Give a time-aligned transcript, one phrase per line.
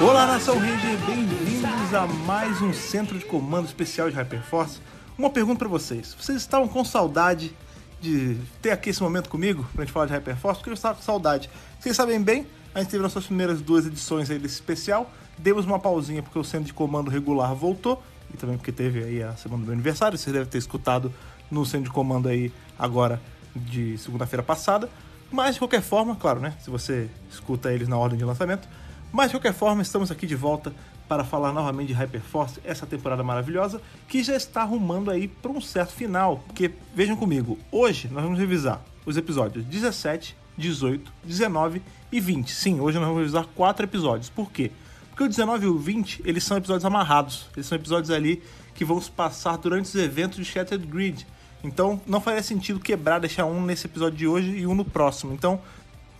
[0.00, 4.80] Olá, Nação Ranger, bem-vindos a mais um Centro de Comando Especial de Hyperforce.
[5.16, 7.54] Uma pergunta para vocês: vocês estavam com saudade
[8.00, 10.58] de ter aqui esse momento comigo pra gente falar de Hyperforce?
[10.58, 11.48] Porque eu estava com saudade.
[11.78, 15.78] Vocês sabem bem, a gente teve nossas primeiras duas edições aí desse especial, demos uma
[15.78, 18.02] pausinha porque o Centro de Comando regular voltou
[18.34, 21.12] e também porque teve aí a semana do meu aniversário, vocês devem ter escutado
[21.48, 23.20] no Centro de Comando aí agora
[23.54, 24.90] de segunda-feira passada.
[25.32, 26.54] Mas de qualquer forma, claro, né?
[26.60, 28.68] Se você escuta eles na ordem de lançamento.
[29.10, 30.72] Mas de qualquer forma, estamos aqui de volta
[31.08, 35.60] para falar novamente de Hyperforce, essa temporada maravilhosa, que já está arrumando aí para um
[35.60, 36.42] certo final.
[36.46, 42.52] Porque, vejam comigo, hoje nós vamos revisar os episódios 17, 18, 19 e 20.
[42.52, 44.28] Sim, hoje nós vamos revisar quatro episódios.
[44.30, 44.70] Por quê?
[45.10, 47.46] Porque o 19 e o 20, eles são episódios amarrados.
[47.54, 48.42] Eles são episódios ali
[48.74, 51.26] que vão se passar durante os eventos de Shattered Grid.
[51.64, 55.32] Então, não faria sentido quebrar, deixar um nesse episódio de hoje e um no próximo.
[55.32, 55.60] Então,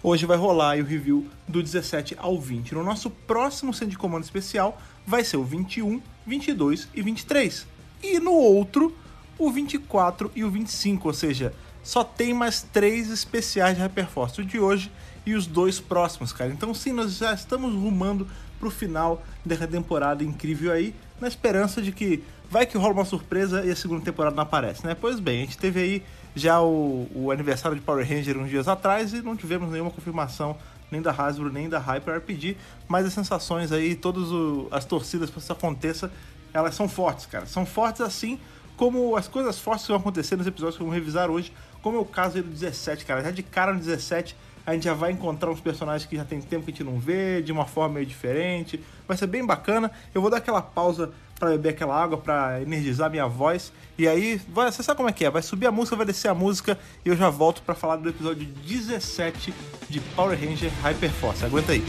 [0.05, 2.75] Hoje vai rolar o review do 17 ao 20.
[2.75, 4.77] No nosso próximo centro de comando especial
[5.07, 7.67] vai ser o 21, 22 e 23.
[8.03, 8.97] E no outro,
[9.39, 14.45] o 24 e o 25, ou seja, só tem mais três especiais de Hyperforce, o
[14.45, 14.91] de hoje
[15.25, 16.51] e os dois próximos, cara.
[16.51, 18.27] Então sim, nós já estamos rumando
[18.59, 23.65] pro final dessa temporada incrível aí, na esperança de que vai que rola uma surpresa
[23.65, 24.95] e a segunda temporada não aparece, né?
[24.95, 26.03] Pois bem, a gente teve aí
[26.37, 30.55] já o, o aniversário de Power Ranger uns dias atrás e não tivemos nenhuma confirmação
[30.91, 34.29] nem da Hasbro nem da Hyper RPG, mas as sensações aí, todas
[34.71, 36.13] as torcidas para isso aconteça,
[36.53, 37.47] elas são fortes, cara.
[37.47, 38.39] São fortes assim
[38.77, 42.01] como as coisas fortes que vão acontecer nos episódios que vamos revisar hoje, como é
[42.01, 43.23] o caso do 17, cara.
[43.23, 44.37] Já de cara no 17,
[44.67, 47.01] a gente já vai encontrar uns personagens que já tem tempo que a gente não
[47.01, 48.79] vê, de uma forma meio diferente.
[49.09, 49.91] Vai ser bem bacana.
[50.15, 53.73] Eu vou dar aquela pausa para beber aquela água, para energizar minha voz.
[53.99, 55.31] E aí, você sabe como é que é?
[55.31, 58.09] Vai subir a música, vai descer a música e eu já volto para falar do
[58.09, 59.53] episódio 17
[59.89, 61.45] de Power Ranger Hyperforce.
[61.45, 61.85] Aguenta aí.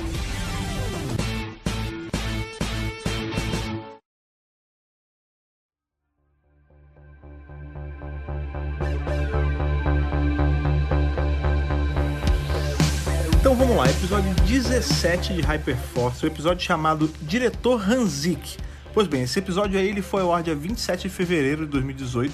[13.39, 18.57] Então vamos lá, episódio 17 de Hyperforce, o episódio chamado Diretor Hanzik.
[18.93, 22.31] Pois bem, esse episódio aí ele foi ao ar dia 27 de fevereiro de 2018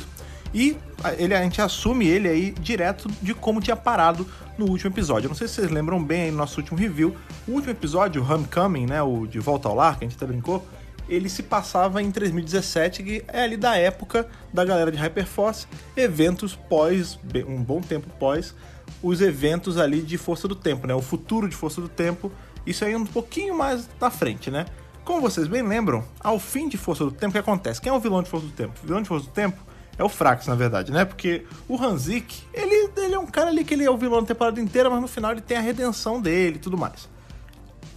[0.54, 0.76] e
[1.18, 4.28] ele, a gente assume ele aí direto de como tinha parado
[4.58, 5.28] no último episódio.
[5.28, 7.16] Eu não sei se vocês lembram bem aí no nosso último review.
[7.48, 10.26] O último episódio, o Homecoming, né, o De Volta ao Lar, que a gente até
[10.26, 10.68] brincou,
[11.08, 15.66] ele se passava em 2017, que é ali da época da galera de Hyperforce,
[15.96, 18.54] eventos pós, um bom tempo pós,
[19.02, 20.94] os eventos ali de Força do Tempo, né?
[20.94, 22.30] O futuro de Força do Tempo,
[22.66, 24.66] isso aí um pouquinho mais na frente, né?
[25.10, 27.82] Como vocês bem lembram, ao fim de Força do Tempo, o que acontece?
[27.82, 28.80] Quem é o vilão de Força do Tempo?
[28.84, 29.58] O vilão de Força do Tempo
[29.98, 31.04] é o Frax, na verdade, né?
[31.04, 34.28] Porque o Hanzik, ele, ele é um cara ali que ele é o vilão da
[34.28, 37.10] temporada inteira, mas no final ele tem a redenção dele e tudo mais.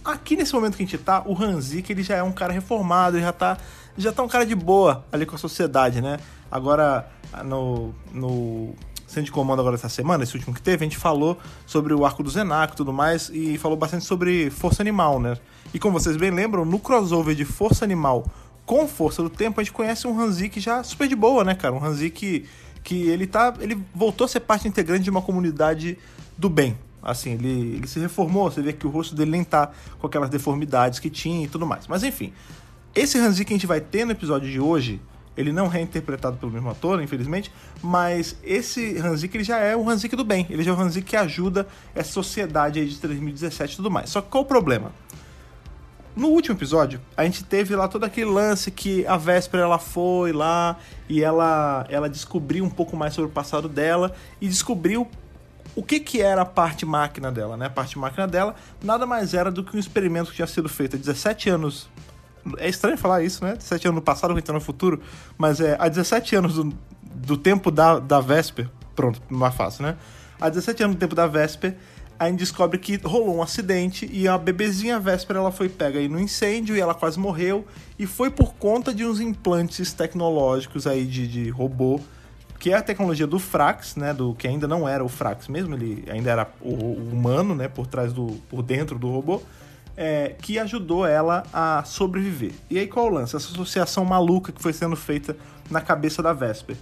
[0.03, 3.15] Aqui nesse momento que a gente tá, o Hanzik, ele já é um cara reformado,
[3.15, 3.59] ele já tá,
[3.95, 6.17] já tá um cara de boa ali com a sociedade, né?
[6.49, 7.07] Agora,
[7.45, 8.73] no, no
[9.13, 12.05] centro de comando agora essa semana, esse último que teve, a gente falou sobre o
[12.05, 15.37] arco do Zenak e tudo mais, e falou bastante sobre Força Animal, né?
[15.73, 18.25] E como vocês bem lembram, no crossover de Força Animal
[18.65, 21.73] com Força do Tempo, a gente conhece um Hanzik já super de boa, né, cara?
[21.73, 22.45] Um Hanzik que,
[22.83, 23.53] que ele tá.
[23.59, 25.97] ele voltou a ser parte integrante de uma comunidade
[26.37, 26.77] do bem.
[27.01, 30.29] Assim, ele, ele se reformou, você vê que o rosto dele nem tá com aquelas
[30.29, 31.85] deformidades que tinha e tudo mais.
[31.87, 32.31] Mas enfim,
[32.95, 35.01] esse Hanzik que a gente vai ter no episódio de hoje,
[35.35, 37.51] ele não é interpretado pelo mesmo ator, infelizmente,
[37.81, 40.45] mas esse Hanzik ele já é o Hanzik do bem.
[40.49, 44.09] Ele já é o Hanzik que ajuda essa sociedade aí de 2017 e tudo mais.
[44.09, 44.91] Só que qual o problema?
[46.15, 50.31] No último episódio, a gente teve lá todo aquele lance que a Véspera ela foi
[50.31, 50.77] lá
[51.09, 55.09] e ela, ela descobriu um pouco mais sobre o passado dela e descobriu
[55.75, 57.65] o que, que era a parte máquina dela, né?
[57.65, 60.95] A parte máquina dela nada mais era do que um experimento que tinha sido feito
[60.95, 61.89] há 17 anos.
[62.57, 63.55] É estranho falar isso, né?
[63.55, 65.01] 17 anos no passado, que a gente tá no futuro,
[65.37, 69.95] mas é há 17 anos do, do tempo da, da Vesper, pronto, mais fácil, né?
[70.39, 71.75] Há 17 anos do tempo da Vesper,
[72.19, 76.07] a gente descobre que rolou um acidente e a bebezinha Véspera ela foi pega aí
[76.07, 77.65] no incêndio e ela quase morreu.
[77.97, 81.99] E foi por conta de uns implantes tecnológicos aí de, de robô,
[82.59, 84.13] que é a tecnologia do Frax, né?
[84.13, 87.67] Do que ainda não era o Frax mesmo, ele ainda era o, o humano, né?
[87.67, 88.39] Por trás do.
[88.49, 89.41] por dentro do robô.
[89.95, 92.51] É, que ajudou ela a sobreviver.
[92.69, 93.35] E aí qual o lance?
[93.35, 95.37] Essa associação maluca que foi sendo feita
[95.69, 96.75] na cabeça da Vesper.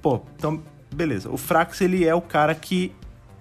[0.00, 0.62] Pô, então,
[0.94, 1.28] beleza.
[1.30, 2.94] O Frax, ele é o cara que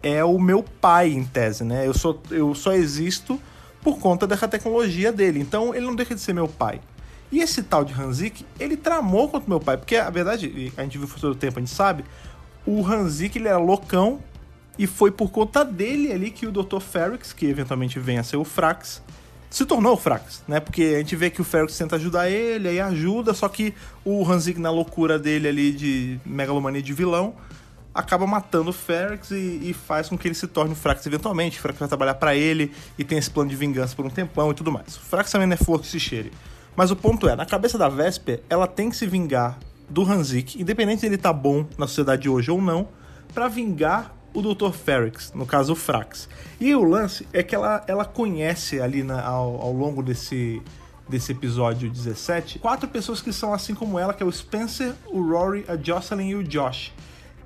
[0.04, 1.88] é o meu pai, em tese, né?
[1.88, 3.40] Eu, sou, eu só existo
[3.82, 5.40] por conta dessa tecnologia dele.
[5.40, 6.82] Então ele não deixa de ser meu pai.
[7.32, 10.98] E esse tal de Hanzik, ele tramou contra meu pai, porque a verdade, a gente
[10.98, 12.06] viu o futuro do tempo, a gente sabe,
[12.66, 14.20] o Hanzik ele era loucão
[14.78, 16.80] E foi por conta dele ali que o Dr.
[16.80, 19.02] Ferrix, que eventualmente vem a ser o Frax,
[19.56, 20.60] se tornou Frax, né?
[20.60, 23.74] Porque a gente vê que o Ferrix tenta ajudar ele, aí ajuda, só que
[24.04, 27.36] o Hanzik, na loucura dele ali de megalomania de vilão,
[27.94, 31.58] acaba matando o Ferrix e, e, faz com que ele se torne o Frax eventualmente.
[31.58, 32.70] O Frax vai trabalhar para ele
[33.00, 34.98] e tem esse plano de vingança por um tempão e tudo mais.
[34.98, 36.34] O Frax também não é flor que se cheire.
[36.76, 39.58] Mas o ponto é, na cabeça da Vesper, ela tem que se vingar
[39.90, 42.90] do Hanzik, independente se ele tá bom na sociedade hoje ou não,
[43.34, 44.72] para vingar o Dr.
[44.72, 46.30] Ferrix, no caso o Frax.
[46.60, 50.62] E o lance é que ela, ela conhece ali na, ao, ao longo desse,
[51.08, 55.22] desse episódio 17 quatro pessoas que são assim como ela, que é o Spencer, o
[55.22, 56.92] Rory, a Jocelyn e o Josh.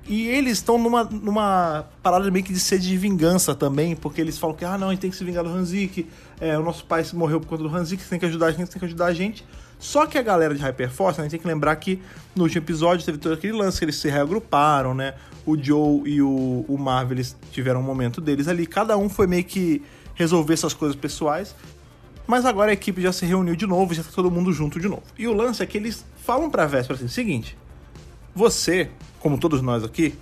[0.06, 4.38] E eles estão numa, numa parada meio que de sede de vingança também, porque eles
[4.38, 6.08] falam que, ah, não, a gente tem que se vingar do Hanzik,
[6.40, 8.78] é, o nosso pai morreu por conta do Hanzik, tem que ajudar a gente, tem
[8.80, 9.46] que ajudar a gente.
[9.80, 12.00] Só que a galera de Hyperforce, né, a gente tem que lembrar que
[12.36, 15.14] no último episódio teve todo aquele lance que eles se reagruparam, né?
[15.46, 19.26] O Joe e o, o Marvel eles tiveram um momento deles ali, cada um foi
[19.26, 19.82] meio que
[20.14, 21.56] resolver essas coisas pessoais.
[22.26, 24.86] Mas agora a equipe já se reuniu de novo, já tá todo mundo junto de
[24.86, 25.02] novo.
[25.18, 27.56] E o lance é que eles falam pra Véspera assim: seguinte,
[28.34, 30.14] você, como todos nós aqui,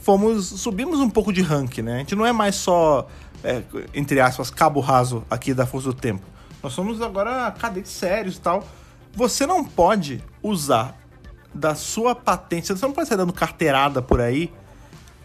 [0.00, 0.46] fomos.
[0.46, 1.96] subimos um pouco de rank, né?
[1.96, 3.06] A gente não é mais só,
[3.44, 3.62] é,
[3.94, 6.37] entre aspas, cabo raso aqui da Força do Tempo
[6.68, 8.68] nós somos agora cadetes sérios e tal.
[9.14, 10.94] Você não pode usar
[11.54, 14.52] da sua patente, você não pode sair dando carteirada por aí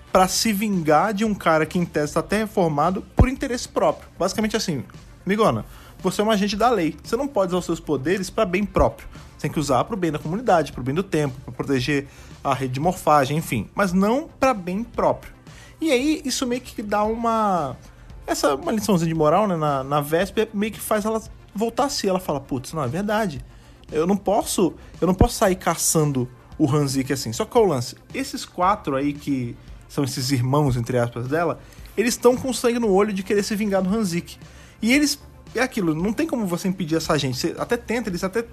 [0.09, 4.07] para se vingar de um cara que em tese está até reformado por interesse próprio.
[4.17, 4.85] Basicamente assim,
[5.25, 5.65] Migona,
[5.99, 6.95] você é um agente da lei.
[7.03, 9.05] Você não pode usar os seus poderes para bem próprio.
[9.33, 11.53] Você tem que usar para o bem da comunidade, para o bem do tempo, para
[11.53, 12.07] proteger
[12.41, 15.33] a rede de morfagem, enfim, mas não para bem próprio.
[15.81, 17.75] E aí isso meio que dá uma
[18.25, 21.21] essa uma liçãozinha de moral, né, na, na véspera, meio que faz ela
[21.53, 22.07] voltar a si.
[22.07, 23.43] Ela fala, putz, não, é verdade.
[23.91, 26.27] Eu não posso, eu não posso sair caçando
[26.57, 27.33] o Hanzik assim.
[27.33, 27.95] Só que é o lance?
[28.13, 29.55] Esses quatro aí que
[29.87, 31.59] são esses irmãos, entre aspas, dela,
[31.95, 34.37] eles estão com sangue no olho de querer se vingar do Hanzik.
[34.81, 35.19] E eles,
[35.53, 37.37] é aquilo, não tem como você impedir essa gente.
[37.37, 38.45] Você até tenta, eles até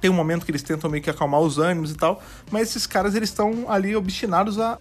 [0.00, 2.86] tem um momento que eles tentam meio que acalmar os ânimos e tal, mas esses
[2.86, 4.78] caras eles estão ali obstinados a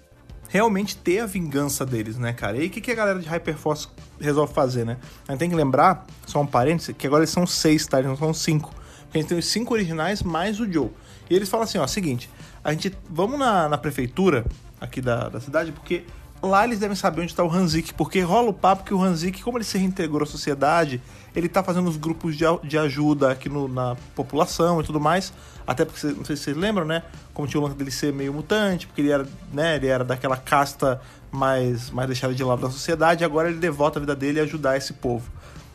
[0.51, 2.57] realmente ter a vingança deles, né, cara?
[2.57, 3.87] E o que, que a galera de Hyperforce
[4.19, 4.97] resolve fazer, né?
[5.25, 7.99] A gente tem que lembrar, só um parênteses, que agora eles são seis, tá?
[7.99, 8.73] Eles não são cinco.
[9.13, 10.89] a gente tem os cinco originais mais o Joe.
[11.29, 12.29] E eles falam assim, ó, seguinte,
[12.61, 14.45] a gente, vamos na, na prefeitura
[14.79, 16.03] aqui da, da cidade, porque
[16.43, 19.41] lá eles devem saber onde está o Hanzik, porque rola o papo que o Hanzik,
[19.41, 21.01] como ele se reintegrou à sociedade,
[21.33, 25.31] ele tá fazendo os grupos de, de ajuda aqui no, na população e tudo mais.
[25.65, 27.03] Até porque, não sei se vocês lembram, né?
[27.33, 30.37] Como tinha o lance dele ser meio mutante, porque ele era, né, ele era daquela
[30.37, 34.43] casta mais, mais deixada de lado da sociedade, agora ele devota a vida dele a
[34.43, 35.29] ajudar esse povo.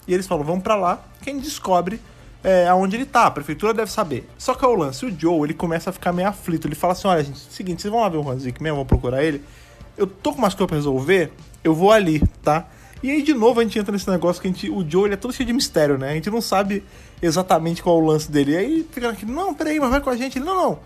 [0.07, 2.01] E eles falam, vamos para lá, quem descobre
[2.45, 4.29] é, aonde ele tá, a prefeitura deve saber.
[4.39, 6.93] Só que é o lance, o Joe, ele começa a ficar meio aflito, ele fala
[6.93, 9.43] assim, olha gente, seguinte, vocês vão lá ver o Hanzik mesmo, vão procurar ele,
[9.97, 11.33] eu tô com umas coisas pra resolver,
[11.65, 12.69] eu vou ali, tá?
[13.03, 15.15] E aí, de novo, a gente entra nesse negócio que a gente, o Joe ele
[15.15, 16.11] é todo cheio de mistério, né?
[16.11, 16.83] A gente não sabe
[17.21, 18.53] exatamente qual é o lance dele.
[18.53, 20.39] E aí fica aqui, não, peraí, mas vai com a gente.
[20.39, 20.79] Ele, não, não,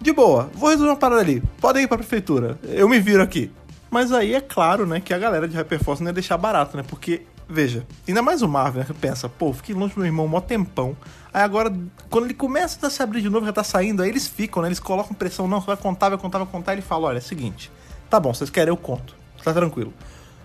[0.00, 1.42] de boa, vou resolver uma parada ali.
[1.60, 3.50] Pode ir pra prefeitura, eu me viro aqui.
[3.90, 6.84] Mas aí é claro, né, que a galera de Hyperforce não ia deixar barato, né?
[6.86, 10.28] Porque, veja, ainda mais o Marvel, né, que pensa, pô, fiquei longe do meu irmão
[10.28, 10.94] mó tempão.
[11.32, 11.74] Aí agora,
[12.10, 14.68] quando ele começa a se abrir de novo, já tá saindo, aí eles ficam, né?
[14.68, 16.74] Eles colocam pressão, não, vai contar, vai contar, vai contar.
[16.74, 17.70] Ele fala, olha, é o seguinte,
[18.08, 19.14] Tá bom, vocês querem, eu conto.
[19.44, 19.92] Tá tranquilo.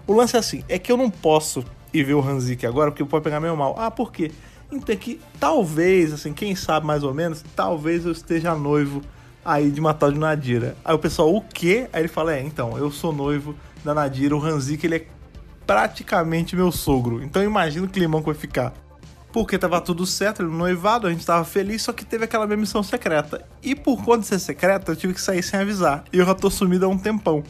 [0.06, 1.64] O lance é assim, é que eu não posso
[1.94, 3.76] ir ver o Hanzik agora, porque pode pegar meio mal.
[3.78, 4.32] Ah, por quê?
[4.74, 9.02] Então é que talvez, assim, quem sabe mais ou menos, talvez eu esteja noivo
[9.46, 10.76] aí de uma tal de Nadira.
[10.84, 11.88] Aí o pessoal, o quê?
[11.94, 15.06] Aí ele fala, é, então, eu sou noivo da Nadira, o Hanzik, ele é
[15.68, 17.24] praticamente meu sogro.
[17.24, 18.74] Então imagina o climão que vai ficar.
[19.32, 22.58] Porque tava tudo certo, ele noivado, a gente tava feliz, só que teve aquela minha
[22.58, 23.44] missão secreta.
[23.64, 26.04] E por conta de ser secreta, eu tive que sair sem avisar.
[26.14, 27.44] E eu já tô sumido há um tempão.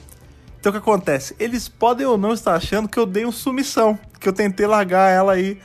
[0.59, 1.35] Então o que acontece?
[1.37, 5.09] Eles podem ou não estar achando que eu dei um sumição, que eu tentei largar
[5.09, 5.59] ela aí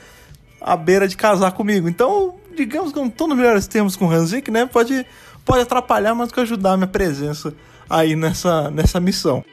[0.61, 1.87] à beira de casar comigo.
[1.87, 4.65] Então, digamos que eu não tô nos melhores termos com o Hanzik, né?
[4.65, 5.05] Pode,
[5.45, 7.53] pode atrapalhar mais do que ajudar a minha presença
[7.89, 9.43] aí nessa, nessa missão.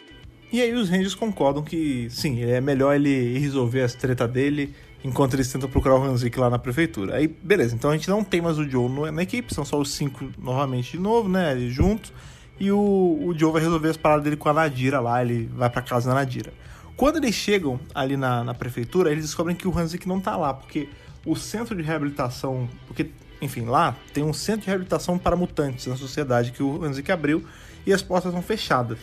[0.53, 4.73] E aí os Rangers concordam que sim, é melhor ele resolver as treta dele
[5.05, 7.17] enquanto eles tentam procurar o Hanzik lá na prefeitura.
[7.17, 9.93] Aí, beleza, então a gente não tem mais o Joe na equipe, são só os
[9.93, 12.13] cinco novamente de novo, né, juntos.
[12.59, 15.69] E o, o Joe vai resolver as paradas dele com a Nadira lá, ele vai
[15.69, 16.53] para casa da Nadira.
[16.97, 20.55] Quando eles chegam ali na, na prefeitura, eles descobrem que o Hanzik não tá lá,
[20.55, 20.89] porque
[21.27, 23.11] o centro de reabilitação, porque,
[23.41, 27.45] enfim, lá tem um centro de reabilitação para mutantes na sociedade que o Hanzik abriu
[27.85, 28.99] e as portas são fechadas.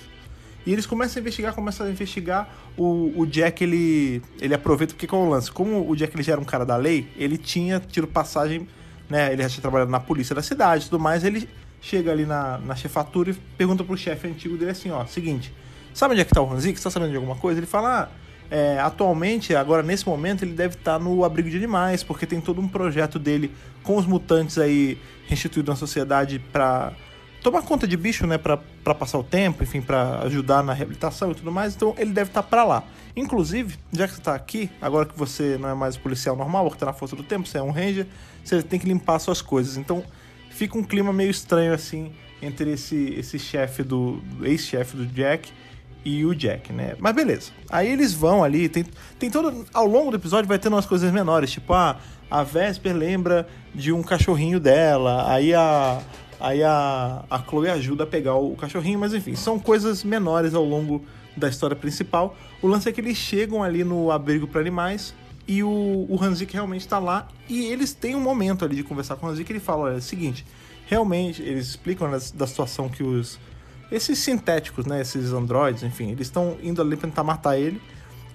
[0.66, 2.50] E eles começam a investigar, começam a investigar.
[2.78, 5.52] O, o Jack, ele, ele aproveita, porque qual é o lance?
[5.52, 8.68] Como o Jack ele já era um cara da lei, ele tinha tido passagem,
[9.10, 9.34] né?
[9.34, 11.24] Ele já tinha trabalhado na polícia da cidade e tudo mais.
[11.26, 11.50] Ele
[11.82, 15.54] chega ali na, na chefatura e pergunta pro chefe antigo dele assim: ó, seguinte,
[15.94, 16.78] sabe onde é que tá o Hanzik?
[16.78, 17.60] Você tá sabendo de alguma coisa?
[17.60, 21.58] Ele fala, ah, é, atualmente, agora nesse momento, ele deve estar tá no abrigo de
[21.58, 24.98] animais, porque tem todo um projeto dele com os mutantes aí
[25.28, 26.94] restituídos na sociedade para
[27.42, 28.58] tomar conta de bicho, né, para
[28.96, 31.76] passar o tempo, enfim, para ajudar na reabilitação e tudo mais.
[31.76, 32.84] Então ele deve estar tá para lá.
[33.16, 36.78] Inclusive, já que você tá aqui, agora que você não é mais policial normal, que
[36.78, 38.08] tá na força do tempo, você é um ranger,
[38.44, 39.78] você tem que limpar suas coisas.
[39.78, 40.04] Então
[40.50, 45.52] fica um clima meio estranho assim entre esse esse chefe do ex-chefe do Jack
[46.06, 46.96] e o Jack, né?
[47.00, 47.52] Mas beleza.
[47.70, 48.86] Aí eles vão ali, tem,
[49.18, 49.66] tem todo.
[49.74, 51.98] Ao longo do episódio vai tendo umas coisas menores, tipo, ah,
[52.30, 56.02] a Vesper lembra de um cachorrinho dela, aí a.
[56.40, 60.66] Aí a, a Chloe ajuda a pegar o cachorrinho, mas enfim, são coisas menores ao
[60.66, 61.06] longo
[61.38, 62.36] da história principal.
[62.62, 65.14] O lance é que eles chegam ali no abrigo para animais
[65.48, 69.16] e o, o Hanzik realmente está lá e eles têm um momento ali de conversar
[69.16, 70.46] com o Hanzik ele fala, olha, é o seguinte,
[70.86, 73.40] realmente, eles explicam da, da situação que os
[73.94, 77.80] esses sintéticos, né, esses androides, enfim, eles estão indo ali pra tentar matar ele.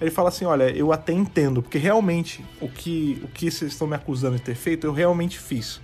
[0.00, 3.88] Ele fala assim: Olha, eu até entendo, porque realmente o que, o que vocês estão
[3.88, 5.80] me acusando de ter feito, eu realmente fiz,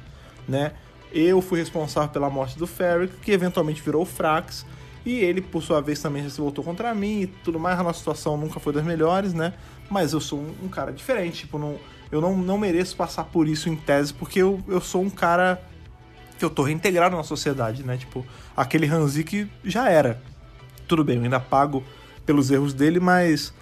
[0.47, 0.73] né?
[1.13, 4.65] Eu fui responsável pela morte do Ferric, que eventualmente virou o Frax,
[5.05, 7.79] e ele, por sua vez, também já se voltou contra mim e tudo mais.
[7.79, 9.55] A nossa situação nunca foi das melhores, né?
[9.91, 11.77] Mas eu sou um, um cara diferente, tipo, não,
[12.13, 15.61] eu não, não mereço passar por isso em tese, porque eu, eu sou um cara
[16.39, 17.97] que eu tô reintegrado na sociedade, né?
[17.97, 18.25] Tipo,
[18.57, 20.21] aquele Hanzik já era.
[20.87, 21.83] Tudo bem, eu ainda pago
[22.27, 23.53] pelos erros dele, mas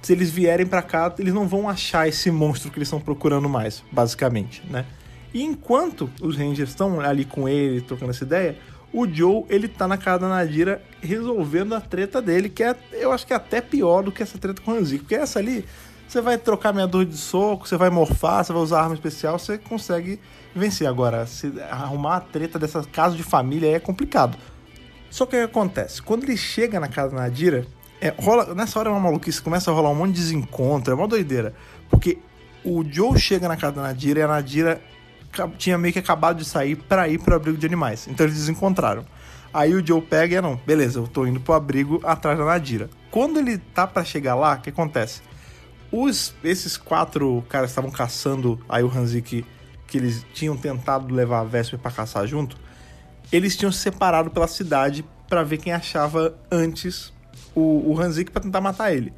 [0.00, 3.48] se eles vierem para cá, eles não vão achar esse monstro que eles estão procurando
[3.48, 4.84] mais, basicamente, né?
[5.32, 8.56] E enquanto os Rangers estão ali com ele, trocando essa ideia,
[8.92, 13.10] o Joe, ele tá na casa da Nadira resolvendo a treta dele, que é, eu
[13.10, 15.64] acho que é até pior do que essa treta com o Hanzik, porque essa ali,
[16.12, 19.38] você vai trocar meia dor de soco, você vai morfar, você vai usar arma especial,
[19.38, 20.20] você consegue
[20.54, 20.86] vencer.
[20.86, 24.36] Agora, se arrumar a treta dessa casa de família é complicado.
[25.10, 26.02] Só que o que acontece?
[26.02, 27.66] Quando ele chega na casa da Nadira,
[27.98, 30.94] é, rola, nessa hora é uma maluquice, começa a rolar um monte de desencontro, é
[30.94, 31.54] uma doideira.
[31.88, 32.18] Porque
[32.62, 34.82] o Joe chega na casa da Nadira e a Nadira
[35.56, 38.06] tinha meio que acabado de sair para ir pro abrigo de animais.
[38.06, 39.02] Então eles desencontraram.
[39.52, 42.44] Aí o Joe pega e é, não, beleza, eu tô indo pro abrigo atrás da
[42.44, 42.90] Nadira.
[43.10, 45.22] Quando ele tá para chegar lá, o que acontece?
[45.92, 49.44] Os, esses quatro caras estavam caçando aí o Hanzik
[49.86, 52.56] que eles tinham tentado levar a Vesper para caçar junto,
[53.30, 57.12] eles tinham se separado pela cidade para ver quem achava antes
[57.54, 59.12] o, o Hanzik para tentar matar ele.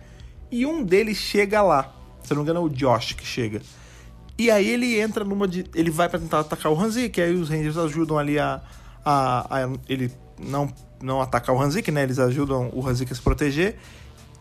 [0.50, 3.62] E um deles chega lá, se não me engano é o Josh que chega.
[4.37, 5.64] E aí ele entra numa de.
[5.75, 8.61] Ele vai para tentar atacar o Hanzik, aí os Rangers ajudam ali a.
[9.04, 12.02] a, a ele não, não atacar o Hanzik, né?
[12.02, 13.78] Eles ajudam o Hanzik a se proteger.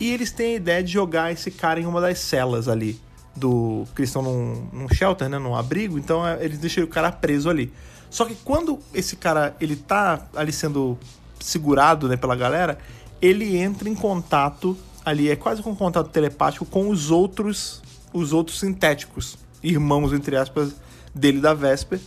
[0.04, 3.00] E eles têm a ideia de jogar esse cara em uma das celas ali
[3.34, 6.88] do que eles estão num, num shelter, né, num abrigo, então é, eles deixam o
[6.88, 7.72] cara preso ali.
[8.10, 11.00] Só que quando esse cara ele tá ali sendo
[11.40, 12.78] segurado, né, pela galera,
[13.22, 17.82] ele entra em contato ali, é quase um contato telepático com os outros
[18.12, 20.76] os outros sintéticos, irmãos entre aspas
[21.16, 22.02] dele da Vesper,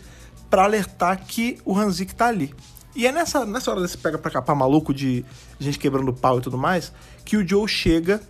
[0.50, 2.52] para alertar que o Hanzik tá ali.
[2.96, 5.22] E é nessa, nessa hora desse pega pra capar maluco de
[5.60, 6.90] gente quebrando pau e tudo mais,
[7.26, 8.22] que o Joe chega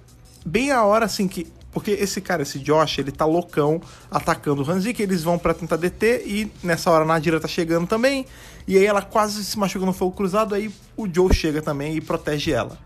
[0.45, 1.47] bem a hora assim que
[1.77, 5.77] porque esse cara, esse Josh, ele tá loucão atacando o Hanzik, eles vão para tentar
[5.77, 8.25] deter e nessa hora a Nadira tá chegando também.
[8.67, 12.01] E aí ela quase se machuca no fogo cruzado, aí o Joe chega também e
[12.01, 12.79] protege ela.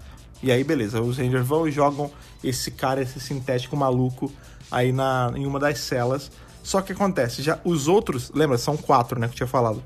[0.43, 2.11] E aí beleza, os Rangers vão e jogam
[2.43, 4.33] esse cara, esse sintético maluco
[4.69, 6.29] aí na, em uma das celas.
[6.61, 9.81] Só que acontece, já os outros, lembra, são quatro, né, que eu tinha falado.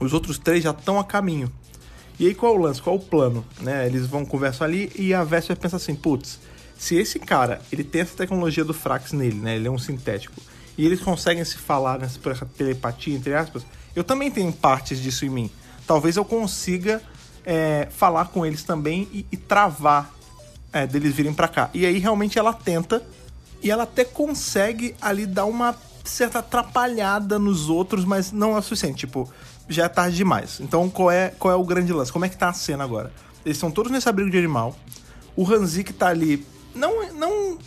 [0.00, 1.50] Os outros três já estão a caminho.
[2.18, 3.86] E aí qual é o lance, qual é o plano, né?
[3.86, 6.38] Eles vão conversar ali e a Vesper pensa assim, putz,
[6.78, 9.56] se esse cara, ele tem essa tecnologia do Frax nele, né?
[9.56, 10.40] Ele é um sintético.
[10.78, 12.18] E eles conseguem se falar nessa
[12.56, 13.64] telepatia, entre aspas.
[13.94, 15.50] Eu também tenho partes disso em mim.
[15.86, 17.02] Talvez eu consiga
[17.44, 20.14] é, falar com eles também e, e travar
[20.72, 21.70] é, deles virem para cá.
[21.72, 23.02] E aí realmente ela tenta
[23.62, 25.74] e ela até consegue ali dar uma
[26.04, 28.98] certa atrapalhada nos outros, mas não é o suficiente.
[28.98, 29.32] Tipo,
[29.68, 30.60] já é tarde demais.
[30.60, 32.12] Então qual é, qual é o grande lance?
[32.12, 33.12] Como é que tá a cena agora?
[33.44, 34.76] Eles estão todos nesse abrigo de animal.
[35.36, 36.44] O Hanzik tá ali
[36.76, 37.58] não, não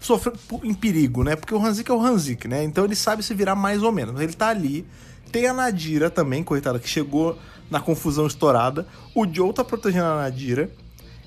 [0.00, 0.32] sofre
[0.62, 1.34] em perigo, né?
[1.36, 2.62] Porque o Hanzik é o Hanzik, né?
[2.62, 4.20] Então ele sabe se virar mais ou menos.
[4.20, 4.86] Ele tá ali.
[5.32, 7.36] Tem a Nadira também, coitada, que chegou
[7.68, 8.86] na confusão estourada.
[9.14, 10.70] O Joe tá protegendo a Nadira.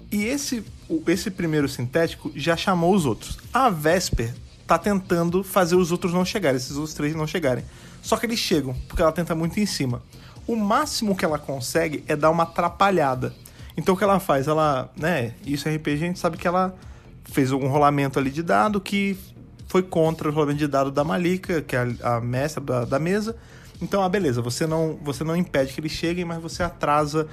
[0.09, 0.63] E esse,
[1.07, 3.37] esse primeiro sintético já chamou os outros.
[3.53, 4.33] A Vesper
[4.65, 7.65] tá tentando fazer os outros não chegarem, esses outros três não chegarem.
[8.07, 10.01] Só que eles chegam, porque ela tenta muito em cima.
[10.47, 13.35] O máximo que ela consegue é dar uma atrapalhada.
[13.75, 14.47] Então o que ela faz?
[14.47, 16.73] Ela, né, isso é RPG, a gente sabe que ela
[17.25, 19.17] fez algum rolamento ali de dado que
[19.67, 22.97] foi contra o rolamento de dado da Malika, que é a, a mestra da, da,
[22.97, 23.35] mesa.
[23.81, 27.27] Então, ah, beleza, você não, você não impede que eles cheguem, mas você atrasa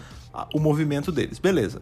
[0.52, 1.38] o movimento deles.
[1.38, 1.80] Beleza.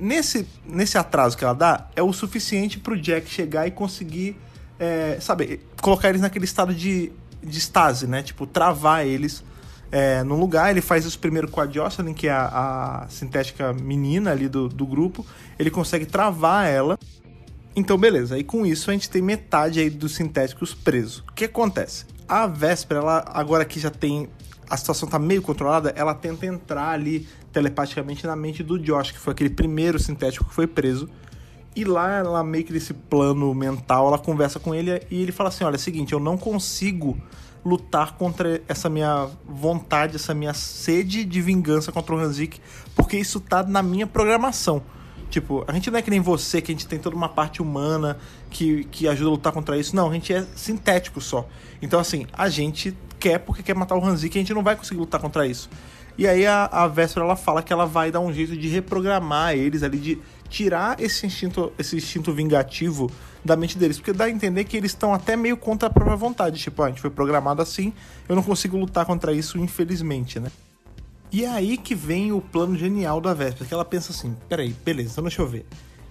[0.00, 4.36] nesse, nesse atraso que ela dá, é o suficiente pro Jack chegar e conseguir,
[4.80, 7.12] é, sabe, colocar eles naquele estado de,
[7.46, 8.22] de estase, né?
[8.22, 9.42] Tipo, travar eles
[9.90, 10.70] é, no lugar.
[10.70, 14.68] Ele faz isso primeiro com a Jocelyn, que é a, a sintética menina ali do,
[14.68, 15.24] do grupo.
[15.58, 16.98] Ele consegue travar ela.
[17.74, 18.34] Então, beleza.
[18.34, 21.18] Aí com isso a gente tem metade aí dos sintéticos presos.
[21.18, 22.06] O que acontece?
[22.28, 24.28] A Véspera, ela agora que já tem.
[24.68, 29.18] A situação tá meio controlada, ela tenta entrar ali telepaticamente na mente do Josh, que
[29.18, 31.08] foi aquele primeiro sintético que foi preso.
[31.76, 35.50] E lá, ela meio que nesse plano mental, ela conversa com ele e ele fala
[35.50, 37.18] assim: olha, é o seguinte, eu não consigo
[37.62, 42.60] lutar contra essa minha vontade, essa minha sede de vingança contra o Hanzik,
[42.94, 44.82] porque isso tá na minha programação.
[45.28, 47.60] Tipo, a gente não é que nem você, que a gente tem toda uma parte
[47.60, 48.16] humana
[48.48, 49.94] que, que ajuda a lutar contra isso.
[49.94, 51.46] Não, a gente é sintético só.
[51.82, 54.76] Então, assim, a gente quer porque quer matar o Hanzik e a gente não vai
[54.76, 55.68] conseguir lutar contra isso.
[56.18, 59.82] E aí a, a ela fala que ela vai dar um jeito de reprogramar eles
[59.82, 63.10] ali, de tirar esse instinto, esse instinto vingativo
[63.44, 63.98] da mente deles.
[63.98, 66.58] Porque dá a entender que eles estão até meio contra a própria vontade.
[66.58, 67.92] Tipo, ah, a gente foi programado assim,
[68.28, 70.50] eu não consigo lutar contra isso, infelizmente, né?
[71.32, 74.74] E é aí que vem o plano genial da Véspera, que ela pensa assim, peraí,
[74.84, 75.66] beleza, então deixa eu ver.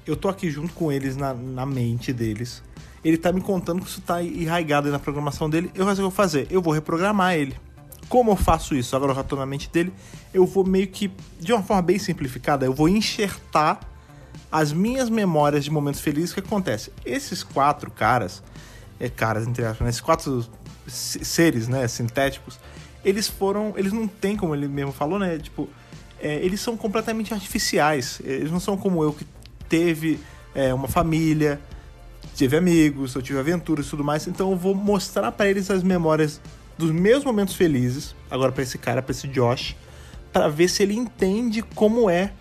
[0.05, 2.61] Eu tô aqui junto com eles na, na mente deles.
[3.03, 5.71] Ele tá me contando que isso tá enraigado na programação dele.
[5.73, 6.47] Eu vou fazer?
[6.49, 7.55] Eu vou reprogramar ele.
[8.09, 8.95] Como eu faço isso?
[8.95, 9.91] Agora eu já tô na mente dele.
[10.33, 13.79] Eu vou meio que, de uma forma bem simplificada, eu vou enxertar
[14.51, 16.31] as minhas memórias de momentos felizes.
[16.31, 16.91] O que acontece?
[17.05, 18.43] Esses quatro caras,
[18.99, 19.89] é caras entre aspas, né?
[19.89, 20.47] esses quatro
[20.87, 22.59] seres, né, sintéticos,
[23.03, 25.69] eles foram, eles não têm, como ele mesmo falou, né, tipo,
[26.19, 28.19] é, eles são completamente artificiais.
[28.23, 29.25] Eles não são como eu que
[29.69, 30.19] teve
[30.53, 31.59] é, uma família,
[32.35, 34.27] tive amigos, eu tive aventuras e tudo mais.
[34.27, 36.41] Então eu vou mostrar para eles as memórias
[36.77, 39.75] dos meus momentos felizes, agora para esse cara, para esse Josh,
[40.33, 42.31] para ver se ele entende como é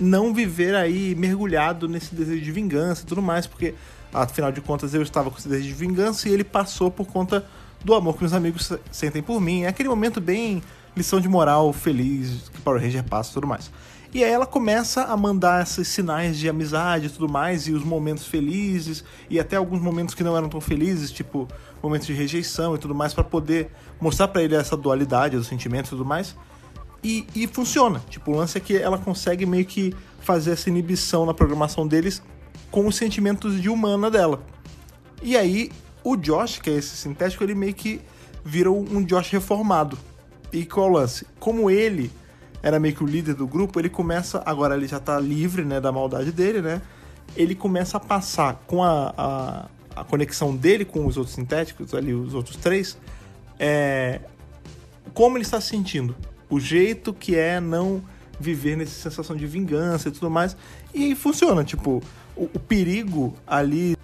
[0.00, 3.74] não viver aí mergulhado nesse desejo de vingança e tudo mais, porque
[4.12, 7.44] afinal de contas eu estava com esse desejo de vingança e ele passou por conta
[7.84, 9.62] do amor que meus amigos sentem por mim.
[9.62, 10.62] É aquele momento bem
[10.96, 13.70] lição de moral feliz que Power Ranger passa e tudo mais.
[14.12, 17.84] E aí ela começa a mandar esses sinais de amizade e tudo mais, e os
[17.84, 21.46] momentos felizes, e até alguns momentos que não eram tão felizes, tipo
[21.80, 23.70] momentos de rejeição e tudo mais, para poder
[24.00, 26.34] mostrar para ele essa dualidade dos sentimentos e tudo mais.
[27.02, 28.02] E, e funciona.
[28.10, 32.22] Tipo, o lance é que ela consegue meio que fazer essa inibição na programação deles
[32.70, 34.42] com os sentimentos de humana dela.
[35.22, 35.70] E aí,
[36.04, 38.00] o Josh, que é esse sintético, ele meio que
[38.44, 39.98] vira um Josh reformado.
[40.52, 41.26] E qual o lance?
[41.38, 42.10] Como ele
[42.62, 45.80] era meio que o líder do grupo, ele começa, agora ele já tá livre, né,
[45.80, 46.82] da maldade dele, né?
[47.36, 52.12] Ele começa a passar com a, a, a conexão dele com os outros sintéticos, ali
[52.12, 52.98] os outros três,
[53.58, 54.20] é,
[55.14, 56.14] como ele está se sentindo
[56.50, 58.02] o jeito que é não
[58.38, 60.56] viver nessa sensação de vingança e tudo mais.
[60.92, 62.02] E funciona, tipo,
[62.36, 63.96] o, o perigo ali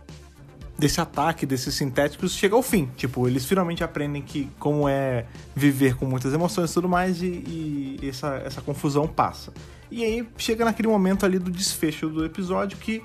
[0.79, 2.89] desse ataque desses sintéticos chega ao fim.
[2.97, 7.99] Tipo, eles finalmente aprendem que como é viver com muitas emoções e tudo mais, e,
[8.03, 9.53] e, essa, essa confusão passa.
[9.91, 13.03] E aí chega naquele momento ali do desfecho do episódio que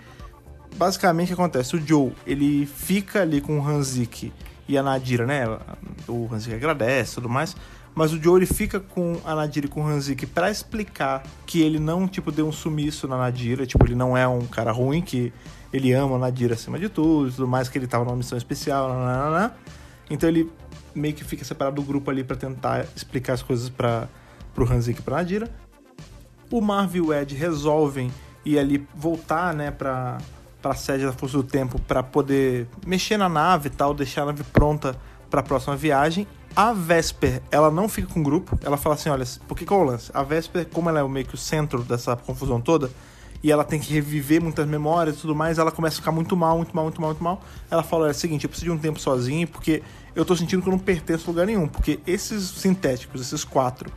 [0.75, 1.75] basicamente acontece.
[1.75, 4.33] O Joe, ele fica ali com o Hanzik
[4.67, 5.45] e a Nadira, né?
[6.07, 7.55] O Hanzik agradece e tudo mais.
[7.93, 11.77] Mas o Jory fica com a Nadira e com o Hanzik para explicar que ele
[11.77, 13.65] não, tipo, deu um sumiço na Nadira.
[13.65, 15.33] Tipo, ele não é um cara ruim, que
[15.73, 18.89] ele ama a Nadira acima de tudo tudo mais, que ele tava numa missão especial,
[18.89, 19.55] nananana.
[20.09, 20.49] Então ele
[20.95, 24.07] meio que fica separado do grupo ali para tentar explicar as coisas para
[24.53, 25.49] pro Hanzik e pra Nadira.
[26.49, 28.11] O Marvel e o Ed resolvem
[28.43, 30.17] ir ali voltar, né, pra,
[30.61, 34.25] pra sede da Força do Tempo para poder mexer na nave e tal, deixar a
[34.27, 34.97] nave pronta
[35.29, 36.27] para a próxima viagem.
[36.55, 39.71] A Vesper, ela não fica com o grupo, ela fala assim: olha, por que, que
[39.71, 40.11] é o lance?
[40.13, 42.91] A Vesper, como ela é meio que o centro dessa confusão toda,
[43.43, 46.35] e ela tem que reviver muitas memórias e tudo mais, ela começa a ficar muito
[46.35, 47.41] mal, muito mal, muito mal, muito mal.
[47.69, 49.81] Ela fala: é o seguinte, eu preciso de um tempo sozinho, porque
[50.15, 53.89] eu tô sentindo que eu não pertenço a lugar nenhum, porque esses sintéticos, esses quatro,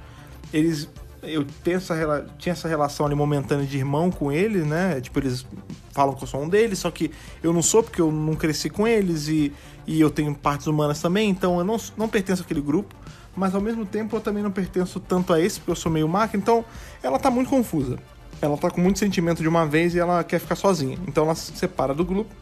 [0.52, 0.88] eles
[1.26, 5.00] eu tenho essa, tinha essa relação ali momentânea de irmão com eles, né?
[5.00, 5.46] Tipo, eles
[5.90, 7.10] falam que eu sou um deles, só que
[7.42, 9.52] eu não sou porque eu não cresci com eles e,
[9.86, 12.94] e eu tenho partes humanas também, então eu não, não pertenço àquele grupo,
[13.36, 16.08] mas ao mesmo tempo eu também não pertenço tanto a esse porque eu sou meio
[16.08, 16.64] máquina, então
[17.02, 17.98] ela tá muito confusa.
[18.40, 21.34] Ela tá com muito sentimento de uma vez e ela quer ficar sozinha, então ela
[21.34, 22.34] se separa do grupo.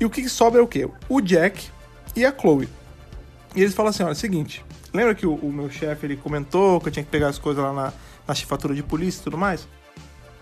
[0.00, 0.88] E o que sobra é o quê?
[1.08, 1.68] O Jack
[2.14, 2.68] e a Chloe.
[3.54, 6.16] E eles falam assim: olha, é o seguinte, Lembra que o, o meu chefe ele
[6.16, 7.92] comentou que eu tinha que pegar as coisas lá na,
[8.28, 9.66] na chefatura de polícia e tudo mais?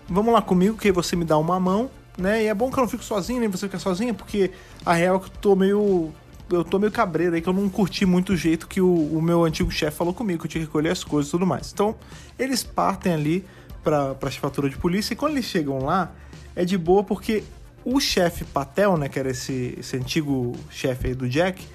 [0.07, 2.43] Vamos lá comigo que você me dá uma mão, né?
[2.43, 4.51] E é bom que eu não fico sozinho, nem você fica sozinha, porque
[4.85, 6.13] a real é que eu tô meio.
[6.49, 9.21] Eu tô meio cabreiro aí, que eu não curti muito o jeito que o, o
[9.21, 11.71] meu antigo chefe falou comigo, que eu tinha que colher as coisas e tudo mais.
[11.71, 11.95] Então,
[12.37, 13.45] eles partem ali
[13.83, 16.11] pra, pra chefatura de polícia e quando eles chegam lá,
[16.55, 17.43] é de boa porque
[17.85, 21.65] o chefe Patel, né, que era esse, esse antigo chefe aí do Jack,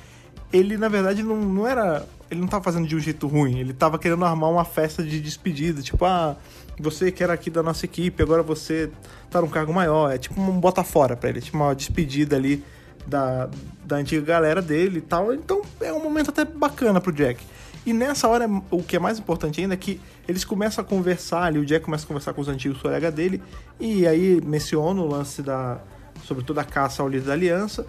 [0.53, 2.07] ele na verdade não, não era.
[2.31, 5.19] Ele não tava fazendo de um jeito ruim, ele tava querendo armar uma festa de
[5.19, 6.37] despedida, tipo, ah,
[6.79, 8.91] você que era aqui da nossa equipe, agora você
[9.31, 10.13] tá num cargo maior.
[10.13, 12.63] É tipo um bota fora pra ele, tipo uma despedida ali
[13.09, 13.49] da,
[13.85, 15.33] da antiga galera dele e tal.
[15.33, 17.45] Então é um momento até bacana pro Jack.
[17.87, 21.45] E nessa hora, o que é mais importante ainda é que eles começam a conversar
[21.45, 23.43] ali, o Jack começa a conversar com os antigos colegas dele,
[23.81, 25.79] e aí menciona o lance da.
[26.25, 27.87] sobre toda a caça ao líder da aliança.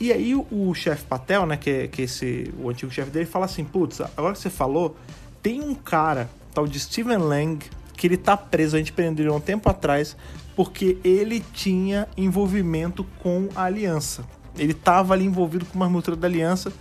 [0.00, 3.10] E aí o, o chefe Patel, né, que é, que é esse, o antigo chefe
[3.10, 4.96] dele, fala assim, putz, agora que você falou,
[5.42, 7.64] tem um cara, tal de Steven Lang,
[7.96, 10.16] que ele tá preso, a gente prendeu ele um tempo atrás,
[10.56, 14.24] porque ele tinha envolvimento com a aliança.
[14.56, 16.72] Ele tava ali envolvido com uma armadura da aliança.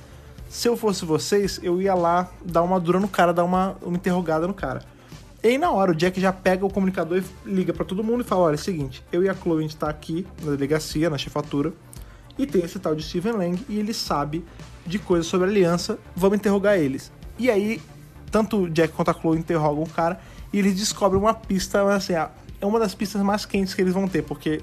[0.50, 3.96] Se eu fosse vocês, eu ia lá dar uma dura no cara, dar uma, uma
[3.96, 4.82] interrogada no cara.
[5.44, 8.22] E aí, na hora, o Jack já pega o comunicador e liga para todo mundo
[8.22, 10.52] e fala: olha, é o seguinte, eu e a Chloe a gente tá aqui na
[10.52, 11.74] delegacia, na chefatura,
[12.38, 14.46] e tem esse tal de Steven Lang e ele sabe
[14.86, 17.12] de coisas sobre a aliança, vamos interrogar eles.
[17.38, 17.82] E aí,
[18.32, 20.20] tanto o Jack quanto a Chloe interrogam o cara
[20.52, 24.08] e eles descobrem uma pista, assim, é uma das pistas mais quentes que eles vão
[24.08, 24.62] ter, porque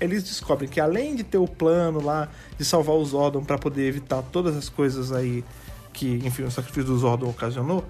[0.00, 3.86] eles descobrem que além de ter o plano lá de salvar o Zordon para poder
[3.86, 5.44] evitar todas as coisas aí
[5.92, 7.84] que, enfim, o sacrifício do Zordon ocasionou,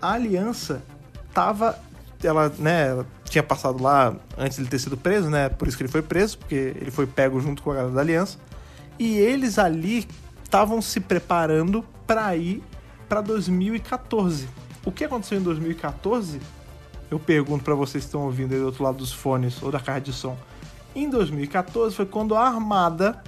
[0.00, 0.82] a aliança
[1.32, 1.78] tava
[2.22, 5.48] ela, né, ela tinha passado lá antes de ele ter sido preso, né?
[5.48, 8.00] Por isso que ele foi preso, porque ele foi pego junto com a galera da
[8.00, 8.38] aliança.
[8.98, 10.06] E eles ali
[10.42, 12.62] estavam se preparando para ir
[13.08, 14.48] para 2014.
[14.84, 16.40] O que aconteceu em 2014?
[17.10, 19.78] Eu pergunto para vocês que estão ouvindo aí do outro lado dos fones ou da
[19.78, 20.36] caixa de som.
[20.96, 23.22] Em 2014 foi quando a Armada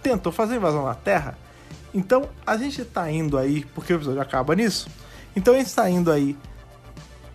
[0.00, 1.36] tentou fazer invasão na Terra.
[1.92, 4.88] Então a gente está indo aí, porque o episódio acaba nisso.
[5.34, 6.36] Então a gente está indo aí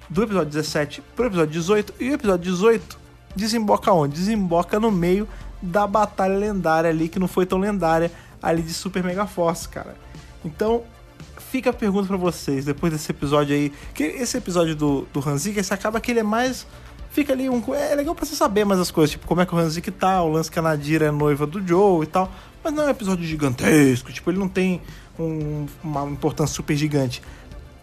[0.09, 2.97] do episódio 17 pro episódio 18 e o episódio 18
[3.35, 4.15] desemboca onde?
[4.15, 5.27] Desemboca no meio
[5.61, 8.09] da batalha lendária ali que não foi tão lendária
[8.41, 9.97] ali de Super Mega Force, cara.
[10.45, 10.83] Então
[11.51, 15.59] fica a pergunta para vocês depois desse episódio aí, que esse episódio do do Hanzik,
[15.59, 16.65] esse acaba que ele é mais
[17.13, 17.63] fica ali um.
[17.75, 20.21] É legal pra você saber mais as coisas, tipo, como é que o Hanzik tá,
[20.23, 22.29] o lance que a Nadira é noiva do Joe e tal.
[22.63, 24.81] Mas não é um episódio gigantesco, tipo, ele não tem
[25.19, 27.21] um, uma importância super gigante.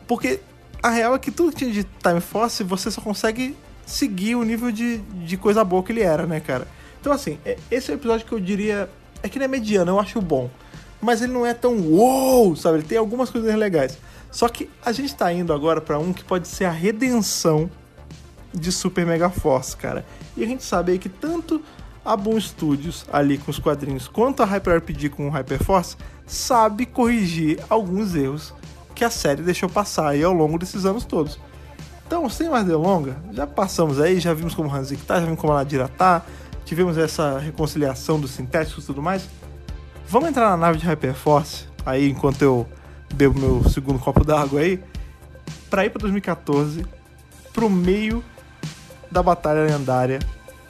[0.06, 0.40] Porque
[0.82, 4.42] a real é que tudo que tinha de Time Force, você só consegue seguir o
[4.42, 6.66] nível de, de coisa boa que ele era, né, cara?
[7.00, 8.90] Então, assim, é, esse é o episódio que eu diria.
[9.22, 10.50] É que ele é mediano, eu acho bom.
[11.00, 12.78] Mas ele não é tão uou, sabe?
[12.78, 13.98] Ele tem algumas coisas legais.
[14.30, 17.70] Só que a gente tá indo agora para um que pode ser a redenção
[18.52, 20.04] de Super Mega Force, cara.
[20.36, 21.62] E a gente sabe aí que tanto
[22.04, 25.96] a Boom Studios ali com os quadrinhos, quanto a Hyper RPG com o Hyper Force,
[26.26, 28.54] sabe corrigir alguns erros
[28.94, 31.38] que a série deixou passar aí ao longo desses anos todos.
[32.06, 35.52] Então, sem mais delonga, já passamos aí, já vimos como Hanzik tá, já vimos como
[35.52, 36.22] a Nadira tá,
[36.64, 39.28] tivemos essa reconciliação dos sintéticos e tudo mais.
[40.08, 42.66] Vamos entrar na nave de Hyperforce aí enquanto eu
[43.14, 44.82] bebo meu segundo copo d'água aí,
[45.68, 46.84] para ir para 2014,
[47.52, 48.24] pro meio
[49.10, 50.18] da Batalha Lendária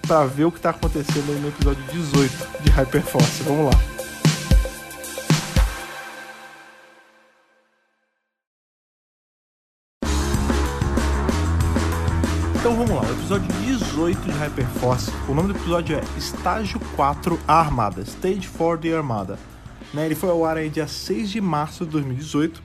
[0.07, 3.42] para ver o que tá acontecendo no episódio 18 de Hyperforce.
[3.42, 4.00] Vamos lá.
[12.61, 17.40] Então vamos lá, o episódio 18 de Hyperforce, o nome do episódio é Estágio 4
[17.48, 19.38] A Armada, Stage 4 The Armada.
[19.94, 22.62] Né, ele foi ao ar aí dia 6 de março de 2018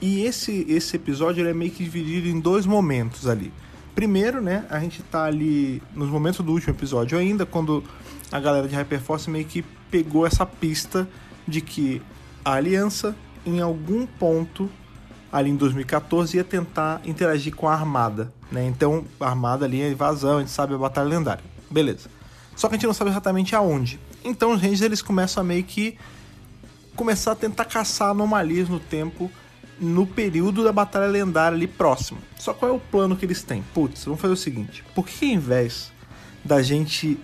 [0.00, 3.52] e esse, esse episódio é meio que dividido em dois momentos ali.
[3.94, 7.84] Primeiro, né, a gente tá ali nos momentos do último episódio ainda, quando
[8.30, 11.06] a galera de Hyperforce meio que pegou essa pista
[11.46, 12.00] de que
[12.44, 14.70] a aliança, em algum ponto,
[15.30, 18.66] ali em 2014, ia tentar interagir com a armada, né?
[18.66, 21.44] Então, a armada ali é invasão, a gente sabe a batalha lendária.
[21.70, 22.08] Beleza.
[22.56, 24.00] Só que a gente não sabe exatamente aonde.
[24.24, 25.98] Então, os Rangers eles começam a meio que
[26.94, 29.30] começar a tentar caçar anomalias no tempo
[29.82, 32.20] no período da batalha lendária ali próximo.
[32.38, 33.62] Só qual é o plano que eles têm?
[33.74, 35.92] Putz, vamos fazer o seguinte: por que ao invés
[36.44, 37.18] da gente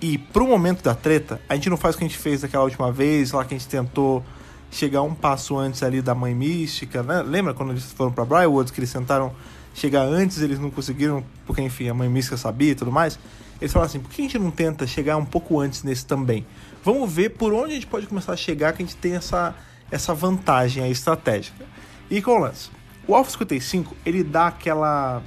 [0.00, 2.64] ir pro momento da treta, a gente não faz o que a gente fez daquela
[2.64, 4.24] última vez, lá que a gente tentou
[4.70, 7.22] chegar um passo antes ali da Mãe Mística, né?
[7.22, 9.32] Lembra quando eles foram para Briarwoods que eles tentaram
[9.74, 13.18] chegar antes, eles não conseguiram, porque enfim, a Mãe Mística sabia e tudo mais.
[13.60, 16.44] Eles falaram assim: por que a gente não tenta chegar um pouco antes nesse também?
[16.84, 19.54] Vamos ver por onde a gente pode começar a chegar que a gente tem essa,
[19.90, 21.64] essa vantagem aí estratégica.
[22.12, 22.68] E com o lance?
[23.08, 25.22] O Alpha 55, ele dá aquela.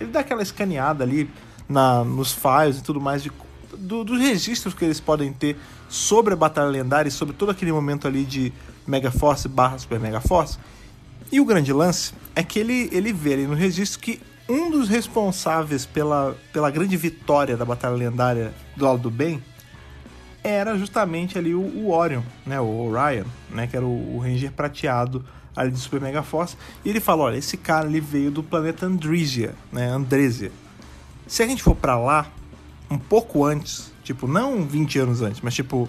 [0.00, 1.30] Ele dá aquela escaneada ali
[1.68, 3.30] na, nos files e tudo mais de,
[3.76, 7.70] do, dos registros que eles podem ter sobre a Batalha Lendária e sobre todo aquele
[7.70, 8.54] momento ali de
[8.86, 10.58] Mega Force barra Super Mega Force.
[11.30, 14.88] E o grande lance é que ele, ele vê ali no registro que um dos
[14.88, 19.42] responsáveis pela, pela grande vitória da Batalha Lendária do lado do bem
[20.42, 24.50] era justamente ali o, o Orion, né, o Orion, né, que era o, o Ranger
[24.52, 25.22] prateado
[25.54, 28.86] ali de Super Mega Force, e ele fala, olha, esse cara ele veio do planeta
[28.86, 30.52] Andresia, né, Andresia.
[31.26, 32.30] Se a gente for para lá
[32.90, 35.88] um pouco antes, tipo, não 20 anos antes, mas tipo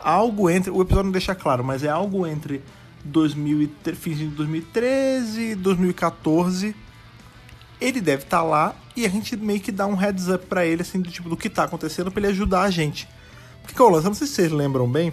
[0.00, 2.62] algo entre, o episódio não deixa claro, mas é algo entre
[3.04, 6.74] 2000 fim de 2013 e 2014.
[7.80, 10.66] Ele deve estar tá lá e a gente meio que dá um heads up para
[10.66, 13.08] ele assim do tipo do que tá acontecendo para ele ajudar a gente.
[13.62, 14.06] Porque lance?
[14.06, 15.12] Não sei se vocês lembram bem.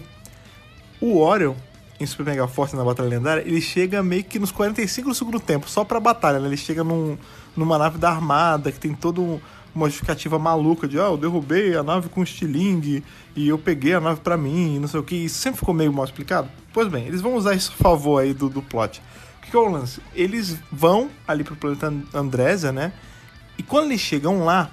[0.99, 1.53] O Orion,
[1.99, 5.39] em Super Mega Force na Batalha Lendária, ele chega meio que nos 45 do segundo
[5.39, 6.47] tempo, só pra batalha, né?
[6.47, 7.17] Ele chega num,
[7.55, 9.39] numa nave da armada, que tem todo um,
[9.73, 13.03] uma justificativa maluca de, ah, eu derrubei a nave com estilingue
[13.35, 15.15] e eu peguei a nave para mim, e não sei o que.
[15.15, 16.49] Isso sempre ficou meio mal explicado.
[16.71, 19.01] Pois bem, eles vão usar isso a favor aí do, do plot.
[19.37, 20.01] O que, é o lance?
[20.13, 22.93] Eles vão ali pro planeta Andrésia, né?
[23.57, 24.69] E quando eles chegam lá,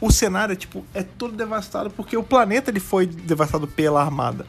[0.00, 4.46] o cenário tipo, é todo devastado porque o planeta ele foi devastado pela armada.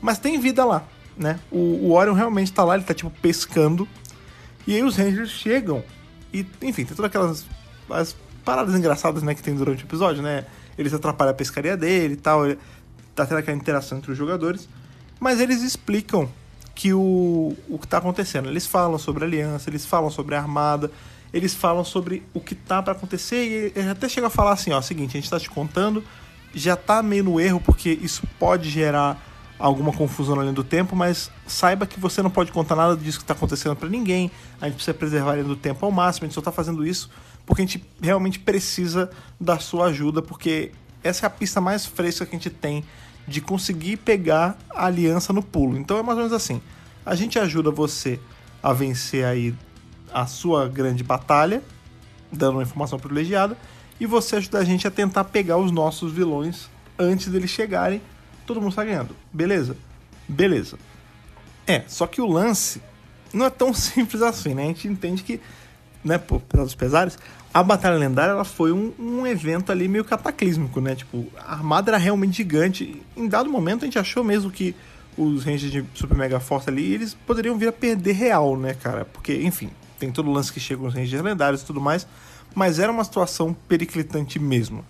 [0.00, 0.84] Mas tem vida lá,
[1.18, 1.38] né?
[1.50, 3.88] O, o Orion realmente tá lá, ele tá tipo pescando.
[4.66, 5.82] E aí os Rangers chegam
[6.32, 7.46] e, enfim, tem todas aquelas
[7.90, 10.44] as paradas engraçadas né, que tem durante o episódio, né?
[10.76, 12.42] Eles atrapalham a pescaria dele e tal,
[13.14, 14.68] tá tendo aquela interação entre os jogadores.
[15.18, 16.28] Mas eles explicam
[16.74, 18.48] que o, o que tá acontecendo.
[18.48, 20.90] Eles falam sobre a aliança, eles falam sobre a armada,
[21.32, 24.70] eles falam sobre o que tá para acontecer e ele até chega a falar assim,
[24.72, 26.04] ó, seguinte, a gente tá te contando,
[26.54, 29.20] já tá meio no erro porque isso pode gerar
[29.58, 33.24] alguma confusão além do tempo, mas saiba que você não pode contar nada disso que
[33.24, 34.30] está acontecendo para ninguém.
[34.60, 36.24] A gente precisa preservar a do tempo ao máximo.
[36.24, 37.10] A gente só está fazendo isso
[37.48, 40.70] porque a gente realmente precisa da sua ajuda, porque
[41.02, 42.84] essa é a pista mais fresca que a gente tem
[43.26, 45.78] de conseguir pegar a aliança no pulo.
[45.78, 46.60] Então é mais ou menos assim:
[47.06, 48.20] a gente ajuda você
[48.62, 49.54] a vencer aí
[50.12, 51.62] a sua grande batalha,
[52.30, 53.56] dando uma informação privilegiada,
[53.98, 56.68] e você ajuda a gente a tentar pegar os nossos vilões
[56.98, 58.02] antes deles chegarem.
[58.48, 59.14] Todo mundo está ganhando.
[59.30, 59.76] Beleza?
[60.26, 60.78] Beleza.
[61.66, 62.80] É, só que o lance
[63.30, 64.62] não é tão simples assim, né?
[64.62, 65.38] A gente entende que,
[66.02, 67.18] né, por dos pesares,
[67.52, 70.94] a Batalha Lendária ela foi um, um, evento ali meio cataclísmico, né?
[70.94, 73.02] Tipo, a armada era realmente gigante.
[73.14, 74.74] Em dado momento a gente achou mesmo que
[75.14, 79.04] os Rangers de Super Mega Force ali, eles poderiam vir a perder real, né, cara?
[79.04, 82.06] Porque, enfim, tem todo o lance que chega os Rangers lendários e tudo mais,
[82.54, 84.82] mas era uma situação periclitante mesmo.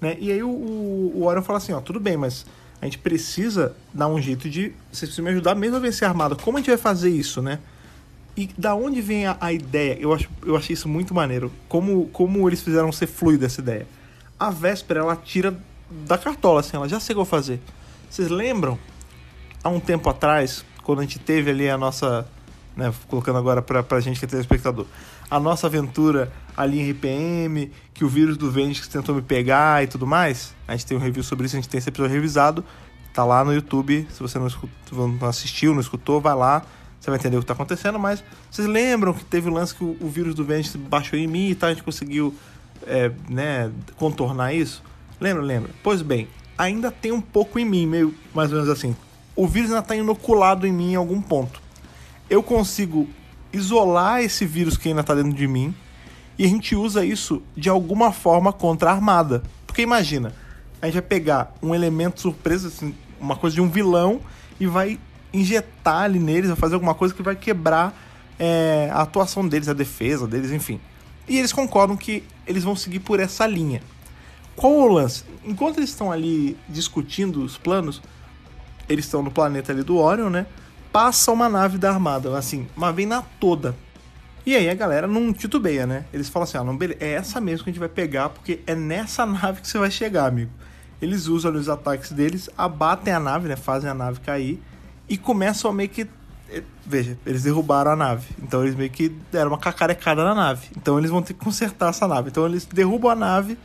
[0.00, 0.16] Né?
[0.18, 2.44] E aí o, o, o Orion fala assim, ó, tudo bem, mas
[2.80, 4.72] a gente precisa dar um jeito de.
[4.92, 6.36] Vocês precisam me ajudar mesmo a vencer a armada.
[6.36, 7.58] Como a gente vai fazer isso, né?
[8.36, 9.96] E da onde vem a, a, ideia?
[9.98, 11.50] Eu, acho, eu achei isso muito maneiro.
[11.68, 13.86] Como, como eles fizeram ser fluida essa ideia.
[14.38, 15.56] A Véspera, ela tira
[15.90, 17.60] da cartola, assim, ela já chegou a fazer.
[18.10, 18.78] Vocês lembram?
[19.64, 22.28] Há um tempo atrás, quando a gente teve ali a nossa
[22.76, 24.86] né, colocando agora pra, pra gente que é telespectador,
[25.30, 29.86] a nossa aventura ali em RPM, que o vírus do Vengeance tentou me pegar e
[29.86, 30.54] tudo mais.
[30.66, 32.64] A gente tem um review sobre isso, a gente tem esse episódio revisado,
[33.12, 34.06] tá lá no YouTube.
[34.10, 36.62] Se você não, escutou, não assistiu, não escutou, vai lá,
[36.98, 37.98] você vai entender o que tá acontecendo.
[37.98, 41.26] Mas vocês lembram que teve o lance que o, o vírus do Vengeance baixou em
[41.26, 42.34] mim e tal, a gente conseguiu
[42.86, 44.82] é, né, contornar isso?
[45.20, 45.70] Lembra, lembra?
[45.82, 48.96] Pois bem, ainda tem um pouco em mim, meio mais ou menos assim.
[49.34, 51.66] O vírus ainda tá inoculado em mim em algum ponto
[52.28, 53.08] eu consigo
[53.56, 55.74] isolar esse vírus que ainda está dentro de mim
[56.38, 59.42] e a gente usa isso de alguma forma contra a armada.
[59.66, 60.34] Porque imagina,
[60.80, 64.20] a gente vai pegar um elemento surpresa, assim, uma coisa de um vilão
[64.60, 64.98] e vai
[65.32, 67.94] injetar ali neles, vai fazer alguma coisa que vai quebrar
[68.38, 70.80] é, a atuação deles, a defesa deles, enfim.
[71.28, 73.80] E eles concordam que eles vão seguir por essa linha.
[74.54, 75.24] Qual o lance?
[75.44, 78.00] Enquanto eles estão ali discutindo os planos,
[78.88, 80.46] eles estão no planeta ali do Orion, né?
[80.96, 83.76] Passa uma nave da armada, assim, uma vem na toda.
[84.46, 86.06] E aí a galera não titubeia, né?
[86.10, 88.74] Eles falam assim: ah, não, é essa mesmo que a gente vai pegar, porque é
[88.74, 90.50] nessa nave que você vai chegar, amigo.
[91.02, 93.56] Eles usam os ataques deles, abatem a nave, né?
[93.56, 94.58] Fazem a nave cair
[95.06, 96.08] e começam a meio que.
[96.48, 98.28] Eh, veja, eles derrubaram a nave.
[98.42, 100.68] Então eles meio que deram uma cacarecada na nave.
[100.78, 102.30] Então eles vão ter que consertar essa nave.
[102.30, 103.58] Então eles derrubam a nave,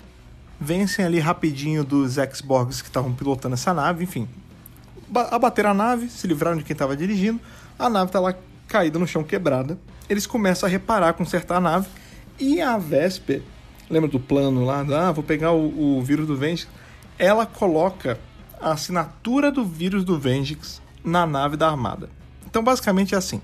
[0.60, 4.28] vencem ali rapidinho dos X-Borgs que estavam pilotando essa nave, enfim,
[5.14, 7.40] abateram a nave, se livraram de quem estava dirigindo.
[7.78, 8.34] A nave está lá
[8.68, 9.78] caída no chão, quebrada.
[10.10, 11.88] Eles começam a reparar, consertar a nave.
[12.40, 13.42] E a Vesper,
[13.90, 14.80] lembra do plano lá?
[14.80, 16.68] Ah, vou pegar o, o vírus do Vengix.
[17.20, 18.20] Ela coloca
[18.60, 22.10] a assinatura do vírus do Vengix na nave da armada.
[22.46, 23.42] Então, basicamente é assim: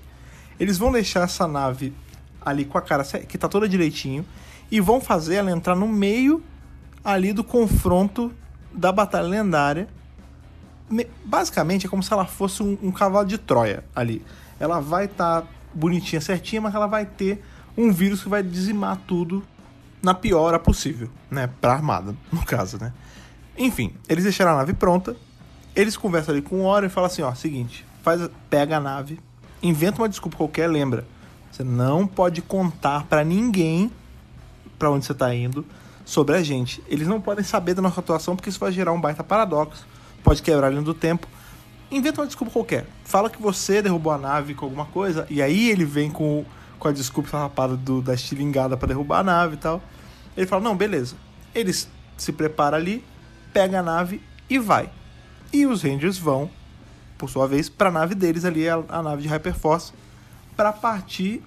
[0.58, 1.92] eles vão deixar essa nave
[2.40, 4.24] ali com a cara que tá toda direitinho
[4.70, 6.42] e vão fazer ela entrar no meio
[7.04, 8.32] ali do confronto
[8.72, 9.88] da batalha lendária
[11.24, 14.24] basicamente é como se ela fosse um, um cavalo de Troia ali.
[14.58, 17.42] Ela vai estar tá bonitinha, certinha, mas ela vai ter
[17.76, 19.44] um vírus que vai dizimar tudo
[20.02, 21.48] na pior hora possível, né?
[21.60, 22.92] Pra armada, no caso, né?
[23.56, 25.16] Enfim, eles deixaram a nave pronta,
[25.74, 29.18] eles conversam ali com o Orion e falam assim, ó, seguinte, faz, pega a nave,
[29.62, 31.04] inventa uma desculpa qualquer, lembra,
[31.50, 33.90] você não pode contar para ninguém
[34.78, 35.66] para onde você tá indo
[36.04, 36.82] sobre a gente.
[36.86, 39.86] Eles não podem saber da nossa atuação porque isso vai gerar um baita paradoxo,
[40.22, 41.26] pode quebrar a linha do tempo.
[41.90, 42.86] Inventa uma desculpa qualquer.
[43.04, 46.44] Fala que você derrubou a nave com alguma coisa e aí ele vem com,
[46.78, 49.82] com a desculpa farrapada do, da estilingada para derrubar a nave e tal.
[50.36, 51.16] Ele fala: "Não, beleza".
[51.54, 53.04] Eles se preparam ali,
[53.52, 54.90] pega a nave e vai.
[55.52, 56.50] E os Rangers vão,
[57.16, 59.92] por sua vez, para a nave deles ali, a, a nave de Hyperforce,
[60.56, 61.42] para partir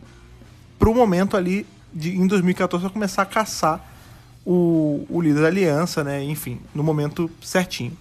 [0.80, 3.86] para o momento ali de, em 2014 para começar a caçar
[4.44, 6.24] o, o líder da aliança, né?
[6.24, 7.96] Enfim, no momento certinho.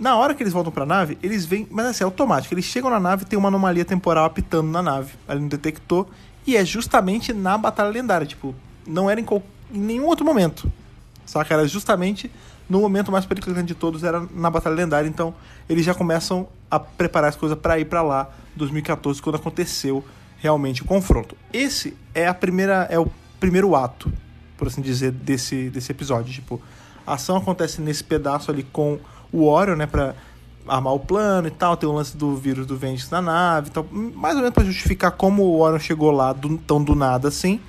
[0.00, 2.54] Na hora que eles voltam para a nave, eles vêm, mas assim, é automático.
[2.54, 6.06] Eles chegam na nave, tem uma anomalia temporal apitando na nave, ali no detector,
[6.46, 8.54] e é justamente na batalha lendária, tipo,
[8.86, 9.26] não era em,
[9.70, 10.72] em nenhum outro momento.
[11.26, 11.52] Saca?
[11.52, 12.32] Era justamente
[12.66, 15.34] no momento mais perigoso de todos, era na batalha lendária, então
[15.68, 20.02] eles já começam a preparar as coisas para ir para lá, 2014, quando aconteceu
[20.38, 21.36] realmente o confronto.
[21.52, 23.06] Esse é a primeira é o
[23.38, 24.10] primeiro ato,
[24.56, 26.58] por assim dizer, desse, desse episódio, tipo,
[27.06, 28.98] a ação acontece nesse pedaço ali com
[29.32, 30.14] o Orion, né, para
[30.66, 33.70] armar o plano e tal, tem o lance do vírus do Vengeance na nave e
[33.70, 37.28] tal, mais ou menos para justificar como o Orion chegou lá do, tão do nada
[37.28, 37.60] assim.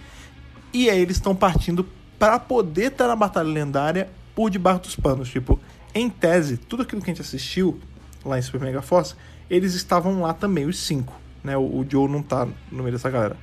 [0.73, 1.85] E aí eles estão partindo
[2.17, 5.59] para poder estar na batalha lendária por debaixo dos panos, tipo,
[5.93, 7.79] em tese, tudo aquilo que a gente assistiu
[8.23, 9.15] lá em Super Mega Force,
[9.49, 11.57] eles estavam lá também, os cinco, né?
[11.57, 13.35] O, o Joe não tá no meio dessa galera,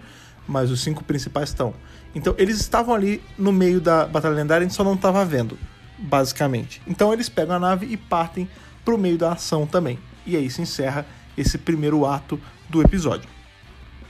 [0.46, 1.74] mas os cinco principais estão.
[2.14, 5.59] Então, eles estavam ali no meio da batalha lendária, a gente só não estava vendo
[5.98, 6.80] basicamente.
[6.87, 8.48] Então eles pegam a nave e partem
[8.84, 9.98] para o meio da ação também.
[10.26, 11.06] E aí se encerra
[11.37, 13.28] esse primeiro ato do episódio.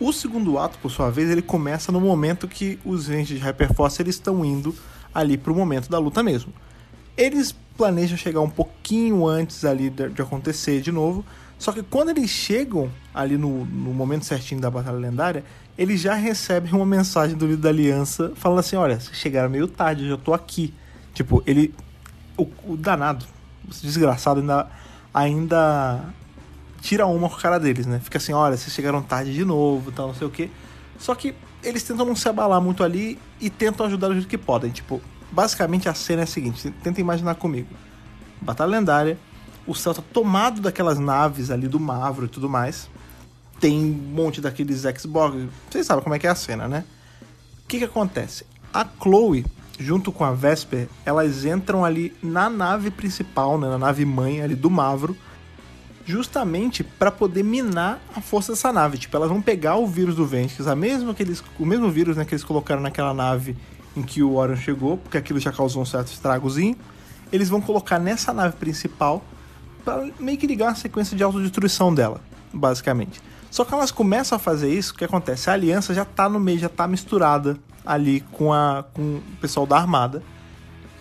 [0.00, 4.00] O segundo ato, por sua vez, ele começa no momento que os Rangers de Hyperforce
[4.00, 4.74] eles estão indo
[5.12, 6.52] ali para o momento da luta mesmo.
[7.16, 11.24] Eles planejam chegar um pouquinho antes ali de, acontecer de novo,
[11.58, 15.44] só que quando eles chegam ali no, no, momento certinho da batalha lendária,
[15.76, 19.66] eles já recebem uma mensagem do líder da aliança falando assim: olha, vocês chegaram meio
[19.66, 20.72] tarde, eu já tô aqui.
[21.18, 21.74] Tipo, ele.
[22.36, 23.26] O, o danado,
[23.64, 24.68] o desgraçado, ainda,
[25.12, 26.14] ainda
[26.80, 27.98] tira uma com a cara deles, né?
[27.98, 30.48] Fica assim: olha, vocês chegaram tarde de novo, tal, não sei o quê.
[30.96, 34.38] Só que eles tentam não se abalar muito ali e tentam ajudar do jeito que
[34.38, 34.70] podem.
[34.70, 35.02] Tipo,
[35.32, 37.74] basicamente a cena é a seguinte: tenta imaginar comigo.
[38.40, 39.18] Batalha lendária,
[39.66, 42.88] o céu tá tomado daquelas naves ali do Mavro e tudo mais.
[43.58, 45.36] Tem um monte daqueles Xbox.
[45.68, 46.84] Vocês sabem como é que é a cena, né?
[47.64, 48.46] O que que acontece?
[48.72, 49.44] A Chloe
[49.78, 54.54] junto com a Vesper, elas entram ali na nave principal, né, na nave mãe ali
[54.54, 55.16] do Mavro,
[56.04, 58.98] justamente para poder minar a força dessa nave.
[58.98, 60.74] Tipo, elas vão pegar o vírus do Ventrix, a
[61.14, 63.56] que eles, o mesmo vírus né, que eles colocaram naquela nave
[63.94, 66.76] em que o Orion chegou, porque aquilo já causou um certo estragozinho.
[67.30, 69.22] Eles vão colocar nessa nave principal
[69.84, 72.20] para meio que ligar uma sequência de autodestruição dela,
[72.52, 73.20] basicamente.
[73.50, 75.50] Só que elas começam a fazer isso, o que acontece?
[75.50, 79.66] A aliança já tá no meio, já tá misturada ali com, a, com o pessoal
[79.66, 80.22] da armada.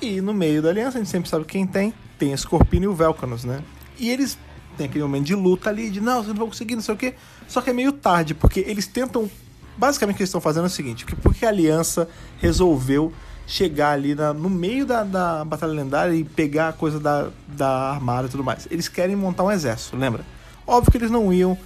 [0.01, 1.93] E no meio da aliança, a gente sempre sabe quem tem.
[2.17, 3.61] Tem a Scorpion e o Velcanos, né?
[3.99, 4.37] E eles
[4.77, 6.97] têm aquele momento de luta ali, de não, você não vai conseguir, não sei o
[6.97, 7.15] quê.
[7.47, 9.29] Só que é meio tarde, porque eles tentam.
[9.75, 13.11] Basicamente o que eles estão fazendo é o seguinte: porque a aliança resolveu
[13.45, 17.91] chegar ali na, no meio da, da Batalha Lendária e pegar a coisa da, da
[17.91, 18.67] armada e tudo mais.
[18.71, 20.25] Eles querem montar um exército, lembra?
[20.65, 21.57] Óbvio que eles não iam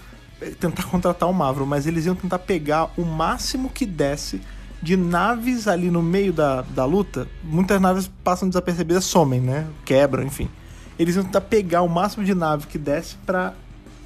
[0.41, 4.41] eh, tentar contratar o Mavro, mas eles iam tentar pegar o máximo que desse
[4.82, 9.67] de naves ali no meio da, da luta, muitas naves passam desapercebidas, somem, né?
[9.86, 10.50] Quebram, enfim.
[10.98, 13.54] Eles vão tentar pegar o máximo de nave que desce para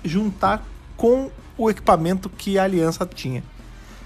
[0.04, 0.66] juntar
[0.98, 3.44] com o equipamento que a aliança tinha.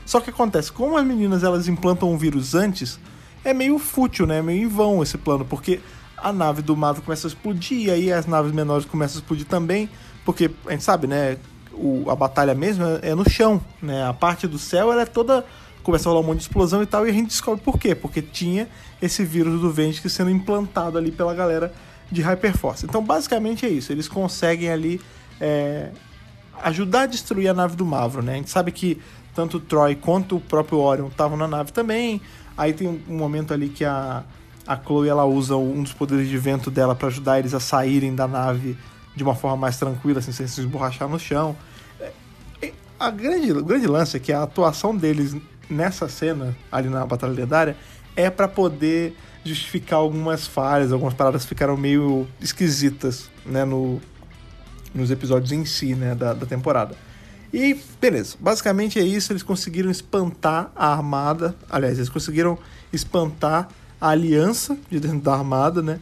[0.06, 3.00] Só que acontece, como as meninas elas implantam um vírus antes,
[3.44, 4.40] é meio fútil, né?
[4.40, 5.80] É meio em vão esse plano, porque
[6.18, 9.46] a nave do Marvel começa a explodir, e aí as naves menores começam a explodir
[9.46, 9.90] também,
[10.26, 11.38] porque a gente sabe, né?
[11.74, 14.06] O, a batalha mesmo é, é no chão, né?
[14.06, 15.46] A parte do céu ela é toda
[15.84, 17.96] começa a rolar um monte de explosão e tal, e a gente descobre por quê.
[17.96, 18.68] Porque tinha
[19.02, 21.73] esse vírus do Ventic sendo implantado ali pela galera
[22.12, 22.86] de Hyperforce.
[22.86, 23.92] Então, basicamente é isso.
[23.92, 25.02] Eles conseguem ali
[25.40, 25.90] é,
[26.62, 28.34] ajudar a destruir a nave do Mavro, né?
[28.34, 29.00] A gente sabe que
[29.34, 32.21] tanto o Troy quanto o próprio Orion estavam na nave também.
[32.58, 34.23] Aí tem um, momento ali que a,
[34.67, 38.13] a Chloe ela usa um dos poderes de vento dela para ajudar eles a saírem
[38.13, 38.77] da nave
[39.15, 41.56] de uma forma mais tranquila, assim, sem se esborrachar no chão.
[42.02, 42.12] É,
[43.00, 45.36] a grande, o grande lance é que a atuação deles
[45.70, 47.78] nessa cena, ali na Batalha Lendária,
[48.15, 54.02] é para poder justificar algumas falhas, algumas paradas ficaram meio esquisitas, né, no,
[54.94, 56.96] nos episódios em si, né, da, da temporada.
[57.54, 59.32] E beleza, basicamente é isso.
[59.32, 61.56] Eles conseguiram espantar a armada.
[61.70, 62.58] Aliás, eles conseguiram
[62.94, 66.00] espantar a aliança de dentro da armada, né?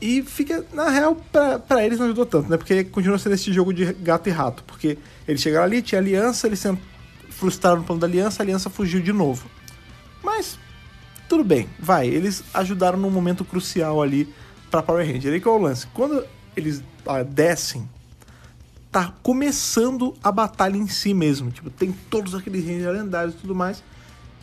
[0.00, 2.56] E fica, na real, pra, pra eles não ajudou tanto, né?
[2.56, 4.62] Porque continua sendo esse jogo de gato e rato.
[4.62, 4.96] Porque
[5.26, 6.60] eles chegaram ali, tinha aliança, eles
[7.38, 9.48] frustraram o plano da aliança, a aliança fugiu de novo.
[10.22, 10.58] Mas,
[11.28, 12.08] tudo bem, vai.
[12.08, 14.32] Eles ajudaram num momento crucial ali
[14.70, 15.32] pra Power Ranger.
[15.32, 15.86] Aí que é o lance.
[15.88, 16.24] Quando
[16.56, 17.88] eles ah, descem
[18.90, 21.50] tá começando a batalha em si mesmo.
[21.50, 23.82] Tipo, tem todos aqueles rangers lendários e tudo mais.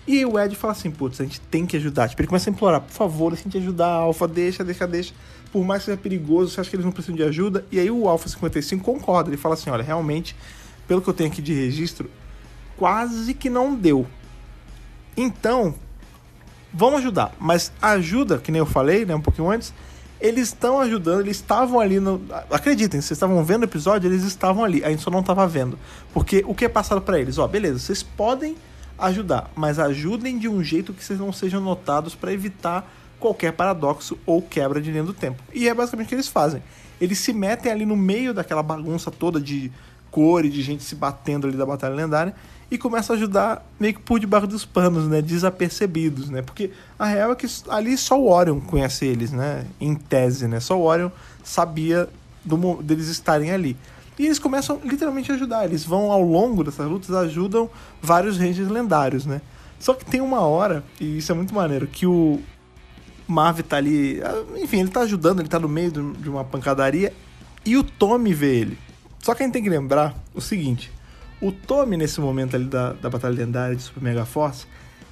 [0.07, 2.07] E o Ed fala assim, putz, a gente tem que ajudar.
[2.07, 5.13] Tipo, ele começa a implorar, por favor, a gente ajudar a Alpha, deixa, deixa, deixa.
[5.51, 7.65] Por mais que seja perigoso, você acha que eles não precisam de ajuda?
[7.71, 10.35] E aí o Alpha 55 concorda, ele fala assim, olha, realmente,
[10.87, 12.09] pelo que eu tenho aqui de registro,
[12.77, 14.05] quase que não deu.
[15.17, 15.75] Então,
[16.73, 17.33] vamos ajudar.
[17.39, 19.73] Mas ajuda, que nem eu falei, né, um pouquinho antes,
[20.19, 22.21] eles estão ajudando, eles estavam ali no.
[22.49, 25.77] Acreditem, vocês estavam vendo o episódio, eles estavam ali, a gente só não estava vendo.
[26.13, 27.37] Porque o que é passado para eles?
[27.37, 28.55] Ó, beleza, vocês podem
[28.97, 34.17] ajudar, mas ajudem de um jeito que vocês não sejam notados para evitar qualquer paradoxo
[34.25, 35.41] ou quebra de linha do tempo.
[35.53, 36.63] E é basicamente o que eles fazem.
[36.99, 39.71] Eles se metem ali no meio daquela bagunça toda de
[40.09, 42.33] cor e de gente se batendo ali da batalha lendária
[42.69, 45.21] e começa a ajudar meio que por debaixo dos panos, né?
[45.21, 46.41] Desapercebidos, né?
[46.41, 49.65] Porque a real é que ali só o Orion conhece eles, né?
[49.79, 50.59] Em tese, né?
[50.59, 51.09] Só o Orion
[51.43, 52.09] sabia
[52.43, 53.77] do, deles estarem ali.
[54.17, 55.65] E eles começam literalmente a ajudar.
[55.65, 57.69] Eles vão ao longo dessas lutas, ajudam
[58.01, 59.41] vários Rangers lendários, né?
[59.79, 62.39] Só que tem uma hora, e isso é muito maneiro, que o
[63.27, 64.21] Marv tá ali.
[64.57, 67.13] Enfim, ele tá ajudando, ele tá no meio de uma pancadaria
[67.65, 68.77] e o Tommy vê ele.
[69.19, 70.91] Só que a gente tem que lembrar o seguinte:
[71.41, 74.65] o Tommy, nesse momento ali da, da Batalha Lendária de Super Mega Force,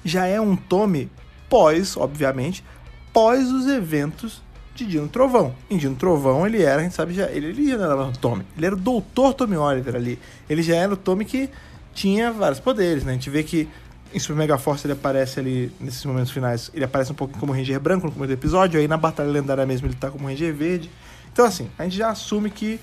[0.04, 1.10] já é um Tommy
[1.48, 2.64] pós, obviamente,
[3.12, 4.42] pós os eventos
[4.74, 5.54] de Dino Trovão.
[5.70, 8.44] Em Dino Trovão ele era, a gente sabe já, ele, ele já era o Tommy,
[8.56, 10.18] ele era o Doutor Tommy Oliver ali.
[10.48, 11.48] Ele já era o Tommy que
[11.94, 13.12] tinha vários poderes, né?
[13.12, 13.68] A gente vê que
[14.12, 17.52] em Super Mega Force ele aparece ali, nesses momentos finais, ele aparece um pouquinho como
[17.52, 20.54] Ranger branco no começo do episódio, aí na Batalha Lendária mesmo ele tá como Ranger
[20.54, 20.90] verde.
[21.32, 22.80] Então assim, a gente já assume que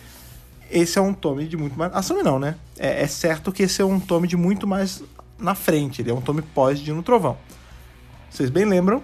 [0.71, 1.93] esse é um tome de muito mais.
[1.93, 2.55] Assume não, né?
[2.79, 5.03] É, é, certo que esse é um tome de muito mais
[5.37, 6.01] na frente.
[6.01, 7.37] Ele é um tome pós Dino Trovão.
[8.29, 9.03] Vocês bem lembram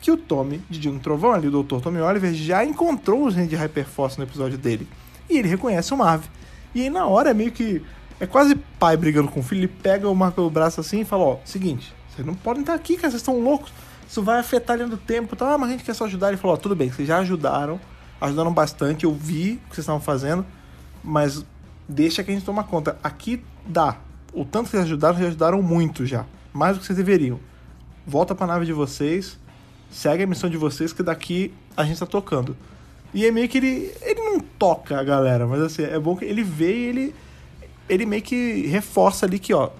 [0.00, 1.80] que o tome de Dino Trovão, ali, o Dr.
[1.80, 4.86] Tommy Oliver, já encontrou os de Hyperforce no episódio dele.
[5.28, 6.24] E ele reconhece o Marv.
[6.72, 7.82] E aí na hora é meio que.
[8.20, 9.60] É quase pai brigando com o filho.
[9.60, 12.74] Ele pega o Marv pelo braço assim e fala: Ó, seguinte, vocês não podem estar
[12.74, 13.72] aqui, cara, vocês estão loucos.
[14.08, 15.34] Isso vai afetar linha do tempo.
[15.34, 15.54] Tá?
[15.54, 16.28] Ah, mas a gente quer só ajudar.
[16.28, 17.80] Ele falou: Ó, tudo bem, vocês já ajudaram.
[18.20, 19.04] Ajudaram bastante.
[19.04, 20.44] Eu vi o que vocês estavam fazendo
[21.08, 21.42] mas
[21.88, 22.98] deixa que a gente toma conta.
[23.02, 23.96] Aqui dá.
[24.32, 26.26] O tanto que vocês ajudaram, vocês ajudaram muito já.
[26.52, 27.40] Mais do que vocês deveriam.
[28.06, 29.38] Volta pra nave de vocês,
[29.90, 32.54] segue a missão de vocês, que daqui a gente tá tocando.
[33.14, 33.90] E é meio que ele.
[34.02, 37.14] Ele não toca a galera, mas assim, é bom que ele vê e ele.
[37.88, 39.70] Ele meio que reforça ali que, ó,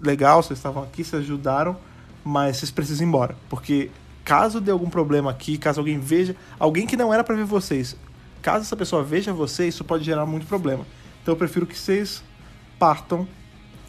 [0.00, 1.76] legal, vocês estavam aqui, vocês ajudaram,
[2.24, 3.36] mas vocês precisam ir embora.
[3.50, 3.90] Porque
[4.24, 7.94] caso dê algum problema aqui, caso alguém veja, alguém que não era para ver vocês,
[8.42, 10.84] caso essa pessoa veja você, isso pode gerar muito problema.
[11.22, 12.22] Então eu prefiro que vocês
[12.78, 13.26] partam,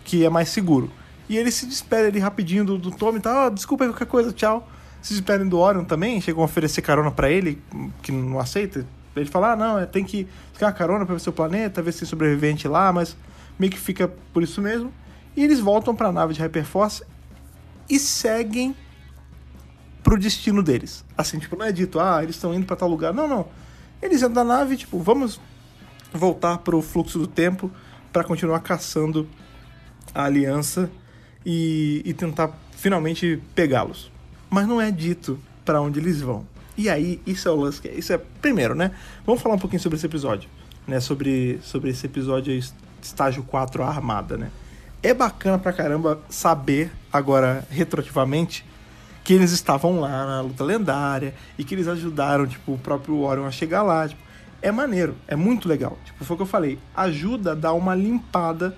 [0.06, 0.92] que é mais seguro.
[1.28, 3.48] E ele se despede ali rapidinho do, do Tommy, tá?
[3.48, 4.70] Oh, desculpa aí qualquer coisa, tchau.
[5.02, 7.62] Se despedem do Orion também, chegam a oferecer carona para ele,
[8.02, 8.86] que não aceita.
[9.16, 12.00] Ele fala, ah, não, é, tem que ficar carona pra ver seu planeta, ver se
[12.00, 13.18] tem sobrevivente lá, mas
[13.58, 14.94] meio que fica por isso mesmo.
[15.36, 17.04] E eles voltam para a nave de Hyperforce
[17.90, 18.76] e seguem
[20.04, 21.04] pro destino deles.
[21.18, 23.14] Assim, tipo, não é dito, ah, eles estão indo para tal lugar.
[23.14, 23.63] Não, não
[24.04, 25.40] eles entram na nave, tipo, vamos
[26.14, 27.72] voltar pro fluxo do tempo
[28.12, 29.28] para continuar caçando
[30.14, 30.90] a aliança
[31.46, 34.12] e, e tentar finalmente pegá-los.
[34.50, 36.46] Mas não é dito para onde eles vão.
[36.78, 37.82] E aí, isso é o lance.
[37.90, 38.92] Isso é primeiro, né?
[39.26, 40.50] Vamos falar um pouquinho sobre esse episódio,
[40.88, 41.00] né?
[41.00, 42.54] Sobre, sobre esse episódio
[43.02, 44.52] estágio 4 a armada, né?
[45.02, 48.66] É bacana pra caramba saber agora retroativamente
[49.24, 53.46] que eles estavam lá na luta lendária e que eles ajudaram, tipo, o próprio Orion
[53.46, 54.08] a chegar lá.
[54.08, 54.22] Tipo,
[54.62, 55.98] é maneiro, é muito legal.
[56.06, 58.76] Tipo, foi o que eu falei, ajuda a dar uma limpada.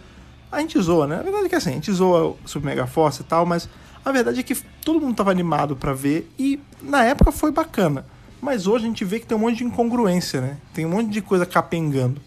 [0.52, 1.20] A gente zoa, né?
[1.20, 3.68] A verdade é que assim, a gente zoa Super Mega Force e tal, mas
[4.04, 8.06] a verdade é que todo mundo tava animado para ver e na época foi bacana.
[8.40, 10.58] Mas hoje a gente vê que tem um monte de incongruência, né?
[10.74, 12.22] Tem um monte de coisa capengando.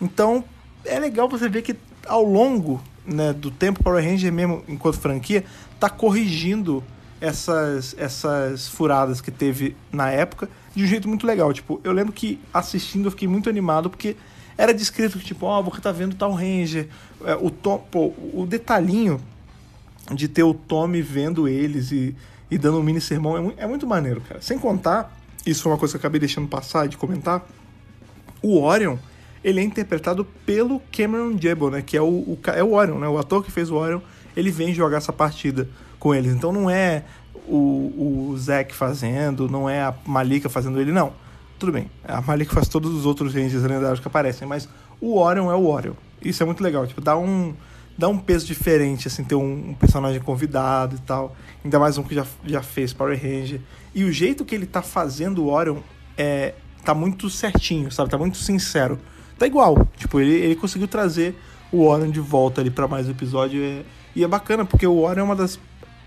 [0.00, 0.44] Então,
[0.84, 1.76] é legal você ver que
[2.06, 5.44] ao longo né, do tempo Power Ranger mesmo, enquanto franquia,
[5.78, 6.82] tá corrigindo
[7.20, 11.52] essas, essas furadas que teve na época de um jeito muito legal.
[11.52, 14.16] Tipo, eu lembro que assistindo eu fiquei muito animado porque
[14.58, 16.88] era descrito que, tipo, ó, oh, você tá vendo tal Ranger.
[17.24, 19.20] É, o, Tom, pô, o detalhinho
[20.12, 22.14] de ter o Tommy vendo eles e,
[22.50, 24.40] e dando um mini sermão é muito, é muito maneiro, cara.
[24.40, 25.14] Sem contar,
[25.44, 27.46] isso foi uma coisa que eu acabei deixando passar de comentar.
[28.42, 28.96] O Orion,
[29.42, 31.82] ele é interpretado pelo Cameron Jebel, né?
[31.82, 33.08] Que é o, o, é o Orion, né?
[33.08, 34.00] O ator que fez o Orion,
[34.36, 35.68] ele vem jogar essa partida
[35.98, 36.32] com eles.
[36.32, 37.04] Então não é
[37.46, 41.12] o, o Zack fazendo, não é a Malika fazendo ele, não.
[41.58, 44.68] Tudo bem, a Malika faz todos os outros Rangers lendários que aparecem, mas
[45.00, 45.94] o Orion é o Orion.
[46.22, 47.54] Isso é muito legal, tipo, dá um,
[47.96, 51.34] dá um peso diferente, assim, ter um, um, personagem convidado e tal.
[51.64, 53.60] Ainda mais um que já, já fez Power Ranger.
[53.94, 55.78] E o jeito que ele tá fazendo o Orion
[56.16, 58.10] é, tá muito certinho, sabe?
[58.10, 58.98] Tá muito sincero.
[59.38, 59.86] Tá igual.
[59.96, 61.34] Tipo, ele, ele conseguiu trazer
[61.72, 63.62] o Orion de volta ali para mais um episódio.
[63.62, 63.84] E,
[64.14, 65.58] e é bacana, porque o Orion é uma das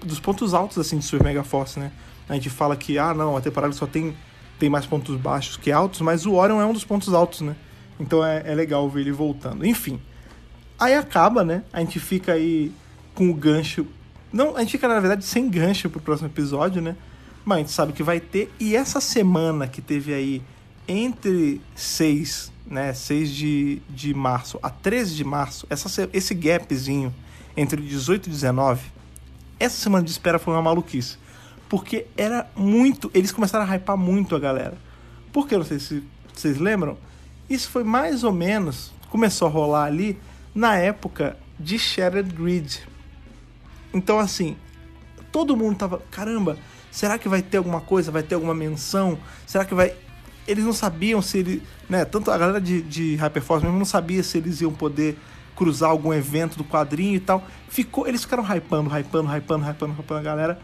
[0.03, 1.91] dos pontos altos, assim, de Super Mega Force, né?
[2.27, 4.15] A gente fala que, ah, não, a temporada só tem,
[4.59, 7.55] tem mais pontos baixos que altos, mas o Orion é um dos pontos altos, né?
[7.99, 9.65] Então é, é legal ver ele voltando.
[9.65, 9.99] Enfim,
[10.79, 11.63] Aí acaba, né?
[11.73, 12.71] A gente fica aí
[13.13, 13.85] com o gancho.
[14.31, 16.95] Não, a gente fica, na verdade, sem gancho pro próximo episódio, né?
[17.43, 18.49] Mas a gente sabe que vai ter.
[18.59, 20.41] E essa semana que teve aí
[20.87, 22.93] entre 6, né?
[22.93, 27.13] 6 de, de março a 13 de março, essa, esse gapzinho
[27.57, 28.81] entre 18 e 19,
[29.59, 31.17] essa semana de espera foi uma maluquice.
[31.67, 33.11] Porque era muito.
[33.13, 34.77] Eles começaram a hypar muito a galera.
[35.31, 36.03] Porque, não sei se
[36.33, 36.97] vocês lembram,
[37.49, 38.91] isso foi mais ou menos.
[39.09, 40.17] Começou a rolar ali
[40.55, 42.79] na época de Shattered Grid.
[43.93, 44.55] Então, assim,
[45.31, 46.57] todo mundo tava, caramba,
[46.91, 48.11] será que vai ter alguma coisa?
[48.11, 49.17] Vai ter alguma menção?
[49.45, 49.93] Será que vai.
[50.47, 51.63] Eles não sabiam se ele.
[51.87, 55.17] Né, tanto a galera de, de Hyperforce mesmo não sabia se eles iam poder
[55.59, 57.43] cruzar algum evento do quadrinho e tal.
[57.67, 60.59] Ficou, eles ficaram hypando, hypando, hypando, hypando, hypando a galera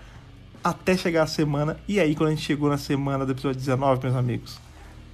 [0.64, 1.78] até chegar a semana.
[1.88, 4.60] E aí, quando a gente chegou na semana do episódio 19, meus amigos,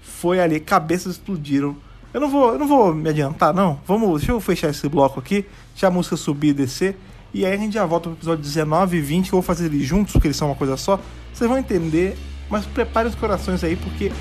[0.02, 1.76] foi ali, cabeças explodiram
[2.14, 3.80] eu não vou, eu não vou me adiantar, não.
[3.88, 6.98] Vamos, deixa eu fechar esse bloco aqui, deixar a música subir e descer.
[7.34, 9.66] E aí a gente já volta pro episódio 19 e 20, que eu vou fazer
[9.66, 11.00] eles juntos, porque eles são uma coisa só.
[11.34, 12.18] Vocês vão entender,
[12.50, 14.12] mas preparem os corações aí, porque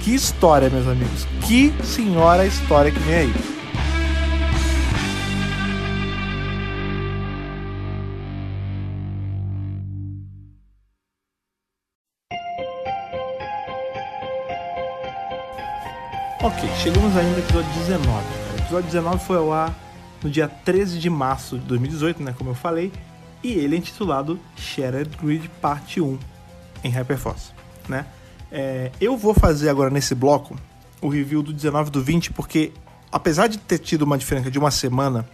[0.00, 1.24] que história, meus amigos.
[1.46, 3.32] Que senhora história que vem aí.
[16.46, 18.08] Ok, chegamos ainda no episódio 19.
[18.54, 19.76] O episódio 19 foi ao ar
[20.22, 22.92] no dia 13 de março de 2018, né, como eu falei,
[23.42, 26.16] e ele é intitulado Shattered Grid Parte 1
[26.84, 27.50] em Hyperforce,
[27.88, 28.06] né?
[28.52, 30.56] É, eu vou fazer agora nesse bloco
[31.02, 32.72] o review do 19 e do 20, porque
[33.10, 35.28] apesar de ter tido uma diferença de uma semana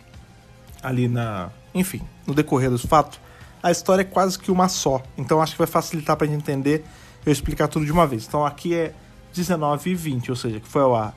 [0.82, 3.20] ali na, enfim, no decorrer dos fatos,
[3.62, 5.02] a história é quase que uma só.
[5.18, 6.86] Então acho que vai facilitar pra gente entender
[7.26, 8.26] eu explicar tudo de uma vez.
[8.26, 8.94] Então aqui é
[9.32, 11.14] 19 e 20, ou seja, que foi ao ar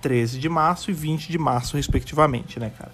[0.00, 2.92] 13 de março e 20 de março, respectivamente, né, cara?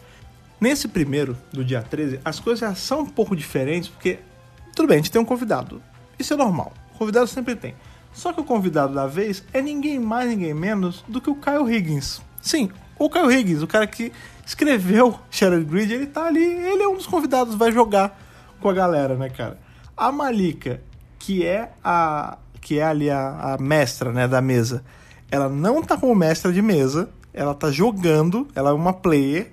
[0.61, 4.19] Nesse primeiro, do dia 13, as coisas já são um pouco diferentes, porque,
[4.75, 5.81] tudo bem, a gente tem um convidado.
[6.19, 6.73] Isso é normal.
[6.99, 7.75] Convidado sempre tem.
[8.13, 11.73] Só que o convidado da vez é ninguém mais, ninguém menos do que o Kyle
[11.73, 12.21] Higgins.
[12.43, 14.13] Sim, o Kyle Higgins, o cara que
[14.45, 18.19] escreveu Shattered Grid, ele tá ali, ele é um dos convidados, vai jogar
[18.61, 19.59] com a galera, né, cara?
[19.97, 20.81] A Malika,
[21.19, 24.85] que é a, que é ali a, a mestra né, da mesa,
[25.31, 29.53] ela não tá como mestra de mesa, ela tá jogando, ela é uma player.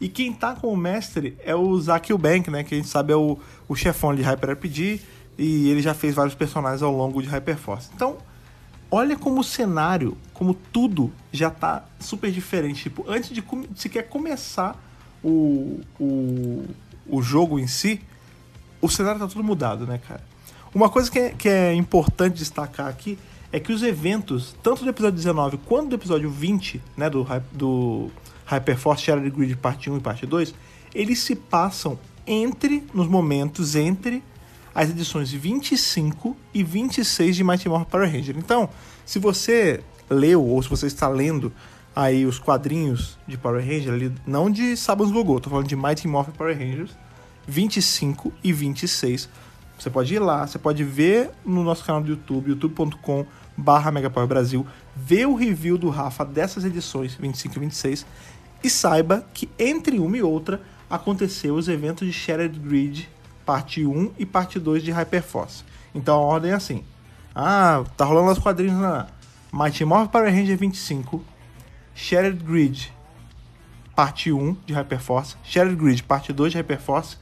[0.00, 2.64] E quem tá como mestre é o Zack Bank, né?
[2.64, 3.38] Que a gente sabe é o,
[3.68, 5.00] o chefão de Hyper RPG.
[5.36, 7.90] E ele já fez vários personagens ao longo de Hyperforce.
[7.94, 8.16] Então,
[8.90, 12.84] olha como o cenário, como tudo já tá super diferente.
[12.84, 14.82] Tipo, antes de sequer começar
[15.22, 16.64] o, o,
[17.06, 18.00] o jogo em si,
[18.80, 20.22] o cenário tá tudo mudado, né, cara?
[20.72, 23.18] Uma coisa que é, que é importante destacar aqui
[23.52, 28.10] é que os eventos, tanto do episódio 19 quanto do episódio 20, né, do, do
[28.46, 30.54] Hyperforce Shattered Grid parte 1 e parte 2,
[30.94, 34.22] eles se passam entre, nos momentos entre
[34.72, 38.38] as edições 25 e 26 de Mighty Morphin Power Ranger.
[38.38, 38.68] Então,
[39.04, 41.52] se você leu ou se você está lendo
[41.94, 46.30] aí os quadrinhos de Power Ranger, não de Sabans Gogô, tô falando de Mighty Morphin
[46.30, 46.92] Power Rangers
[47.48, 49.28] 25 e 26
[49.82, 53.24] você pode ir lá, você pode ver no nosso canal do YouTube, youtube.com
[53.56, 53.90] barra
[54.26, 58.06] Brasil, ver o review do Rafa dessas edições 25 e 26
[58.62, 63.08] e saiba que entre uma e outra aconteceu os eventos de Shattered Grid
[63.46, 65.64] parte 1 e parte 2 de Hyperforce.
[65.94, 66.84] Então a ordem é assim.
[67.34, 69.06] Ah, tá rolando os quadrinhos na
[69.50, 71.24] Mighty Morphin Power Ranger 25,
[71.94, 72.92] Shattered Grid
[73.96, 77.16] parte 1 de Hyperforce, Shattered Grid parte 2 de Hyperforce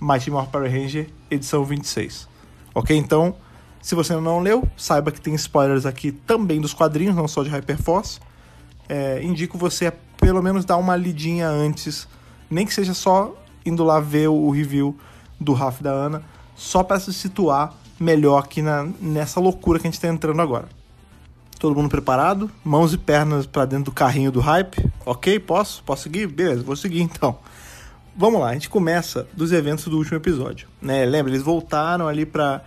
[0.00, 2.28] Mighty Morphin Power Ranger, edição 26.
[2.74, 2.96] Ok?
[2.96, 3.34] Então,
[3.80, 7.50] se você não leu, saiba que tem spoilers aqui também dos quadrinhos, não só de
[7.50, 8.20] Hyperforce.
[8.88, 12.06] É, indico você a pelo menos dar uma lidinha antes,
[12.48, 13.34] nem que seja só
[13.66, 14.96] indo lá ver o review
[15.40, 16.22] do Raf da Ana,
[16.54, 20.68] só para se situar melhor aqui na, nessa loucura que a gente está entrando agora.
[21.58, 22.50] Todo mundo preparado?
[22.64, 24.90] Mãos e pernas para dentro do carrinho do hype?
[25.04, 25.82] Ok, posso?
[25.84, 26.26] Posso seguir?
[26.28, 27.38] Beleza, vou seguir então.
[28.14, 30.68] Vamos lá, a gente começa dos eventos do último episódio.
[30.80, 31.04] Né?
[31.06, 32.62] Lembra, eles voltaram ali para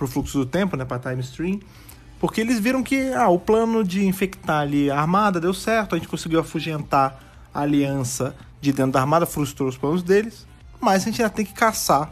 [0.00, 1.60] o fluxo do tempo, né, para time stream,
[2.18, 5.98] porque eles viram que ah, o plano de infectar ali a armada deu certo, a
[5.98, 7.22] gente conseguiu afugentar
[7.54, 10.44] a aliança de dentro da armada, frustrou os planos deles,
[10.80, 12.10] mas a gente ainda tem que caçar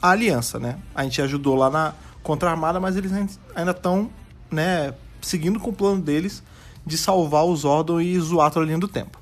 [0.00, 0.78] a aliança, né?
[0.94, 3.12] A gente ajudou lá na contra a armada, mas eles
[3.54, 4.10] ainda estão,
[4.50, 6.42] né, seguindo com o plano deles
[6.86, 9.18] de salvar os Zordon e zoar a linha do tempo.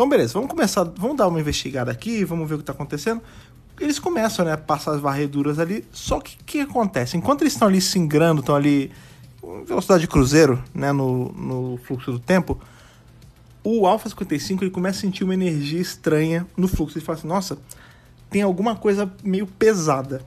[0.00, 3.20] Então, beleza, vamos começar, vamos dar uma investigada aqui, vamos ver o que está acontecendo.
[3.78, 7.18] Eles começam, né, a passar as varreduras ali, só que o que acontece?
[7.18, 8.90] Enquanto eles estão ali se ingrando, estão ali
[9.66, 12.58] velocidade de cruzeiro, né, no, no fluxo do tempo,
[13.62, 16.96] o Alpha 55 ele começa a sentir uma energia estranha no fluxo.
[16.96, 17.58] Ele fala assim: nossa,
[18.30, 20.22] tem alguma coisa meio pesada,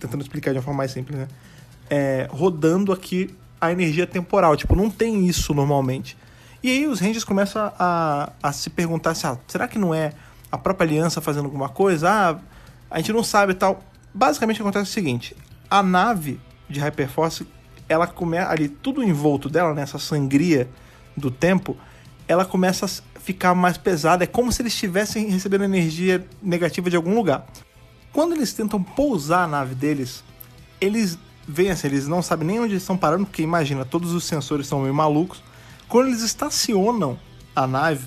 [0.00, 1.28] tentando explicar de uma forma mais simples, né?
[1.88, 3.30] É, rodando aqui
[3.60, 4.56] a energia temporal.
[4.56, 6.16] Tipo, não tem isso normalmente.
[6.62, 10.12] E aí os Rangers começam a, a se perguntar assim, ah, será que não é
[10.50, 12.10] a própria aliança fazendo alguma coisa?
[12.10, 12.38] Ah,
[12.90, 13.82] a gente não sabe e tal.
[14.12, 15.36] Basicamente acontece o seguinte,
[15.70, 17.46] a nave de Hyperforce,
[17.88, 20.68] ela começa ali, tudo envolto dela, nessa sangria
[21.16, 21.76] do tempo,
[22.26, 24.24] ela começa a ficar mais pesada.
[24.24, 27.46] É como se eles estivessem recebendo energia negativa de algum lugar.
[28.12, 30.24] Quando eles tentam pousar a nave deles,
[30.80, 34.66] eles veem assim, eles não sabem nem onde estão parando, porque imagina, todos os sensores
[34.66, 35.42] são meio malucos.
[35.88, 37.18] Quando eles estacionam
[37.56, 38.06] a nave,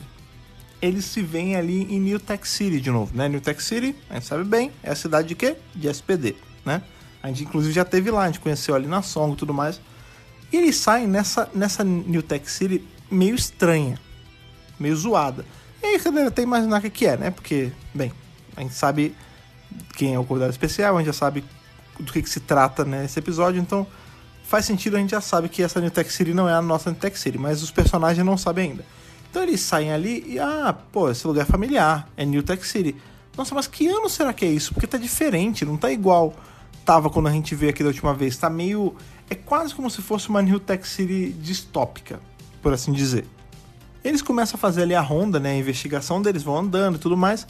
[0.82, 3.28] eles se veem ali em New Tech City de novo, né?
[3.28, 5.58] New Tech City, a gente sabe bem, é a cidade de quê?
[5.76, 6.82] De SPD, né?
[7.22, 9.80] A gente inclusive já teve lá, a gente conheceu ali na Song e tudo mais.
[10.52, 14.00] E eles saem nessa, nessa New Tech City meio estranha,
[14.80, 15.46] meio zoada.
[15.82, 17.32] E aí você deve até imaginar o que é, né?
[17.32, 18.12] Porque, bem,
[18.56, 19.16] a gente sabe
[19.96, 21.44] quem é o convidado especial, a gente já sabe
[22.00, 23.88] do que, que se trata nesse né, episódio, então
[24.52, 26.92] faz sentido, a gente já sabe que essa New Tech City não é a nossa
[26.92, 28.86] New Tech City, mas os personagens não sabem ainda.
[29.30, 32.94] Então eles saem ali e, ah, pô, esse lugar é familiar, é New Tech City.
[33.38, 34.74] Nossa, mas que ano será que é isso?
[34.74, 36.36] Porque tá diferente, não tá igual
[36.84, 38.36] tava quando a gente veio aqui da última vez.
[38.36, 38.94] Tá meio.
[39.30, 42.20] É quase como se fosse uma New Tech City distópica,
[42.62, 43.26] por assim dizer.
[44.04, 45.52] Eles começam a fazer ali a ronda, né?
[45.52, 47.48] A investigação deles, vão andando e tudo mais.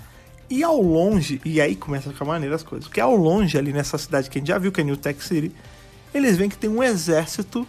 [0.47, 3.73] E ao longe, e aí começa a ficar maneira as coisas, porque ao longe ali
[3.73, 5.51] nessa cidade que a gente já viu, que é New Tech City,
[6.13, 7.67] eles veem que tem um exército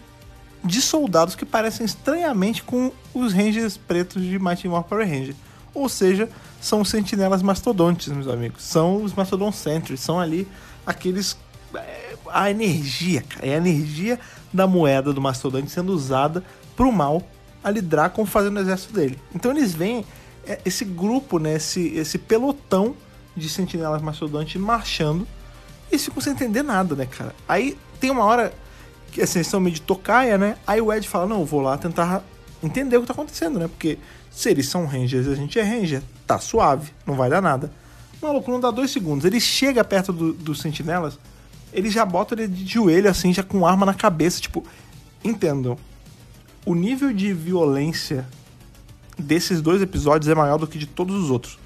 [0.64, 5.34] de soldados que parecem estranhamente com os Rangers pretos de Mighty Morphin Power Ranger.
[5.74, 6.28] Ou seja,
[6.60, 8.62] são os sentinelas mastodontes, meus amigos.
[8.62, 10.46] São os Mastodon Sentries, são ali
[10.86, 11.36] aqueles
[11.74, 14.18] é, a energia, cara, é a energia
[14.52, 16.44] da moeda do mastodonte sendo usada
[16.76, 17.22] pro mal
[17.62, 19.18] ali Dracon fazendo o exército dele.
[19.34, 20.04] Então eles veem
[20.46, 22.94] é, esse grupo, né, esse, esse pelotão
[23.36, 25.26] de sentinelas mastodontes marchando
[25.90, 27.34] e ficam sem entender nada, né, cara?
[27.48, 28.52] Aí tem uma hora
[29.12, 30.56] que assim, eles estão meio de tocaia, né?
[30.66, 32.24] Aí o Ed fala: Não, vou lá tentar
[32.60, 33.68] entender o que tá acontecendo, né?
[33.68, 33.96] Porque
[34.28, 37.70] se eles são Rangers a gente é Ranger, tá suave, não vai dar nada.
[38.20, 39.24] Maluco não dá dois segundos.
[39.24, 41.16] Ele chega perto dos do sentinelas,
[41.72, 44.40] ele já bota ele de joelho, assim, já com arma na cabeça.
[44.40, 44.64] Tipo,
[45.24, 45.78] entendam.
[46.66, 48.26] O nível de violência
[49.16, 51.56] desses dois episódios é maior do que de todos os outros.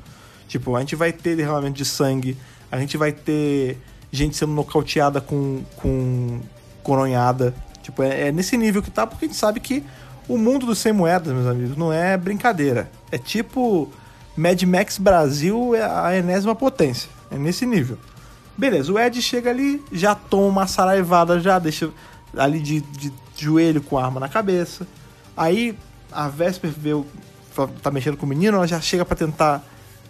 [0.49, 2.37] Tipo, a gente vai ter derramamento de sangue,
[2.70, 3.78] a gente vai ter
[4.11, 6.41] gente sendo nocauteada com, com
[6.83, 7.55] coronhada.
[7.83, 9.85] Tipo, é, é, nesse nível que tá, porque a gente sabe que
[10.29, 12.91] o mundo dos sem moedas, meus amigos, não é brincadeira.
[13.11, 13.91] É tipo
[14.37, 17.09] Mad Max Brasil é a enésima potência.
[17.31, 17.99] É nesse nível.
[18.57, 21.91] Beleza, o Ed chega ali, já toma uma saraivada, já deixa
[22.37, 24.87] ali de, de joelho com a arma na cabeça.
[25.37, 25.77] Aí
[26.11, 27.07] a Vesper vê o,
[27.83, 29.63] tá mexendo com o menino, ela já chega para tentar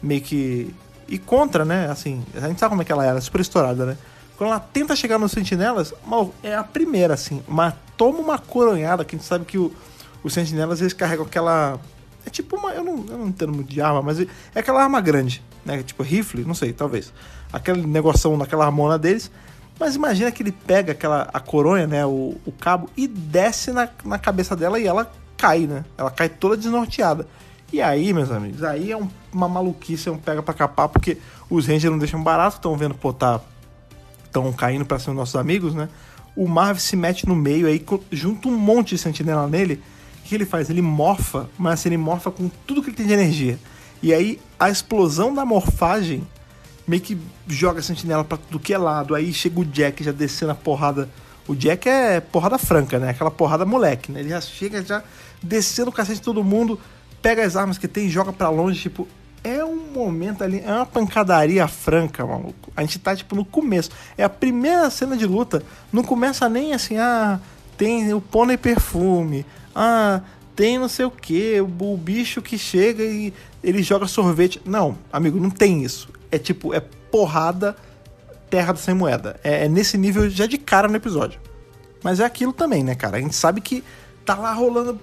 [0.02, 0.72] meio que
[1.08, 1.88] ir contra, né?
[1.90, 3.96] Assim, a gente sabe como é que ela era, super estourada, né?
[4.36, 9.04] Quando ela tenta chegar nos sentinelas, mal, é a primeira, assim, mas toma uma coronhada,
[9.04, 9.72] que a gente sabe que o,
[10.22, 11.80] os sentinelas eles carregam aquela.
[12.24, 12.70] É tipo uma.
[12.72, 15.82] Eu não, eu não entendo muito de arma, mas é aquela arma grande, né?
[15.82, 17.12] Tipo rifle, não sei, talvez.
[17.52, 19.30] Aquele negoção naquela armona deles.
[19.78, 22.04] Mas imagina que ele pega aquela a coronha, né?
[22.04, 25.84] O, o cabo, e desce na, na cabeça dela e ela cai, né?
[25.96, 27.26] Ela cai toda desnorteada.
[27.72, 31.18] E aí, meus amigos, aí é um, uma maluquice, é um pega pra capar, porque
[31.50, 33.40] os Rangers não deixam barato, estão vendo, pô, tá.
[34.24, 35.88] Estão caindo cima dos nossos amigos, né?
[36.36, 39.82] O Marv se mete no meio aí, junta um monte de sentinela nele.
[40.20, 40.68] O que ele faz?
[40.68, 43.58] Ele morfa, mas assim, ele morfa com tudo que ele tem de energia.
[44.02, 46.26] E aí, a explosão da morfagem
[46.86, 49.14] meio que joga a sentinela pra tudo que é lado.
[49.14, 51.08] Aí chega o Jack já descendo a porrada
[51.48, 53.10] o Jack é porrada franca, né?
[53.10, 54.20] Aquela porrada moleque, né?
[54.20, 55.02] Ele já chega já
[55.42, 56.78] descendo o cacete de todo mundo,
[57.22, 59.06] pega as armas que tem e joga para longe, tipo,
[59.42, 62.72] é um momento ali, é uma pancadaria franca, maluco.
[62.76, 63.90] A gente tá, tipo, no começo.
[64.18, 65.62] É a primeira cena de luta.
[65.92, 67.38] Não começa nem assim, ah,
[67.76, 70.20] tem o pônei perfume, ah,
[70.56, 74.60] tem não sei o que, o bicho que chega e ele joga sorvete.
[74.64, 76.08] Não, amigo, não tem isso.
[76.30, 77.76] É tipo, é porrada,
[78.50, 79.38] terra sem moeda.
[79.44, 81.38] É, é nesse nível já de cara no episódio.
[82.02, 83.18] Mas é aquilo também, né, cara?
[83.18, 83.84] A gente sabe que
[84.24, 84.98] tá lá rolando.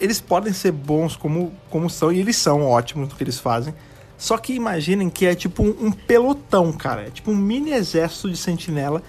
[0.00, 3.74] Eles podem ser bons como, como são, e eles são ótimos no que eles fazem.
[4.18, 7.06] Só que imaginem que é tipo um, um pelotão, cara.
[7.06, 9.02] É tipo um mini exército de sentinela.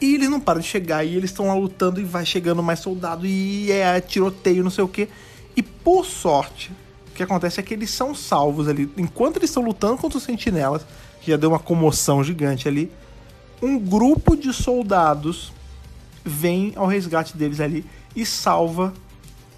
[0.00, 1.04] E eles não param de chegar.
[1.04, 3.26] E eles estão lá lutando e vai chegando mais soldado.
[3.26, 5.08] E é tiroteio, não sei o que.
[5.56, 6.72] E por sorte,
[7.08, 8.90] o que acontece é que eles são salvos ali.
[8.96, 10.86] Enquanto eles estão lutando contra os sentinelas,
[11.20, 12.90] que já deu uma comoção gigante ali.
[13.62, 15.52] Um grupo de soldados
[16.24, 18.92] vem ao resgate deles ali e salva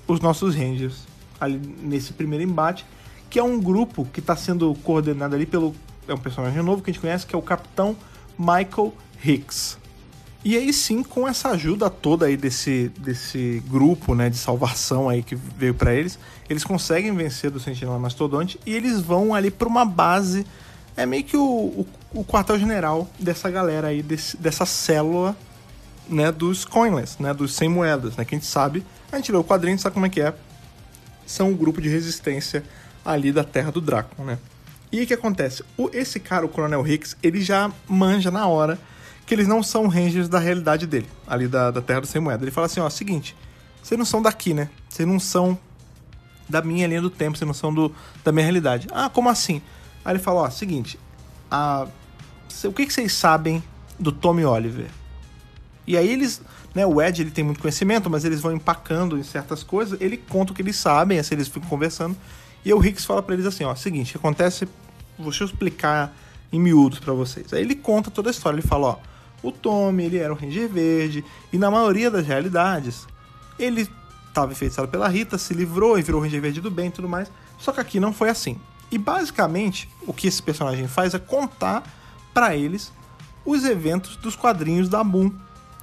[0.07, 1.07] os nossos Rangers
[1.41, 2.85] ali nesse primeiro embate
[3.29, 5.75] que é um grupo que está sendo coordenado ali pelo.
[6.09, 7.97] É um personagem novo que a gente conhece, que é o Capitão
[8.39, 8.95] Michael
[9.25, 9.77] Hicks.
[10.45, 15.21] E aí sim, com essa ajuda toda aí desse, desse grupo né, de salvação aí
[15.21, 16.17] que veio para eles,
[16.49, 20.47] eles conseguem vencer do Sentinela Mastodonte e eles vão ali para uma base,
[20.97, 25.37] é meio que o, o, o quartel-general dessa galera aí, desse, dessa célula
[26.09, 29.39] né, dos coinless, né, dos sem moedas, né, que a gente sabe, a gente lê
[29.39, 30.35] o quadrinho, sabe como é que é,
[31.27, 32.65] são um grupo de resistência
[33.05, 34.39] ali da Terra do Drácula, né?
[34.91, 35.65] E o que acontece?
[35.77, 38.79] O, esse cara, o Coronel Hicks, ele já manja na hora
[39.27, 42.45] que eles não são rangers da realidade dele, ali da, da Terra do Sem Moeda.
[42.45, 43.35] Ele fala assim, ó, seguinte,
[43.83, 44.71] vocês não são daqui, né?
[44.89, 45.59] Vocês não são
[46.49, 47.93] da minha linha do tempo, vocês não são do,
[48.25, 48.87] da minha realidade.
[48.93, 49.61] Ah, como assim?
[50.05, 50.99] Aí ele fala, ó, seguinte,
[51.51, 51.87] a,
[52.65, 53.63] o que, que vocês sabem
[53.99, 54.87] do Tommy Oliver?
[55.87, 56.43] E aí eles,
[56.75, 60.17] né, o Ed ele tem muito conhecimento, mas eles vão empacando em certas coisas, ele
[60.17, 62.17] conta o que eles sabem, assim eles ficam conversando,
[62.65, 64.69] e o Hicks fala para eles assim, ó, seguinte, acontece,
[65.19, 66.15] eu explicar
[66.53, 67.53] em miúdos para vocês.
[67.53, 68.99] Aí ele conta toda a história, ele fala, ó,
[69.43, 73.07] o Tommy, ele era um Ranger Verde, e na maioria das realidades,
[73.59, 73.89] ele
[74.29, 77.31] estava enfeitiçado pela Rita, se livrou e virou Ranger Verde do bem e tudo mais,
[77.59, 78.59] só que aqui não foi assim.
[78.91, 81.83] E basicamente, o que esse personagem faz é contar
[82.35, 82.93] para eles
[83.45, 85.33] os eventos dos quadrinhos da Boom,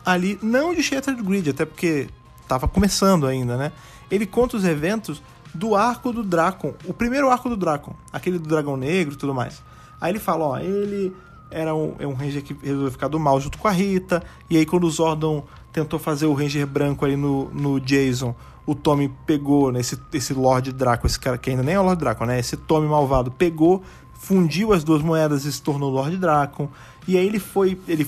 [0.06, 2.08] ali, não de Shattered Grid, até porque
[2.48, 3.72] tava começando ainda, né?
[4.12, 5.22] Ele conta os eventos
[5.54, 9.34] do arco do Dracon, o primeiro arco do Dracon, aquele do Dragão Negro e tudo
[9.34, 9.62] mais.
[10.02, 11.16] Aí ele fala, ó, ele
[11.50, 14.58] era um, é um Ranger que resolveu ficar do mal junto com a Rita, e
[14.58, 18.36] aí quando o Zordon tentou fazer o Ranger branco ali no, no Jason,
[18.66, 21.84] o Tommy pegou, né, esse, esse Lord Draco, esse cara que ainda nem é o
[21.84, 23.84] Lord Draco, né, esse Tommy malvado pegou,
[24.14, 26.70] fundiu as duas moedas e se tornou Lord Draco,
[27.08, 28.08] e aí ele foi, ele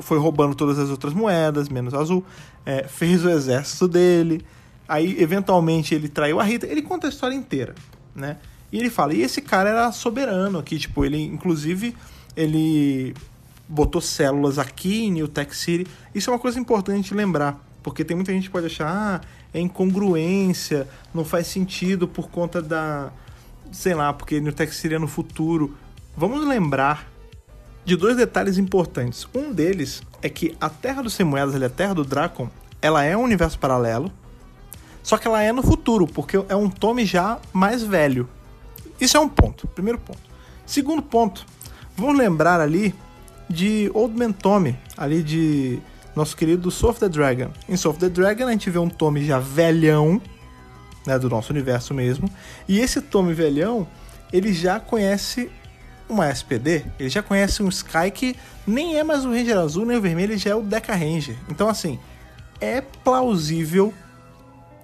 [0.00, 2.24] foi roubando todas as outras moedas, menos azul,
[2.64, 4.44] é, fez o exército dele,
[4.88, 6.66] Aí, eventualmente, ele traiu a Rita.
[6.66, 7.74] Ele conta a história inteira,
[8.14, 8.36] né?
[8.70, 11.94] E ele fala, e esse cara era soberano aqui, tipo, ele, inclusive,
[12.36, 13.14] ele
[13.68, 15.86] botou células aqui em New Tech City.
[16.14, 19.20] Isso é uma coisa importante lembrar, porque tem muita gente que pode achar, ah,
[19.52, 23.12] é incongruência, não faz sentido por conta da,
[23.70, 25.76] sei lá, porque New Tech City é no futuro.
[26.16, 27.08] Vamos lembrar
[27.84, 29.26] de dois detalhes importantes.
[29.34, 32.48] Um deles é que a Terra dos Sem Moedas, a Terra do Dracon,
[32.80, 34.12] ela é um universo paralelo,
[35.02, 38.28] só que ela é no futuro, porque é um Tommy já mais velho.
[39.00, 40.20] Isso é um ponto, primeiro ponto.
[40.64, 41.44] Segundo ponto,
[41.96, 42.94] vamos lembrar ali
[43.48, 45.78] de Old Man Tommy, ali de
[46.16, 47.50] nosso querido Soul of the Dragon.
[47.68, 50.22] Em Soul of the Dragon a gente vê um Tommy já velhão,
[51.06, 52.30] né, do nosso universo mesmo,
[52.66, 53.86] e esse Tommy velhão,
[54.32, 55.50] ele já conhece
[56.08, 58.36] uma SPD, ele já conhece um Sky que
[58.66, 61.36] nem é mais o Ranger azul nem o vermelho, ele já é o Deca Ranger.
[61.48, 61.98] Então assim,
[62.60, 63.92] é plausível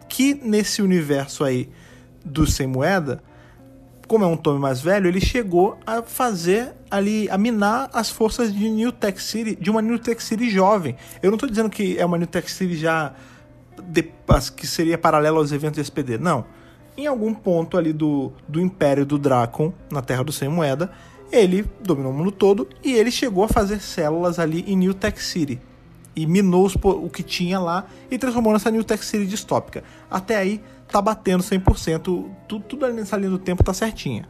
[0.08, 1.68] que nesse universo aí
[2.24, 3.22] do Sem Moeda,
[4.10, 8.52] como é um Tommy mais velho, ele chegou a fazer ali, a minar as forças
[8.52, 10.96] de New Tech City, de uma New Tech City jovem.
[11.22, 13.14] Eu não estou dizendo que é uma New Tech City já
[13.80, 14.10] de,
[14.56, 16.44] que seria paralelo aos eventos de SPD, não.
[16.96, 20.90] Em algum ponto ali do, do Império do Dracon, na Terra do Sem Moeda,
[21.32, 25.22] ele dominou o mundo todo e ele chegou a fazer células ali em New Tech
[25.22, 25.60] City
[26.14, 29.84] e minou o que tinha lá e transformou nessa New Tech City distópica.
[30.10, 32.02] Até aí tá batendo 100%,
[32.48, 34.28] tudo, tudo ali nessa linha do tempo tá certinha.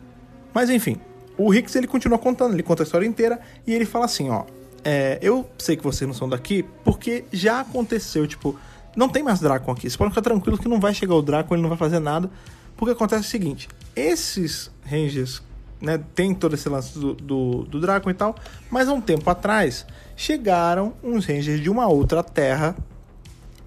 [0.53, 0.99] Mas enfim,
[1.39, 4.45] o Hicks ele continua contando, ele conta a história inteira e ele fala assim, ó,
[4.85, 8.59] é, eu sei que vocês não são daqui porque já aconteceu, tipo,
[8.95, 11.55] não tem mais Dracon aqui, vocês podem ficar tranquilos que não vai chegar o Dracon,
[11.55, 12.31] ele não vai fazer nada,
[12.77, 15.43] porque acontece o seguinte, esses Rangers
[15.81, 18.35] né, tem todo esse lance do, do, do Draco e tal,
[18.71, 22.77] mas há um tempo atrás chegaram uns Rangers de uma outra terra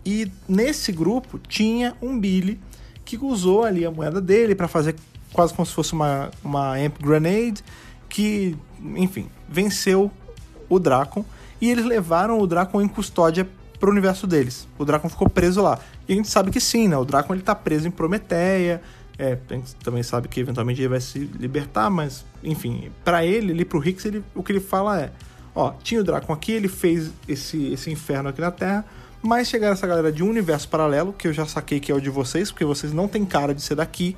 [0.06, 2.60] e nesse grupo tinha um Billy
[3.04, 4.96] que usou ali a moeda dele para fazer
[5.32, 7.64] quase como se fosse uma, uma Amp Grenade
[8.08, 8.56] que,
[8.96, 10.12] enfim, venceu
[10.70, 11.26] o Dracon
[11.60, 13.48] e eles levaram o Dracon em custódia
[13.84, 14.66] pro universo deles.
[14.78, 15.78] O Drácon ficou preso lá.
[16.08, 16.96] E a gente sabe que sim, né?
[16.96, 18.82] O Drácon ele tá preso em Prometeia.
[19.18, 19.38] É,
[19.84, 24.06] também sabe que eventualmente ele vai se libertar, mas enfim, para ele, ali pro Hicks,
[24.06, 25.12] ele, o que ele fala é:
[25.54, 28.84] ó, tinha o Drácon aqui, ele fez esse, esse inferno aqui na Terra,
[29.22, 32.02] mas chegaram essa galera de um universo paralelo, que eu já saquei que é o
[32.02, 34.18] de vocês, porque vocês não têm cara de ser daqui,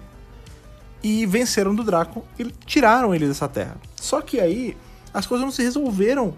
[1.04, 3.78] e venceram do Drácon e tiraram ele dessa Terra.
[3.96, 4.76] Só que aí
[5.14, 6.34] as coisas não se resolveram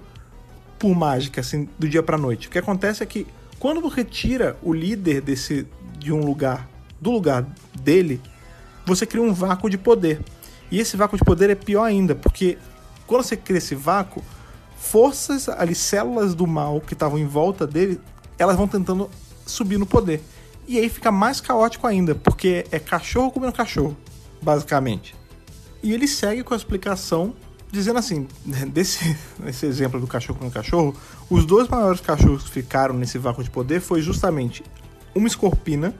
[0.77, 2.47] por mágica, assim, do dia pra noite.
[2.47, 3.25] O que acontece é que
[3.59, 5.65] quando você tira o líder desse
[5.97, 6.67] de um lugar,
[6.99, 7.45] do lugar
[7.79, 8.21] dele,
[8.88, 10.21] você cria um vácuo de poder.
[10.71, 12.57] E esse vácuo de poder é pior ainda, porque
[13.05, 14.23] quando você cria esse vácuo,
[14.77, 17.99] forças ali, células do mal que estavam em volta dele,
[18.38, 19.09] elas vão tentando
[19.45, 20.23] subir no poder.
[20.67, 23.95] E aí fica mais caótico ainda, porque é cachorro comendo cachorro,
[24.41, 25.15] basicamente.
[25.81, 27.33] E ele segue com a explicação
[27.71, 28.27] dizendo assim,
[28.71, 30.95] desse, desse exemplo do cachorro com cachorro,
[31.29, 34.63] os dois maiores cachorros que ficaram nesse vácuo de poder foi justamente
[35.13, 35.93] uma escorpina,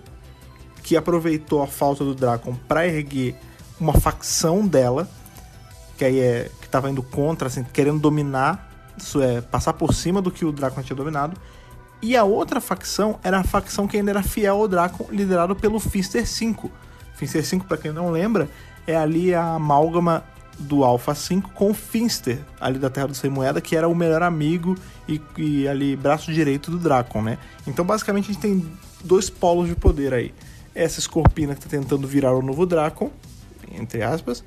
[0.88, 3.36] que aproveitou a falta do Dracon para erguer
[3.78, 5.06] uma facção dela,
[5.98, 10.22] que aí é que tava indo contra, assim, querendo dominar, isso é, passar por cima
[10.22, 11.38] do que o Dracon tinha dominado.
[12.02, 15.78] E a outra facção era a facção que ainda era fiel ao Dracon, liderado pelo
[15.78, 16.72] Finster 5.
[17.16, 18.50] Finster 5, para quem não lembra,
[18.88, 20.24] é ali a amálgama
[20.58, 23.94] do Alpha 5 com o Finster, ali da Terra do Sem Moeda, que era o
[23.94, 24.74] melhor amigo
[25.06, 27.38] e, e, ali braço direito do Dracon, né?
[27.68, 28.72] Então basicamente a gente tem
[29.04, 30.34] dois polos de poder aí.
[30.78, 33.10] Essa Scorpina que tá tentando virar o novo Dracon,
[33.74, 34.44] entre aspas,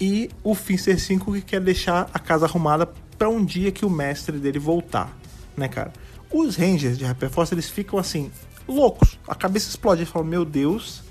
[0.00, 3.90] e o Finster 5 que quer deixar a casa arrumada para um dia que o
[3.90, 5.16] mestre dele voltar,
[5.56, 5.92] né, cara?
[6.30, 8.30] Os Rangers de Hyperforce, eles ficam assim,
[8.66, 9.18] loucos.
[9.28, 11.02] A cabeça explode, eles falam, meu Deus,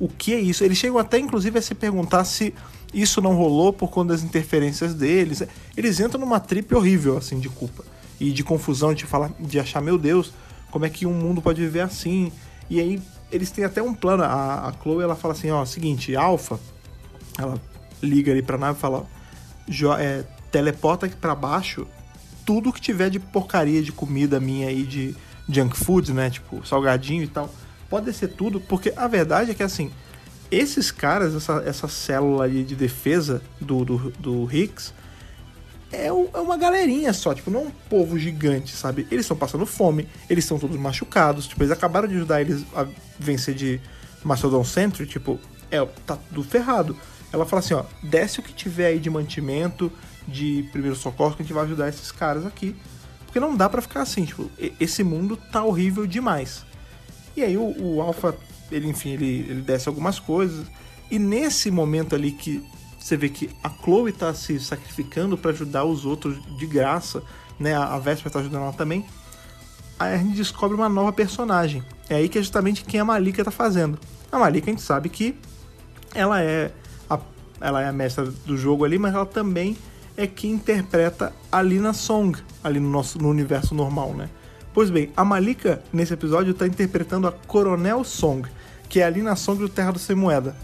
[0.00, 0.64] o que é isso?
[0.64, 2.52] Eles chegam até, inclusive, a se perguntar se
[2.92, 5.42] isso não rolou por conta das interferências deles.
[5.76, 7.84] Eles entram numa trip horrível, assim, de culpa.
[8.20, 10.32] E de confusão, de falar, de achar, meu Deus,
[10.70, 12.32] como é que um mundo pode viver assim?
[12.68, 13.00] E aí,
[13.34, 14.22] eles têm até um plano.
[14.22, 16.58] A, a Chloe, ela fala assim, ó, seguinte, Alpha,
[17.38, 17.60] ela
[18.02, 19.06] liga ali pra nave e fala,
[19.98, 21.86] é, teleporta aqui pra baixo
[22.44, 25.14] tudo que tiver de porcaria de comida minha aí, de
[25.48, 26.30] junk food, né?
[26.30, 27.52] Tipo, salgadinho e tal.
[27.88, 29.90] Pode ser tudo, porque a verdade é que, assim,
[30.50, 34.92] esses caras, essa, essa célula ali de defesa do, do, do Hicks,
[35.92, 39.06] é, é, uma galerinha só, tipo, não é um povo gigante, sabe?
[39.10, 42.86] Eles estão passando fome, eles estão todos machucados, tipo, eles acabaram de ajudar eles a
[43.18, 43.80] vencer de
[44.24, 45.38] Macedon Century, tipo,
[45.70, 46.96] é, tá tudo ferrado.
[47.32, 49.90] Ela fala assim, ó, desce o que tiver aí de mantimento,
[50.26, 52.74] de primeiro socorro, que a gente vai ajudar esses caras aqui.
[53.26, 56.64] Porque não dá para ficar assim, tipo, esse mundo tá horrível demais.
[57.36, 58.34] E aí o, o Alpha
[58.70, 60.66] ele, enfim, ele, ele desce algumas coisas.
[61.10, 62.64] E nesse momento ali que
[63.04, 67.22] você vê que a Chloe tá se sacrificando para ajudar os outros de graça,
[67.60, 67.74] né?
[67.74, 69.04] A, a Vesper tá ajudando ela também.
[69.98, 71.84] A gente descobre uma nova personagem.
[72.08, 73.98] É aí que é justamente quem a Malika tá fazendo.
[74.32, 75.36] A Malika a gente sabe que
[76.14, 76.72] ela é
[77.10, 77.20] a,
[77.60, 79.76] ela é a mestra do jogo ali, mas ela também
[80.16, 84.30] é quem interpreta a Lina Song ali no nosso no universo normal, né?
[84.72, 88.48] Pois bem, a Malika, nesse episódio, está interpretando a Coronel Song,
[88.88, 90.56] que é ali na Song do Terra do Sem Moeda.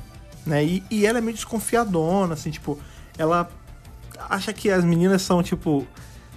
[0.44, 0.64] Né?
[0.64, 2.78] E, e ela é meio desconfiadona, assim, tipo,
[3.18, 3.48] ela
[4.28, 5.86] acha que as meninas são, tipo,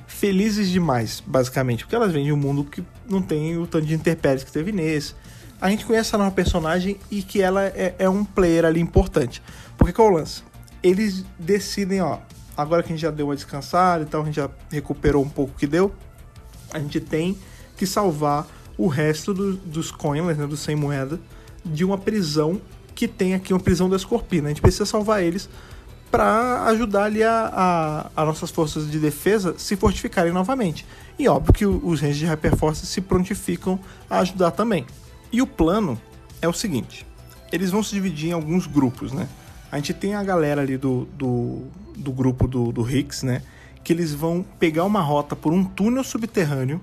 [0.08, 3.94] felizes demais, basicamente, porque elas vêm de um mundo que não tem o tanto de
[3.94, 5.16] interpéries que teve nesse.
[5.60, 9.42] A gente conhece a nova personagem e que ela é, é um player ali importante.
[9.78, 10.44] Porque qual é o lance?
[10.82, 12.20] Eles decidem, ó,
[12.56, 15.30] agora que a gente já deu uma descansada e tal, a gente já recuperou um
[15.30, 15.94] pouco que deu,
[16.72, 17.38] a gente tem
[17.78, 18.48] que salvar
[18.78, 21.20] o resto do, dos coinless, né, dos sem moeda,
[21.64, 22.60] de uma prisão
[22.96, 24.48] que tem aqui, uma prisão da Scorpina.
[24.48, 25.50] A gente precisa salvar eles
[26.14, 27.52] para ajudar ali a,
[28.16, 30.86] a, a, nossas forças de defesa se fortificarem novamente.
[31.18, 33.80] E óbvio que os Rangers de Hyperforce se prontificam
[34.10, 34.86] a ajudar também.
[35.32, 36.00] E o plano
[36.40, 37.06] é o seguinte:
[37.52, 39.28] eles vão se dividir em alguns grupos, né?
[39.72, 41.64] A gente tem a galera ali do, do,
[41.98, 43.42] do grupo do, do Hicks, né?
[43.84, 46.80] Que eles vão pegar uma rota por um túnel subterrâneo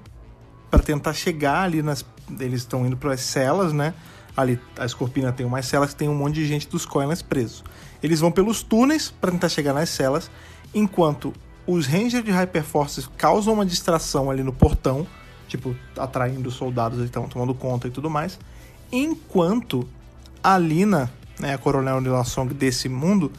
[0.68, 2.04] para tentar chegar ali nas.
[2.40, 3.94] Eles estão indo para as celas, né?
[4.36, 7.64] Ali a Escorpina tem umas celas que tem um monte de gente dos Coilers presos.
[8.02, 10.30] Eles vão pelos túneis para tentar chegar nas celas,
[10.74, 11.32] enquanto
[11.66, 15.06] os Rangers de Hyperforce causam uma distração ali no portão,
[15.46, 18.38] tipo, atraindo soldados, eles estão tomando conta e tudo mais.
[18.90, 19.86] Enquanto
[20.42, 23.30] a Lina, né, a Coronel Nilasong desse mundo,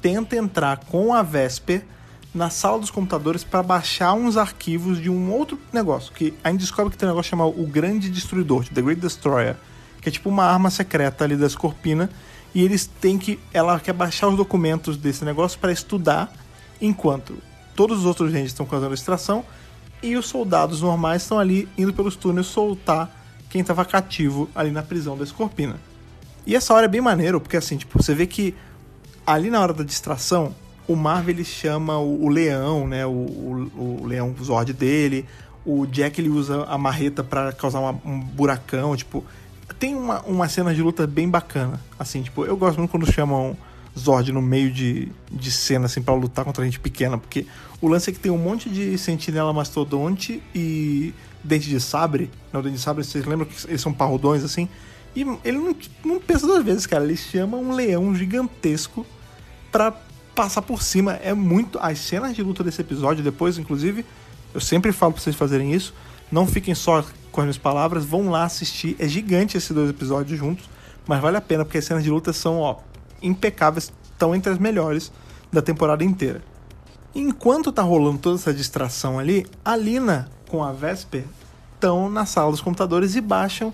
[0.00, 1.84] tenta entrar com a Vesper
[2.32, 6.12] na sala dos computadores para baixar uns arquivos de um outro negócio.
[6.12, 9.56] Que a gente descobre que tem um negócio chamado o Grande Destruidor, The Great Destroyer,
[10.06, 12.08] que é tipo uma arma secreta ali da Scorpina.
[12.54, 13.40] E eles têm que.
[13.52, 16.32] Ela quer baixar os documentos desse negócio para estudar,
[16.80, 17.36] enquanto
[17.74, 19.44] todos os outros agentes estão causando extração.
[20.00, 23.10] e os soldados normais estão ali indo pelos túneis soltar
[23.50, 25.74] quem estava cativo ali na prisão da Escorpina.
[26.46, 28.54] E essa hora é bem maneiro, porque assim, tipo, você vê que
[29.26, 30.54] ali na hora da distração,
[30.86, 33.04] o Marvel ele chama o, o leão, né?
[33.04, 33.70] O, o,
[34.02, 35.26] o, leão Zord dele.
[35.64, 38.96] O Jack ele usa a marreta para causar uma, um buracão.
[38.96, 39.24] Tipo,
[39.78, 41.80] tem uma, uma cena de luta bem bacana.
[41.98, 43.56] Assim, tipo, eu gosto muito quando chamam
[43.98, 47.18] Zord no meio de, de cena, assim, para lutar contra gente pequena.
[47.18, 47.46] Porque
[47.80, 52.30] o lance é que tem um monte de sentinela mastodonte e dente de sabre.
[52.52, 54.68] Não, dente de sabre, vocês lembram que eles são parrudões, assim?
[55.14, 55.74] E ele não,
[56.04, 57.04] não pensa duas vezes, cara.
[57.04, 59.06] Ele chama um leão gigantesco
[59.72, 59.94] pra
[60.34, 61.14] passar por cima.
[61.14, 61.78] É muito.
[61.80, 64.04] As cenas de luta desse episódio, depois, inclusive,
[64.52, 65.94] eu sempre falo pra vocês fazerem isso.
[66.30, 67.02] Não fiquem só
[67.36, 68.96] com as minhas palavras, vão lá assistir.
[68.98, 70.70] É gigante esses dois episódios juntos,
[71.06, 72.76] mas vale a pena, porque as cenas de luta são, ó,
[73.22, 75.12] impecáveis, estão entre as melhores
[75.52, 76.42] da temporada inteira.
[77.14, 81.24] Enquanto tá rolando toda essa distração ali, a Lina com a Vesper
[81.74, 83.72] estão na sala dos computadores e baixam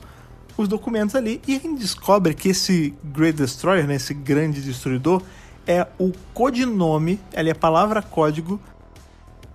[0.57, 1.41] os documentos ali.
[1.47, 5.23] E a gente descobre que esse Great Destroyer, né, esse grande destruidor,
[5.69, 8.61] é o codinome, ele é a palavra código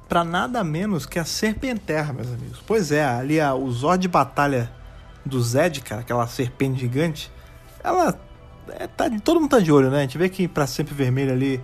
[0.08, 2.62] para nada menos que a Serpenterra, meus amigos.
[2.66, 4.72] Pois é, ali a, o Zord de batalha
[5.26, 7.32] do Zed, cara, aquela serpente gigante,
[7.84, 8.18] ela
[8.70, 10.00] é, tá, todo mundo tá de olho, né?
[10.00, 11.62] A gente vê que para sempre vermelho ali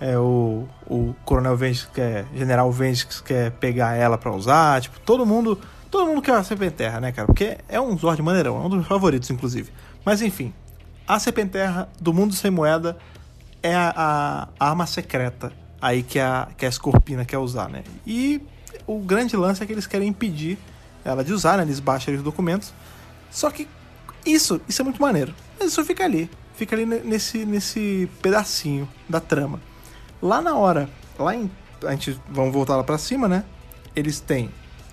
[0.00, 5.24] é o, o Coronel Venges quer, General Venges quer pegar ela para usar, tipo, todo
[5.24, 5.58] mundo
[5.94, 7.24] Todo mundo quer a Serpenterra, né, cara?
[7.24, 9.70] Porque é um Zord maneirão, é um dos favoritos, inclusive.
[10.04, 10.52] Mas enfim,
[11.06, 12.98] a Serpenterra do mundo sem moeda
[13.62, 15.52] é a, a arma secreta
[15.84, 17.84] aí que a, que a Scorpina quer usar, né?
[18.06, 18.40] E
[18.86, 20.56] o grande lance é que eles querem impedir
[21.04, 21.62] ela de usar, né?
[21.62, 22.72] Eles baixam os documentos.
[23.30, 23.68] Só que
[24.24, 25.34] isso, isso é muito maneiro.
[25.58, 26.30] Mas isso fica ali.
[26.56, 29.60] Fica ali nesse, nesse pedacinho da trama.
[30.22, 31.50] Lá na hora, lá em.
[31.84, 33.44] A gente vamos voltar lá pra cima, né?
[33.94, 34.50] Eles têm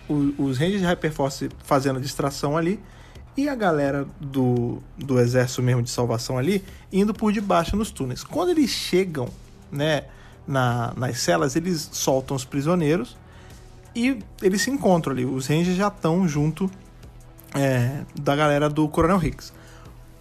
[0.09, 2.77] os Rangers de Hyperforce fazendo a distração ali
[3.37, 6.61] e a galera do, do exército mesmo de salvação ali
[6.91, 8.25] indo por debaixo nos túneis.
[8.25, 9.29] Quando eles chegam,
[9.71, 10.03] né,
[10.47, 13.17] na, nas celas, eles soltam os prisioneiros
[13.95, 15.25] e eles se encontram ali.
[15.25, 16.69] Os Rangers já estão junto
[17.53, 19.53] é, da galera do Coronel Hicks.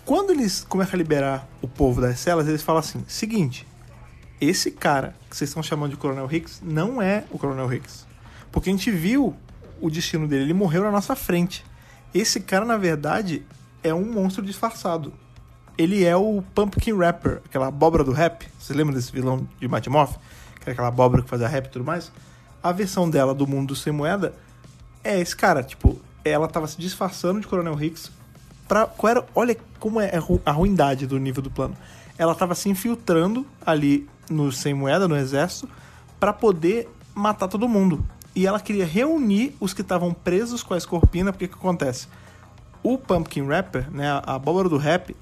[0.05, 3.67] Quando eles começam a liberar o povo das celas, eles falam assim: seguinte,
[4.41, 8.07] esse cara que vocês estão chamando de Coronel Hicks não é o Coronel Hicks.
[8.51, 9.37] Porque a gente viu
[9.81, 10.45] o destino dele.
[10.45, 11.65] Ele morreu na nossa frente.
[12.13, 13.47] Esse cara, na verdade,
[13.83, 15.13] é um monstro disfarçado.
[15.81, 18.47] Ele é o Pumpkin Rapper, aquela abóbora do rap.
[18.59, 20.17] Você lembra desse vilão de Morph?
[20.57, 22.13] Que era aquela abóbora que fazia rap e tudo mais.
[22.63, 24.35] A versão dela do mundo sem moeda
[25.03, 25.63] é esse cara.
[25.63, 28.13] Tipo, ela tava se disfarçando de Coronel Hicks
[28.69, 28.85] pra...
[28.85, 30.13] Qual era, olha como é
[30.45, 31.75] a ruindade do nível do plano.
[32.19, 35.67] Ela tava se infiltrando ali no sem moeda, no exército,
[36.21, 38.05] para poder matar todo mundo
[38.37, 42.07] e ela queria reunir os que estavam presos com a Escorpina, porque o que acontece?
[42.83, 45.17] O Pumpkin Rapper, né, a abóbora do rap,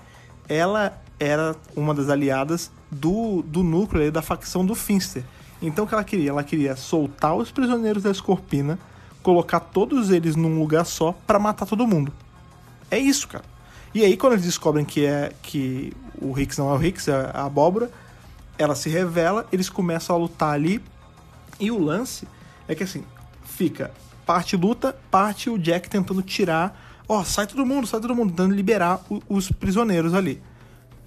[0.48, 5.24] ela era uma das aliadas do, do núcleo da facção do Finster.
[5.60, 6.30] Então o que ela queria?
[6.30, 8.78] Ela queria soltar os prisioneiros da Escorpina,
[9.22, 12.12] colocar todos eles num lugar só para matar todo mundo.
[12.90, 13.44] É isso, cara.
[13.94, 17.30] E aí quando eles descobrem que é que o Hicks não é o Hicks, é
[17.34, 17.90] a abóbora,
[18.56, 20.82] ela se revela, eles começam a lutar ali.
[21.60, 22.26] E o lance
[22.68, 23.04] é que assim,
[23.44, 23.90] fica
[24.24, 26.87] parte luta, parte o Jack tentando tirar.
[27.08, 30.42] Ó, oh, sai todo mundo, sai todo mundo, tentando liberar o, os prisioneiros ali.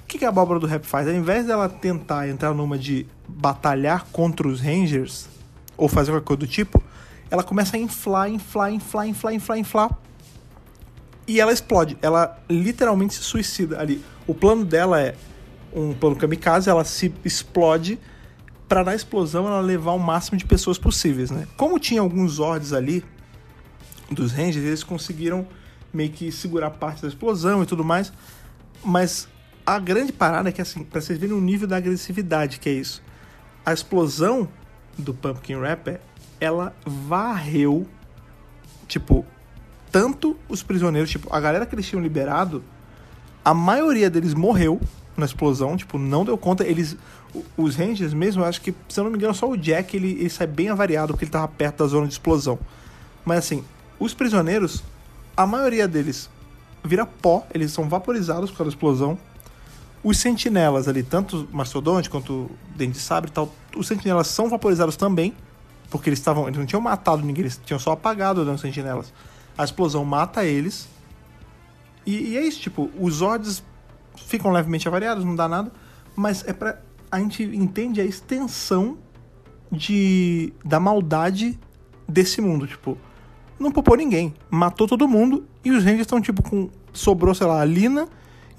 [0.04, 1.08] O que, que a abóbora do rap faz?
[1.08, 5.30] Ao invés dela tentar entrar numa de batalhar contra os Rangers,
[5.78, 6.84] ou fazer qualquer coisa do tipo,
[7.30, 10.00] ela começa a inflar, inflar, inflar, inflar, inflar, inflar.
[11.28, 11.98] E ela explode.
[12.02, 14.04] Ela literalmente se suicida ali.
[14.28, 15.16] O plano dela é
[15.74, 17.98] um plano kamikaze, ela se explode
[18.68, 21.48] para na explosão ela levar o máximo de pessoas possíveis, né?
[21.58, 23.04] Como tinha alguns Zords ali
[24.10, 25.48] dos Rangers, eles conseguiram
[25.94, 28.12] meio que segurar parte da explosão e tudo mais,
[28.84, 29.28] mas
[29.66, 32.74] a grande parada é que assim, para vocês verem o nível da agressividade que é
[32.74, 33.02] isso.
[33.66, 34.48] A explosão
[34.98, 36.00] do Pumpkin Rapper,
[36.40, 37.88] ela varreu
[38.88, 39.26] tipo
[39.92, 42.64] tanto os prisioneiros, tipo, a galera que eles tinham liberado,
[43.44, 44.80] a maioria deles morreu
[45.18, 46.66] na explosão, tipo, não deu conta.
[46.66, 46.98] Eles.
[47.56, 50.12] Os Rangers mesmo, eu acho que, se eu não me engano, só o Jack ele,
[50.12, 52.60] ele sai bem avariado porque ele tava perto da zona de explosão.
[53.24, 53.64] Mas assim,
[53.98, 54.84] os prisioneiros,
[55.36, 56.30] a maioria deles
[56.84, 59.18] vira pó, eles são vaporizados pela explosão.
[60.04, 64.96] Os sentinelas ali, tanto Mastodonte quanto Dente de Sabre e tal, os sentinelas são vaporizados
[64.96, 65.36] também,
[65.90, 66.48] porque eles estavam.
[66.48, 69.14] Eles não tinham matado ninguém, eles tinham só apagado os sentinelas.
[69.58, 70.88] A explosão mata eles.
[72.06, 73.64] E, e é isso, tipo, os Zords
[74.16, 75.72] ficam levemente avariados, não dá nada,
[76.16, 78.98] mas é para a gente entende a extensão
[79.72, 81.60] de da maldade
[82.08, 82.98] desse mundo, tipo,
[83.62, 84.34] não poupou ninguém.
[84.50, 86.70] Matou todo mundo e os Rangers estão tipo com.
[86.94, 88.08] Sobrou, sei lá, a Lina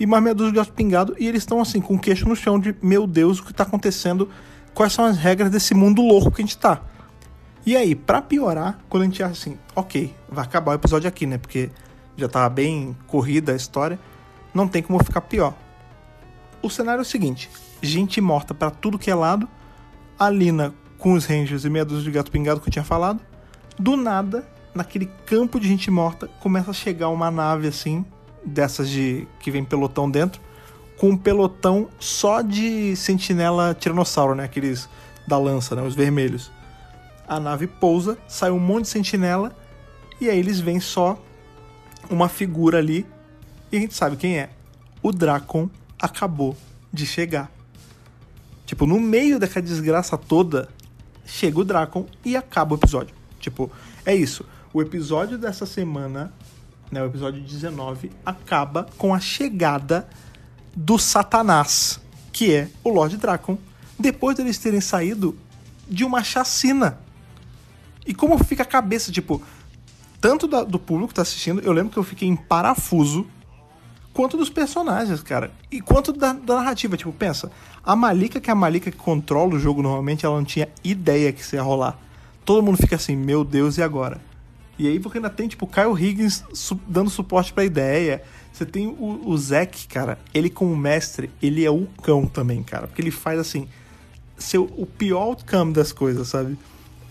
[0.01, 2.35] e mais meia dúzia de gato pingado e eles estão assim, com o queixo no
[2.35, 4.29] chão de meu Deus, o que tá acontecendo?
[4.73, 6.81] Quais são as regras desse mundo louco que a gente tá?
[7.65, 11.27] E aí, para piorar, quando a gente acha assim, ok, vai acabar o episódio aqui,
[11.27, 11.39] né?
[11.39, 11.71] Porque
[12.17, 13.99] já tava bem corrida a história,
[14.53, 15.55] não tem como ficar pior.
[16.63, 17.51] O cenário é o seguinte:
[17.81, 19.49] gente morta para tudo que é lado,
[20.19, 23.21] a Lina com os Rangers e meia dúzia de gato pingado que eu tinha falado.
[23.79, 28.05] Do nada, naquele campo de gente morta, começa a chegar uma nave assim,
[28.45, 30.41] dessas de que vem pelotão dentro,
[30.97, 34.45] com um pelotão só de sentinela tiranossauro, né?
[34.45, 34.89] Aqueles
[35.27, 35.83] da lança, né?
[35.83, 36.51] Os vermelhos.
[37.27, 39.55] A nave pousa, sai um monte de sentinela
[40.21, 41.21] e aí eles veem só
[42.11, 43.07] uma figura ali
[43.71, 44.51] e a gente sabe quem é.
[45.03, 45.69] O Dracon
[46.01, 46.57] acabou
[46.93, 47.51] de chegar.
[48.67, 50.69] Tipo, no meio daquela desgraça toda,
[51.25, 53.15] chega o Dracon e acaba o episódio.
[53.41, 53.71] Tipo,
[54.05, 54.45] é isso.
[54.75, 56.33] O episódio dessa semana,
[56.91, 60.09] né, o episódio 19, acaba com a chegada
[60.75, 62.01] do Satanás,
[62.33, 63.59] que é o Lord Dracon,
[63.99, 65.37] depois deles terem saído
[65.87, 66.99] de uma chacina.
[68.07, 69.43] E como fica a cabeça, tipo,
[70.23, 73.27] tanto da, do público que tá assistindo, eu lembro que eu fiquei em parafuso,
[74.15, 75.51] quanto dos personagens, cara.
[75.71, 76.97] E quanto da, da, narrativa.
[76.97, 77.53] Tipo, pensa,
[77.85, 81.31] a Malika, que é a Malika que controla o jogo normalmente, ela não tinha ideia
[81.31, 81.99] que isso ia rolar.
[82.43, 84.32] Todo mundo fica assim, meu Deus, e agora?
[84.83, 88.21] E aí porque ainda tem, tipo, Kyle Higgins su dando suporte pra ideia.
[88.53, 92.89] Você tem o, o Zack, cara, ele como mestre, ele é o cão também, cara.
[92.89, 93.69] Porque ele faz, assim,
[94.37, 96.59] seu, o pior outcome das coisas, sabe?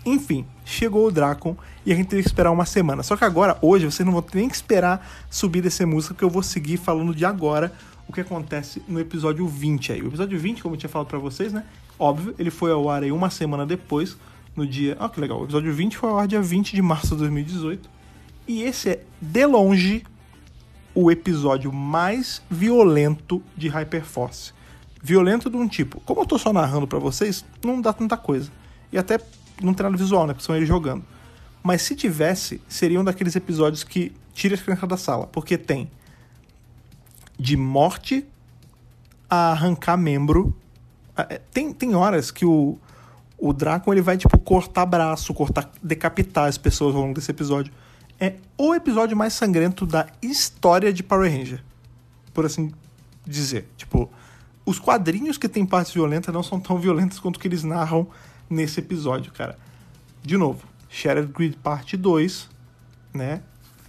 [0.05, 1.55] Enfim, chegou o Dracon
[1.85, 3.03] e a gente teve que esperar uma semana.
[3.03, 6.29] Só que agora, hoje, vocês não vão nem que esperar subir dessa música, porque eu
[6.29, 7.71] vou seguir falando de agora
[8.05, 10.01] o que acontece no episódio 20 aí.
[10.01, 11.63] O episódio 20, como eu tinha falado para vocês, né?
[11.97, 14.17] Óbvio, ele foi ao ar aí uma semana depois,
[14.55, 14.97] no dia.
[14.99, 15.39] Ah, que legal.
[15.39, 17.89] O episódio 20 foi ao ar dia 20 de março de 2018.
[18.47, 20.03] E esse é, de longe,
[20.93, 24.53] o episódio mais violento de Hyperforce.
[25.01, 25.99] Violento de um tipo.
[26.01, 28.51] Como eu tô só narrando para vocês, não dá tanta coisa.
[28.91, 29.19] E até
[29.61, 30.33] não tem nada visual, né?
[30.33, 31.03] Porque são eles jogando.
[31.63, 35.27] Mas se tivesse, seria um daqueles episódios que tira as crianças da sala.
[35.27, 35.89] Porque tem
[37.39, 38.25] de morte
[39.29, 40.55] a arrancar membro.
[41.15, 42.77] É, tem, tem horas que o,
[43.41, 47.73] o Draco ele vai, tipo, cortar braço, cortar, decapitar as pessoas ao longo desse episódio.
[48.19, 51.63] É o episódio mais sangrento da história de Power Ranger.
[52.35, 52.71] Por assim
[53.25, 53.67] dizer.
[53.75, 54.07] Tipo,
[54.63, 58.07] os quadrinhos que tem partes violentas não são tão violentos quanto que eles narram
[58.47, 59.57] nesse episódio, cara.
[60.21, 62.47] De novo, Shattered Grid Parte 2,
[63.11, 63.41] né?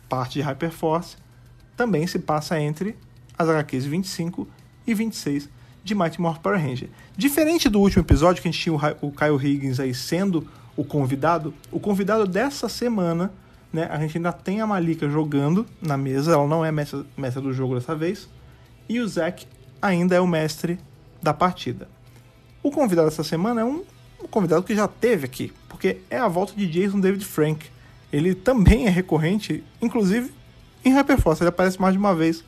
[0.08, 1.16] Parte de Hyperforce,
[1.76, 2.96] também se passa entre
[3.38, 4.48] as HQs 25
[4.86, 5.48] e 26
[5.84, 6.88] de Mighty Morphin Power Ranger.
[7.16, 11.52] Diferente do último episódio, que a gente tinha o Kyle Higgins aí sendo o convidado,
[11.70, 13.32] o convidado dessa semana,
[13.72, 13.88] né?
[13.90, 17.52] A gente ainda tem a Malika jogando na mesa, ela não é mestre, mestre do
[17.52, 18.28] jogo dessa vez,
[18.88, 19.46] e o Zack
[19.80, 20.78] ainda é o mestre
[21.22, 21.88] da partida.
[22.62, 23.82] O convidado dessa semana é um,
[24.22, 27.66] um convidado que já teve aqui, porque é a volta de Jason David Frank.
[28.12, 30.32] Ele também é recorrente, inclusive
[30.84, 32.44] em Hyperforce, ele aparece mais de uma vez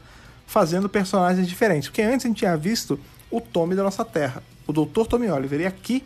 [0.46, 1.88] fazendo personagens diferentes.
[1.88, 2.98] Porque antes a gente tinha visto
[3.34, 5.06] o Tommy da nossa Terra, o Dr.
[5.08, 6.04] Tommy Oliver, e aqui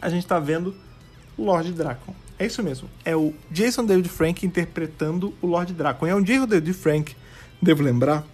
[0.00, 0.74] a gente está vendo
[1.38, 2.12] o Lord Dracon.
[2.36, 6.08] É isso mesmo, é o Jason David Frank interpretando o Lord Dracon.
[6.08, 7.14] E é um Jason David Frank,
[7.60, 8.26] devo lembrar,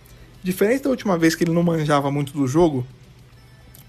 [0.43, 2.87] diferente da última vez que ele não manjava muito do jogo,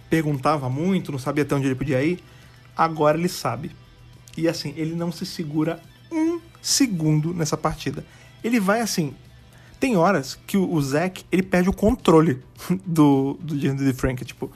[0.10, 2.22] perguntava muito, não sabia até onde ele podia ir,
[2.76, 3.72] agora ele sabe.
[4.36, 5.82] E assim, ele não se segura
[6.12, 8.06] um segundo nessa partida.
[8.44, 9.16] Ele vai assim.
[9.80, 12.44] Tem horas que o Zack ele perde o controle
[12.86, 14.24] do, do Jason de Frank.
[14.26, 14.52] Tipo,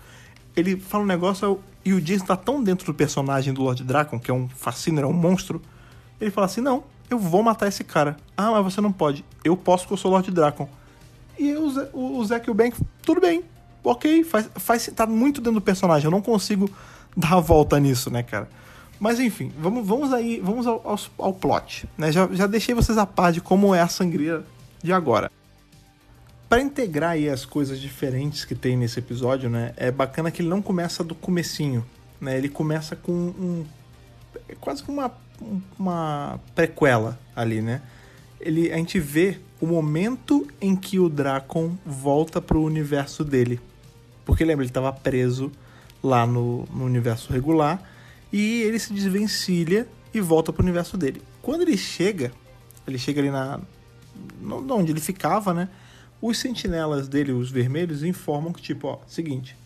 [0.56, 4.20] ele fala um negócio e o Jason tá tão dentro do personagem do Lord Dracon,
[4.20, 5.62] que é um fascínio, é um monstro.
[6.20, 8.18] Ele fala assim: Não, eu vou matar esse cara.
[8.36, 9.24] Ah, mas você não pode.
[9.44, 10.68] Eu posso porque eu sou o Lord Dracon.
[11.38, 13.44] E o, o Zack e o Bank, tudo bem,
[13.84, 16.06] ok, faz, faz, tá muito dentro do personagem.
[16.06, 16.70] Eu não consigo
[17.16, 18.48] dar a volta nisso, né, cara?
[19.00, 21.88] Mas enfim, vamos, vamos aí, vamos ao, ao, ao plot.
[21.98, 22.12] Né?
[22.12, 24.46] Já, já deixei vocês a par de como é a sangria
[24.84, 25.32] de agora.
[26.48, 30.50] Para integrar aí as coisas diferentes que tem nesse episódio, né, é bacana que ele
[30.50, 31.84] não começa do comecinho,
[32.22, 32.38] né?
[32.38, 33.66] Ele começa com um
[34.48, 35.12] é quase que uma,
[35.78, 37.82] uma prequela ali, né?
[38.40, 43.60] Ele, a gente vê o momento em que o Dracon volta para o universo dele.
[44.26, 45.52] Porque lembra, ele estava preso
[46.04, 47.82] lá no, no universo regular
[48.32, 51.22] e ele se desvencilha e volta pro universo dele.
[51.42, 52.32] Quando ele chega,
[52.86, 53.60] ele chega ali na
[54.70, 55.70] onde ele ficava, né?
[56.22, 59.58] Os sentinelas dele, os vermelhos, informam que tipo, ó, seguinte,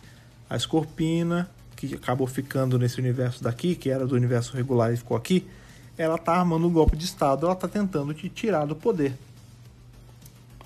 [0.50, 5.16] a Escorpina, que acabou ficando nesse universo daqui, que era do universo regular e ficou
[5.16, 5.46] aqui,
[5.96, 9.16] ela tá armando um golpe de Estado, ela tá tentando te tirar do poder.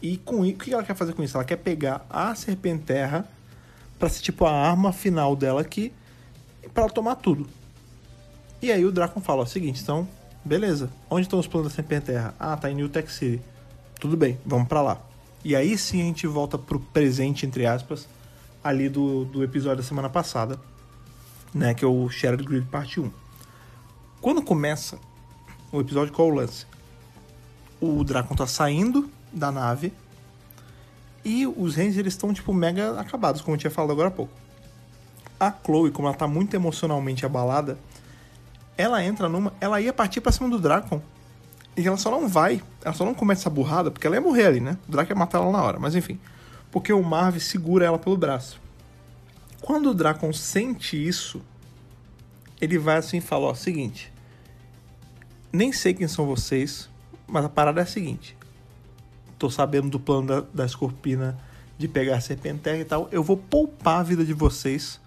[0.00, 1.36] E com o que ela quer fazer com isso?
[1.36, 3.26] Ela quer pegar a Serpenterra
[3.98, 5.92] para ser tipo a arma final dela aqui
[6.74, 7.48] para tomar tudo.
[8.60, 10.09] E aí o Draco fala: ó, seguinte, então,
[10.44, 10.90] beleza.
[11.09, 12.34] Onde estão os planos da Serpenterra?
[12.38, 13.42] Ah, tá em New Tech City.
[14.03, 15.01] Tudo bem, vamos para lá.
[15.45, 18.09] E aí sim a gente volta pro presente, entre aspas,
[18.65, 20.59] ali do, do episódio da semana passada,
[21.55, 21.73] né?
[21.73, 23.09] Que é o Shared Grid Parte 1.
[24.20, 24.99] Quando começa
[25.70, 26.66] o episódio, qual é o lance?
[27.81, 29.93] O Dracon tá saindo da nave
[31.24, 34.33] e os Rangers estão, tipo, mega acabados, como eu tinha falado agora há pouco.
[35.39, 37.79] A Chloe, como ela tá muito emocionalmente abalada,
[38.77, 39.53] ela entra numa.
[39.61, 41.01] Ela ia partir pra cima do Dracon.
[41.77, 44.47] E ela só não vai, ela só não começa essa burrada, porque ela ia morrer
[44.47, 44.77] ali, né?
[44.86, 46.19] O Draco ia matar ela na hora, mas enfim.
[46.70, 48.61] Porque o Marv segura ela pelo braço.
[49.61, 51.40] Quando o Dracon sente isso,
[52.61, 54.12] ele vai assim e fala: Ó, seguinte.
[55.53, 56.89] Nem sei quem são vocês,
[57.27, 58.36] mas a parada é a seguinte.
[59.39, 61.39] Tô sabendo do plano da, da Scorpina
[61.77, 63.09] de pegar a Serpenterra e tal.
[63.11, 65.01] Eu vou poupar a vida de vocês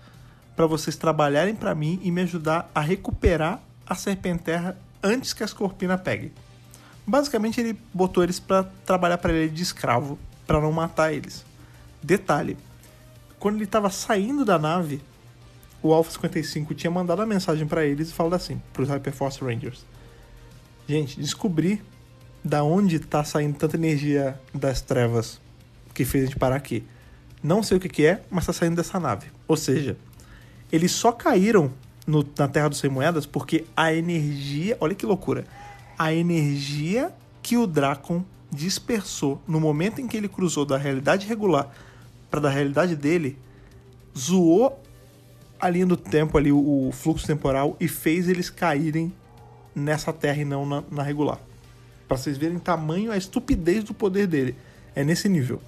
[0.55, 5.47] para vocês trabalharem para mim e me ajudar a recuperar a Serpenterra antes que a
[5.47, 6.31] Scorpina pegue.
[7.05, 10.17] Basicamente ele botou eles para trabalhar para ele de escravo,
[10.47, 11.45] para não matar eles.
[12.01, 12.57] Detalhe,
[13.39, 15.01] quando ele estava saindo da nave,
[15.81, 19.43] o Alpha 55 tinha mandado a mensagem para eles e falado assim, para os Hyperforce
[19.43, 19.85] Rangers.
[20.87, 21.81] Gente, descobri
[22.43, 25.39] da onde está saindo tanta energia das trevas
[25.93, 26.83] que fez a gente parar aqui.
[27.41, 29.27] Não sei o que, que é, mas está saindo dessa nave.
[29.47, 29.97] Ou seja,
[30.71, 31.71] eles só caíram
[32.05, 34.77] no, na Terra dos Sem Moedas porque a energia.
[34.79, 35.45] Olha que loucura!
[35.97, 41.69] A energia que o Dracon dispersou no momento em que ele cruzou da realidade regular
[42.29, 43.37] para da realidade dele
[44.17, 44.81] zoou
[45.59, 49.13] a linha do tempo ali, o, fluxo temporal e fez eles caírem
[49.73, 51.39] nessa Terra e não na, na regular.
[52.07, 54.55] Para vocês verem tamanho a estupidez do poder dele.
[54.93, 55.61] É nesse nível.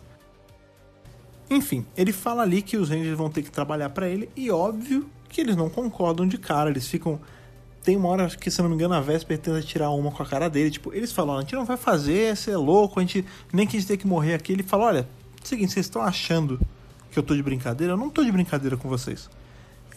[1.49, 5.09] Enfim, ele fala ali que os Rangers vão ter que trabalhar para ele e óbvio
[5.29, 7.19] que eles não concordam de cara, eles ficam
[7.87, 10.25] tem uma hora que, se não me engano, a Vesper tenta tirar uma com a
[10.25, 10.69] cara dele.
[10.69, 13.23] Tipo, eles falam, a gente não vai fazer, você é louco, a gente
[13.53, 14.51] nem quis ter que morrer aqui.
[14.51, 15.09] Ele fala, olha,
[15.41, 16.59] seguinte, vocês estão achando
[17.09, 17.93] que eu tô de brincadeira?
[17.93, 19.29] Eu não tô de brincadeira com vocês.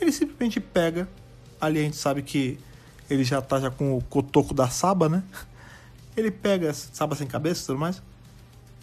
[0.01, 1.09] Ele simplesmente pega,
[1.61, 2.61] ali a gente sabe que
[3.11, 5.25] ele já tá já com o cotoco da Saba, né?
[6.17, 8.01] Ele pega Saba sem cabeça e tudo mais.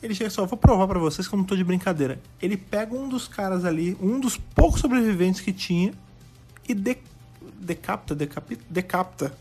[0.03, 2.19] Ele chega só, vou provar para vocês que eu não tô de brincadeira.
[2.41, 5.93] Ele pega um dos caras ali, um dos poucos sobreviventes que tinha,
[6.67, 6.97] e de,
[7.59, 9.37] decapita, decapita, decapita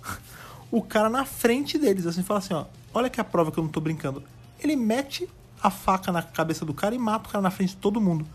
[0.70, 3.64] o cara na frente deles, assim, fala assim, ó, olha que a prova que eu
[3.64, 4.22] não tô brincando.
[4.58, 5.28] Ele mete
[5.62, 8.26] a faca na cabeça do cara e mata o cara na frente de todo mundo.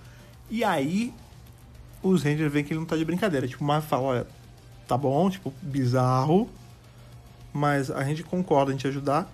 [0.49, 1.13] E aí
[2.01, 3.47] os Rangers veem que ele não tá de brincadeira.
[3.47, 4.27] Tipo, Marvel fala, olha,
[4.87, 6.49] tá bom, tipo, bizarro,
[7.53, 9.29] mas a gente concorda em te ajudar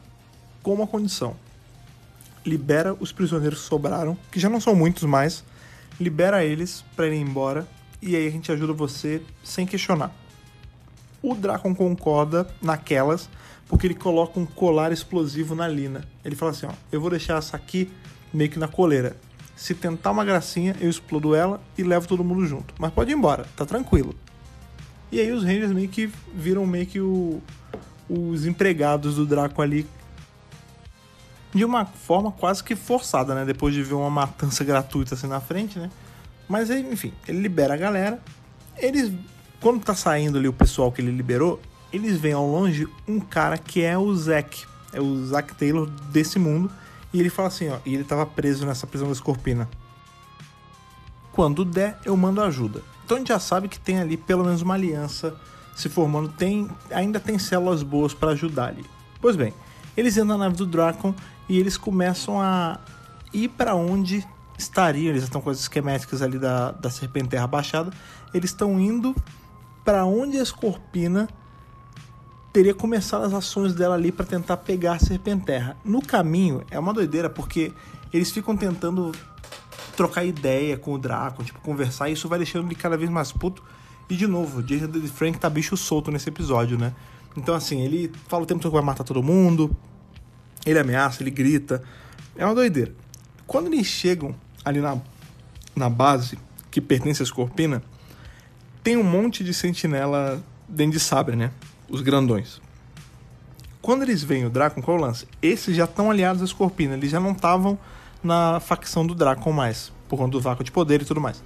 [0.63, 1.35] com uma condição
[2.47, 5.43] libera os prisioneiros que sobraram, que já não são muitos mais,
[5.99, 7.67] libera eles para irem embora
[8.01, 10.11] e aí a gente ajuda você sem questionar.
[11.21, 13.29] O Dracon concorda naquelas
[13.67, 16.05] porque ele coloca um colar explosivo na Lina.
[16.23, 17.91] Ele fala assim: ó, eu vou deixar essa aqui
[18.33, 19.15] meio que na coleira.
[19.55, 22.73] Se tentar uma gracinha, eu explodo ela e levo todo mundo junto.
[22.77, 24.15] Mas pode ir embora, tá tranquilo.
[25.11, 27.41] E aí os Rangers meio que viram meio que o,
[28.09, 29.87] os empregados do Draco ali
[31.53, 33.45] de uma forma quase que forçada, né?
[33.45, 35.89] Depois de ver uma matança gratuita assim na frente, né?
[36.47, 38.21] Mas enfim, ele libera a galera.
[38.77, 39.11] Eles,
[39.59, 41.59] quando tá saindo ali o pessoal que ele liberou,
[41.91, 44.65] eles veem ao longe um cara que é o Zack.
[44.93, 46.69] É o Zack Taylor desse mundo.
[47.13, 49.69] E ele fala assim, ó, e ele tava preso nessa prisão da Escorpina.
[51.31, 52.81] Quando der, eu mando ajuda.
[53.05, 55.35] Então a gente já sabe que tem ali pelo menos uma aliança
[55.75, 58.83] se formando, tem ainda tem células boas para ajudar ali.
[59.21, 59.53] Pois bem,
[59.95, 61.13] eles entram na nave do Dracon
[61.47, 62.79] e eles começam a
[63.31, 64.27] ir para onde
[64.57, 65.11] estariam.
[65.11, 67.91] Eles estão com as esquemáticas ali da, da Serpenterra baixada.
[68.33, 69.15] Eles estão indo
[69.87, 71.29] para onde a Escorpina
[72.51, 75.77] teria começado as ações dela ali para tentar pegar a Serpenterra.
[75.81, 77.71] No caminho é uma doideira porque
[78.11, 79.13] eles ficam tentando
[79.95, 83.31] trocar ideia com o Draco, tipo conversar, e isso vai deixando ele cada vez mais
[83.31, 83.63] puto.
[84.09, 86.93] E de novo, Jason Frank tá bicho solto nesse episódio, né?
[87.37, 89.73] Então, assim, ele fala o tempo todo que vai matar todo mundo,
[90.65, 91.81] ele ameaça, ele grita.
[92.35, 92.93] É uma doideira.
[93.45, 94.35] Quando eles chegam
[94.65, 94.97] ali na,
[95.73, 96.37] na base,
[96.69, 97.81] que pertence a Scorpina,
[98.87, 101.51] tem um monte de sentinela dentro de sabre, né?
[101.89, 102.61] Os grandões.
[103.81, 105.27] Quando eles veem o Dracon, qual é o lance?
[105.41, 107.77] Esses já estão aliados a Scorpina, eles já não estavam
[108.23, 111.43] na facção do Dracon mais, por conta do vácuo de poder e tudo mais.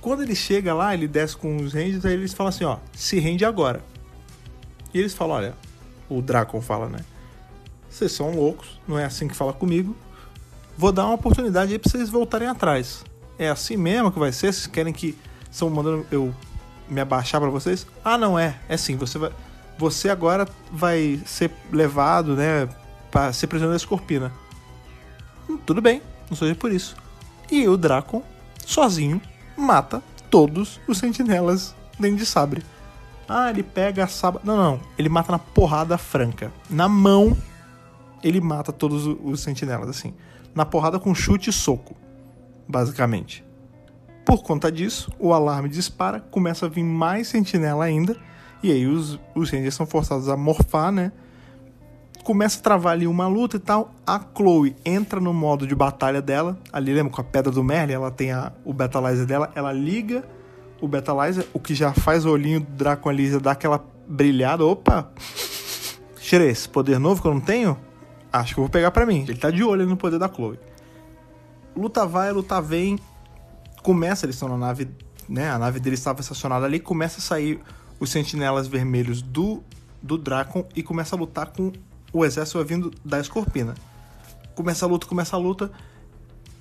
[0.00, 3.18] Quando ele chega lá, ele desce com os Rangers, aí eles falam assim, ó, se
[3.18, 3.82] rende agora.
[4.94, 5.54] E eles falam, olha,
[6.08, 7.00] o Dracon fala, né?
[7.88, 9.96] Vocês são loucos, não é assim que fala comigo.
[10.78, 13.04] Vou dar uma oportunidade aí pra vocês voltarem atrás.
[13.36, 14.52] É assim mesmo que vai ser?
[14.52, 15.18] Vocês querem que
[15.50, 16.32] estão mandando eu
[16.90, 17.86] me abaixar para vocês?
[18.04, 18.56] Ah, não é.
[18.68, 19.30] É sim, você vai
[19.80, 22.68] você agora vai ser levado, né,
[23.10, 24.30] para ser prisioneiro da Escorpina.
[25.48, 26.94] Hum, tudo bem, não seja por isso.
[27.50, 28.22] E o Dracon,
[28.66, 29.20] sozinho,
[29.56, 32.62] mata todos os sentinelas dentro de sabre.
[33.26, 34.40] Ah, ele pega a saba.
[34.44, 34.80] Não, não.
[34.98, 36.52] Ele mata na porrada franca.
[36.68, 37.36] Na mão,
[38.22, 40.12] ele mata todos os sentinelas, assim.
[40.54, 41.96] Na porrada com chute e soco,
[42.68, 43.44] basicamente.
[44.30, 48.16] Por conta disso, o alarme dispara, começa a vir mais sentinela ainda.
[48.62, 51.10] E aí os, os Rangers são forçados a morfar, né?
[52.22, 53.92] Começa a travar ali uma luta e tal.
[54.06, 56.56] A Chloe entra no modo de batalha dela.
[56.72, 59.50] Ali, lembra, com a pedra do Merlin, ela tem a, o Betalizer dela.
[59.52, 60.22] Ela liga
[60.80, 64.64] o Betalizer, o que já faz o olhinho do Draco ali, já dá aquela brilhada.
[64.64, 65.10] Opa!
[66.20, 67.76] Cheira esse poder novo que eu não tenho?
[68.32, 69.24] Acho que eu vou pegar para mim.
[69.26, 70.60] Ele tá de olho no poder da Chloe.
[71.76, 72.96] Luta vai, luta vem.
[73.82, 74.88] Começa, eles estão na nave,
[75.28, 75.50] né?
[75.50, 76.80] A nave deles estava estacionada ali.
[76.80, 77.60] Começa a sair
[77.98, 79.62] os sentinelas vermelhos do,
[80.02, 81.72] do Dracon e começa a lutar com
[82.12, 83.74] o exército vindo da Escorpina.
[84.54, 85.70] Começa a luta, começa a luta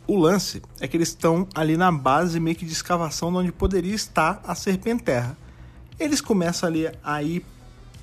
[0.10, 3.94] o lance é que eles estão ali na base meio que de escavação onde poderia
[3.94, 5.38] estar a Serpenterra.
[6.00, 7.46] Eles começam ali a ir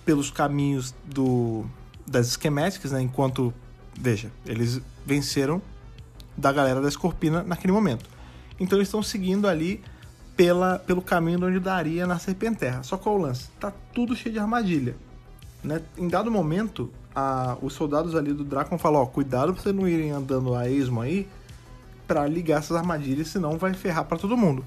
[0.05, 1.67] pelos caminhos do,
[2.07, 3.03] das esquemáticas, né?
[3.03, 3.53] Enquanto,
[3.99, 5.61] veja, eles venceram
[6.37, 8.09] da galera da Escorpina naquele momento.
[8.59, 9.83] Então eles estão seguindo ali
[10.37, 12.83] pela, pelo caminho onde daria na Serpenterra.
[12.83, 13.49] Só qual é o lance?
[13.59, 14.97] Tá tudo cheio de armadilha.
[15.65, 15.81] Né?
[15.97, 19.89] Em dado momento, a, os soldados ali do Dracon falam, ó, cuidado pra vocês não
[19.89, 21.27] irem andando a esmo aí,
[22.07, 24.65] para ligar essas armadilhas, senão vai ferrar para todo mundo.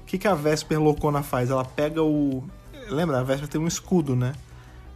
[0.00, 1.50] O que, que a Vesper loucona faz?
[1.50, 2.42] Ela pega o.
[2.88, 4.32] Lembra, a Vesper tem um escudo, né?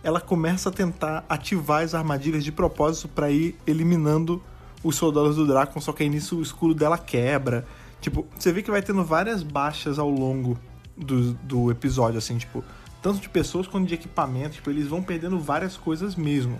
[0.02, 4.42] Ela começa a tentar ativar as armadilhas de propósito para ir eliminando
[4.82, 7.66] os soldados do Drácon, só que aí nisso o escudo dela quebra.
[8.06, 10.56] Tipo, você vê que vai tendo várias baixas ao longo
[10.96, 12.62] do, do episódio, assim, tipo,
[13.02, 16.56] tanto de pessoas quanto de equipamento, tipo, eles vão perdendo várias coisas mesmo.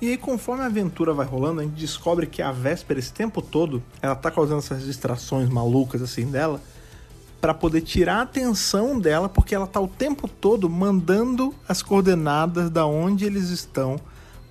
[0.00, 3.40] E aí, conforme a aventura vai rolando, a gente descobre que a Véspera, esse tempo
[3.40, 6.60] todo, ela tá causando essas distrações malucas assim dela,
[7.40, 12.70] para poder tirar a atenção dela, porque ela tá o tempo todo mandando as coordenadas
[12.70, 14.00] da onde eles estão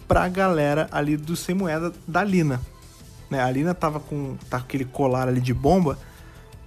[0.08, 2.62] pra galera ali do Sem Moeda da Lina.
[3.30, 3.42] Né?
[3.42, 5.98] A Lina tava com, tá com aquele colar ali de bomba,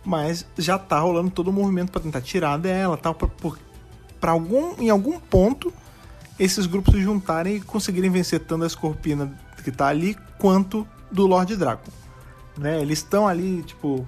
[0.05, 3.29] mas já tá rolando todo o movimento para tentar tirar dela, tal, pra,
[4.21, 5.73] pra algum, em algum ponto
[6.39, 9.33] esses grupos se juntarem e conseguirem vencer tanto a Escorpina
[9.63, 11.89] que tá ali, quanto do Lord Draco.
[12.59, 12.81] Né?
[12.81, 14.07] Eles estão ali, tipo,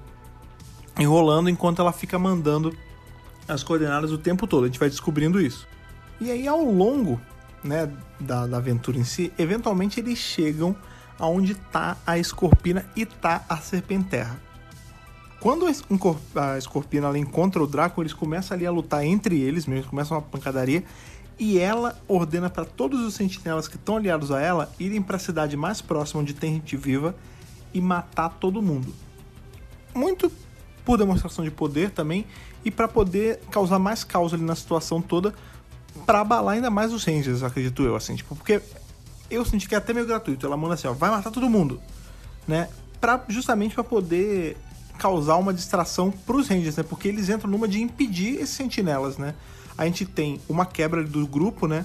[0.98, 2.76] enrolando enquanto ela fica mandando
[3.46, 4.64] as coordenadas o tempo todo.
[4.64, 5.68] A gente vai descobrindo isso.
[6.20, 7.20] E aí, ao longo
[7.62, 10.74] né, da, da aventura em si, eventualmente eles chegam
[11.18, 14.40] aonde tá a Escorpina e tá a Serpenterra.
[15.40, 19.90] Quando a Escorpina ela encontra o Draco, eles começam ali a lutar entre eles mesmo,
[19.90, 20.82] começam uma pancadaria
[21.38, 25.20] e ela ordena para todos os sentinelas que estão aliados a ela irem para a
[25.20, 27.14] cidade mais próxima onde tem gente viva
[27.74, 28.94] e matar todo mundo.
[29.94, 30.32] Muito
[30.84, 32.24] por demonstração de poder também
[32.64, 35.34] e para poder causar mais caos ali na situação toda
[36.06, 38.60] para abalar ainda mais os Rangers, acredito eu, assim, tipo, porque
[39.34, 40.46] eu senti que é até meio gratuito.
[40.46, 41.80] Ela manda assim, ó, vai matar todo mundo,
[42.46, 42.68] né?
[43.00, 44.56] Pra, justamente para poder
[44.98, 46.82] causar uma distração pros Rangers, né?
[46.82, 49.34] Porque eles entram numa de impedir esses sentinelas, né?
[49.76, 51.84] a gente tem uma quebra do grupo, né?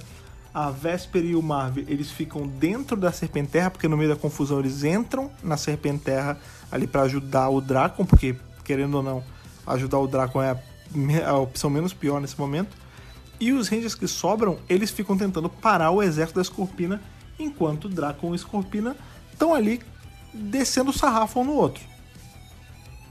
[0.53, 4.59] A Vesper e o Marvel, eles ficam dentro da Serpenterra, porque no meio da confusão
[4.59, 6.39] eles entram na Serpenterra
[6.71, 9.23] ali para ajudar o Dracon, porque querendo ou não,
[9.65, 12.76] ajudar o Dracon é a, a opção menos pior nesse momento.
[13.39, 17.01] E os Rangers que sobram, eles ficam tentando parar o exército da Escorpina,
[17.40, 18.95] enquanto o Dracon e Escorpina
[19.32, 19.82] estão ali
[20.34, 21.84] descendo o sarrafo um no outro.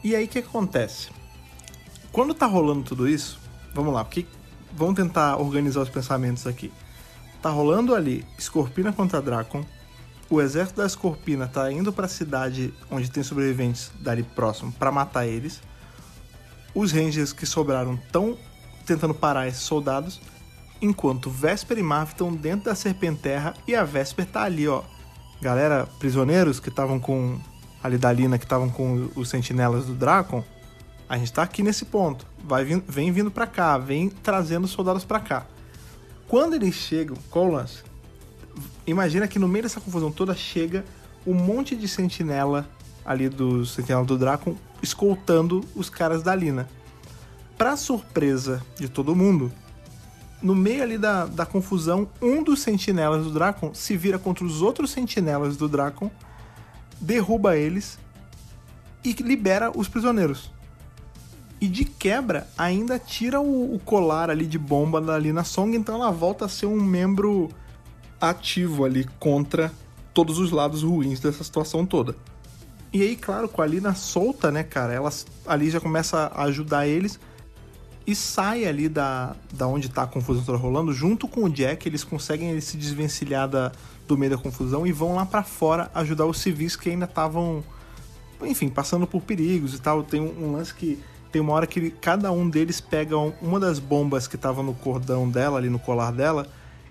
[0.05, 1.09] E aí o que acontece?
[2.13, 3.39] Quando tá rolando tudo isso,
[3.75, 4.27] vamos lá, porque
[4.73, 6.73] vamos tentar organizar os pensamentos aqui.
[7.43, 9.65] Tá rolando ali Escorpina contra Dracon.
[10.31, 14.93] O exército da Escorpina tá indo para a cidade onde tem sobreviventes dali próximo para
[14.93, 15.61] matar eles.
[16.75, 18.37] Os Rangers que sobraram estão
[18.85, 20.21] tentando parar esses soldados,
[20.81, 24.83] enquanto Vesper e Marv estão dentro da Serpenterra e a Vesper tá ali, ó.
[25.41, 27.39] Galera, prisioneiros que estavam com
[27.83, 30.43] ali da que estavam com os sentinelas do Dracon,
[31.09, 32.27] a gente tá aqui nesse ponto.
[32.45, 35.47] Vai vindo, vem vindo para cá, vem trazendo soldados para cá.
[36.27, 37.83] Quando eles chegam, lance?
[38.87, 40.85] Imagina que no meio dessa confusão toda chega
[41.27, 42.69] um monte de sentinela
[43.05, 46.69] ali do sentinela do Dracon escoltando os caras da Lina.
[47.57, 49.51] Pra surpresa de todo mundo,
[50.43, 54.63] no meio ali da, da confusão, um dos sentinelas do Dracon se vira contra os
[54.63, 56.11] outros sentinelas do Dracon,
[57.01, 57.99] derruba eles
[59.05, 60.51] e libera os prisioneiros.
[61.61, 65.97] E de quebra, ainda tira o, o colar ali de bomba da Lina Song, então
[65.97, 67.49] ela volta a ser um membro
[68.21, 69.73] ativo ali contra
[70.15, 72.15] todos os lados ruins dessa situação toda.
[72.93, 75.11] E aí, claro, com a Lina solta, né, cara, ela
[75.47, 77.19] ali já começa a ajudar eles
[78.09, 81.87] e sai ali da, da onde tá a confusão toda rolando, junto com o Jack,
[81.87, 83.71] eles conseguem se desvencilhar da,
[84.07, 87.63] do meio da confusão e vão lá para fora ajudar os civis que ainda estavam,
[88.41, 90.03] enfim, passando por perigos e tal.
[90.03, 90.99] Tem um, um lance que
[91.31, 94.73] tem uma hora que ele, cada um deles pega uma das bombas que tava no
[94.73, 96.47] cordão dela, ali no colar dela,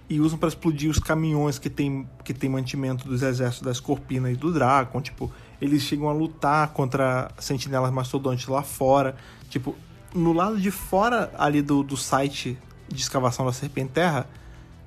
[0.07, 4.29] e usam para explodir os caminhões que tem, que tem mantimento dos exércitos da Scorpina
[4.29, 5.01] e do Dracon.
[5.01, 9.15] Tipo, eles chegam a lutar contra sentinelas mastodontes lá fora.
[9.49, 9.75] Tipo,
[10.13, 12.57] no lado de fora ali do, do site
[12.87, 14.27] de escavação da Serpenterra,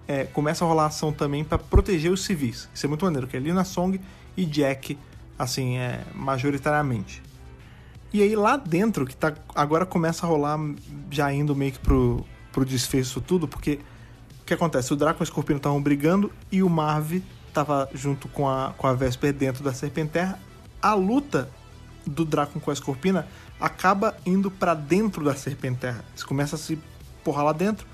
[0.09, 2.69] é, começa a rolar ação também para proteger os civis.
[2.75, 4.01] Isso é muito maneiro, que é Lina Song
[4.37, 4.99] e Jack,
[5.39, 7.23] assim, é, majoritariamente.
[8.13, 10.59] E aí lá dentro, que tá, agora começa a rolar,
[11.11, 13.79] já indo meio que pro, pro desfecho tudo, porque
[14.43, 14.93] o que acontece?
[14.93, 17.23] O Draco e o Escorpião estavam brigando e o Marv
[17.53, 20.41] tava junto com a, com a Vesper dentro da Serpenterra.
[20.83, 21.49] A luta
[22.05, 23.29] do Draco com a Escorpina
[23.61, 26.05] acaba indo para dentro da Serpenterra.
[26.13, 26.79] Eles começam a se
[27.23, 27.87] porrar lá dentro.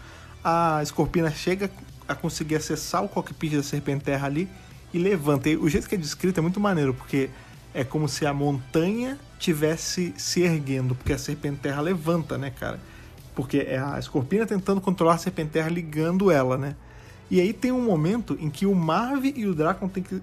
[0.45, 1.71] A Escorpina chega
[2.07, 4.49] a conseguir acessar o cockpit da Serpenterra ali
[4.95, 5.49] e levanta.
[5.49, 7.31] E o jeito que é descrito é muito maneiro, porque
[7.75, 12.81] é como se a montanha tivesse se erguendo, porque a Serpenterra levanta, né, cara?
[13.35, 16.75] Porque é a Escorpina tentando controlar a Serpenterra ligando ela, né?
[17.31, 20.23] E aí tem um momento em que o Marv e o Dracon tem que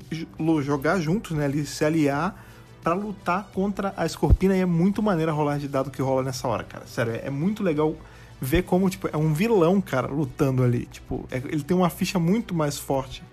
[0.61, 1.45] jogar juntos, né?
[1.45, 2.43] Ali, se aliar
[2.83, 6.47] para lutar contra a Escorpina e é muito maneira rolar de dado que rola nessa
[6.47, 6.85] hora, cara.
[6.85, 7.95] Sério, é, é muito legal
[8.41, 10.85] ver como, tipo, é um vilão, cara, lutando ali.
[10.87, 13.23] Tipo, é, ele tem uma ficha muito mais forte.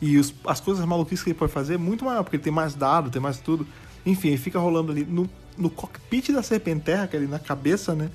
[0.00, 2.52] E os, as coisas maluquices que ele pode fazer é muito maior, porque ele tem
[2.52, 3.66] mais dado, tem mais tudo.
[4.06, 7.94] Enfim, ele fica rolando ali no, no cockpit da Serpenterra, que é ali na cabeça,
[7.94, 8.08] né?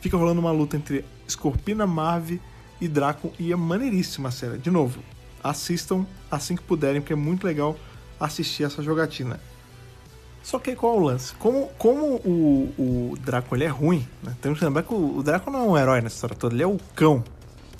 [0.00, 2.40] Fica rolando uma luta entre Escorpina, Marv
[2.80, 3.32] e Draco.
[3.38, 4.58] E é maneiríssima a série.
[4.58, 5.00] De novo,
[5.42, 7.76] assistam assim que puderem, porque é muito legal
[8.18, 9.40] assistir essa jogatina.
[10.42, 11.34] Só que qual é o lance?
[11.36, 12.74] Como, como o,
[13.12, 14.34] o Draco ele é ruim, né?
[14.40, 16.62] Temos que lembrar que o, o Draco não é um herói nessa história toda, ele
[16.62, 17.22] é o cão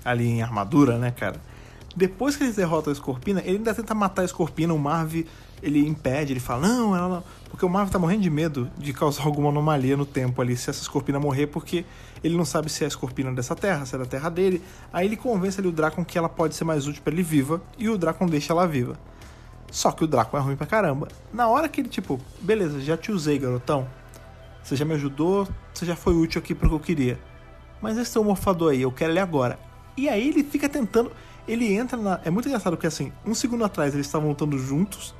[0.04, 1.40] ali em armadura, né, cara?
[1.94, 5.26] Depois que eles derrotam a Escorpina, ele ainda tenta matar a Escorpina, o Marv
[5.62, 7.24] ele impede, ele fala, não, ela não.
[7.50, 10.70] Porque o Marv tá morrendo de medo de causar alguma anomalia no tempo ali, se
[10.70, 11.84] essa Escorpina morrer, porque
[12.24, 14.62] ele não sabe se é a Escorpina dessa terra, se é da terra dele.
[14.92, 17.60] Aí ele convence ali o Dracon que ela pode ser mais útil para ele viva,
[17.78, 18.98] e o Dracon deixa ela viva.
[19.72, 21.08] Só que o Draco é ruim pra caramba.
[21.32, 23.88] Na hora que ele, tipo, beleza, já te usei, garotão.
[24.62, 27.18] Você já me ajudou, você já foi útil aqui pro que eu queria.
[27.80, 29.58] Mas esse teu morfador aí, eu quero ele agora.
[29.96, 31.10] E aí ele fica tentando.
[31.48, 32.20] Ele entra na.
[32.22, 35.14] É muito engraçado porque assim, um segundo atrás eles estavam lutando juntos.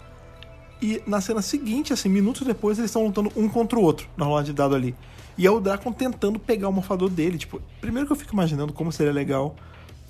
[0.83, 4.27] E na cena seguinte, assim, minutos depois, eles estão lutando um contra o outro na
[4.27, 4.95] rola de dado ali.
[5.39, 7.39] E é o Dracon tentando pegar o morfador dele.
[7.39, 9.57] Tipo, primeiro que eu fico imaginando como seria legal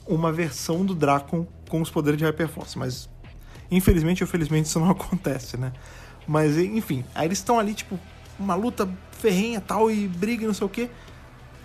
[0.05, 3.09] uma versão do Dracon com os poderes de Hyperforce, mas
[3.73, 5.73] Infelizmente ou felizmente isso não acontece, né?
[6.29, 7.99] Mas enfim, aí eles estão ali, tipo,
[8.39, 10.89] uma luta ferrenha tal, e briga e não sei o que.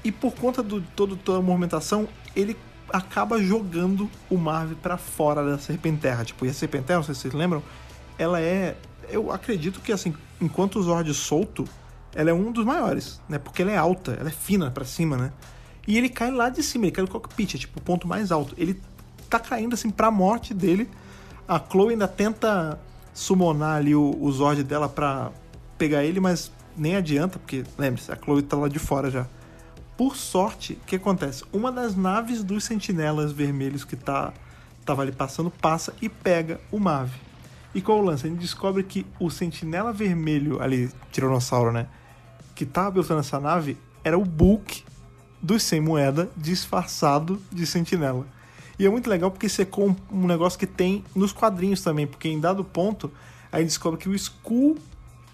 [0.03, 2.57] E por conta do todo, toda a movimentação, ele
[2.91, 6.23] acaba jogando o Marv para fora da Serpenterra.
[6.23, 7.61] Tipo, e a Serpenterra, não sei se vocês lembram,
[8.17, 8.77] ela é.
[9.09, 11.65] Eu acredito que assim, enquanto o Zord solto,
[12.15, 13.38] ela é um dos maiores, né?
[13.38, 15.34] Porque ela é alta, ela é fina para cima, né?
[15.85, 18.31] E ele cai lá de cima, ele cai no cockpit, é tipo o ponto mais
[18.31, 18.55] alto.
[18.57, 18.81] Ele
[19.29, 20.89] tá caindo assim pra morte dele
[21.48, 22.80] a Chloe ainda tenta
[23.14, 25.32] summonar ali o, o Zord dela pra
[25.78, 29.26] pegar ele, mas nem adianta, porque lembre-se, a Chloe tá lá de fora já.
[29.95, 31.44] Por sorte, o que acontece?
[31.52, 34.32] Uma das naves dos sentinelas vermelhos que tá,
[34.86, 37.10] tava ali passando passa e pega o Mav.
[37.74, 38.28] E qual o lance?
[38.28, 41.88] A gente descobre que o sentinela vermelho ali, tiranossauro, né?
[42.53, 44.84] Que tava pilotando essa nave era o Bulk
[45.41, 48.26] dos sem moeda disfarçado de sentinela.
[48.79, 49.67] E é muito legal porque você
[50.11, 53.11] um negócio que tem nos quadrinhos também, porque em dado ponto
[53.51, 54.77] aí descobre que o Skull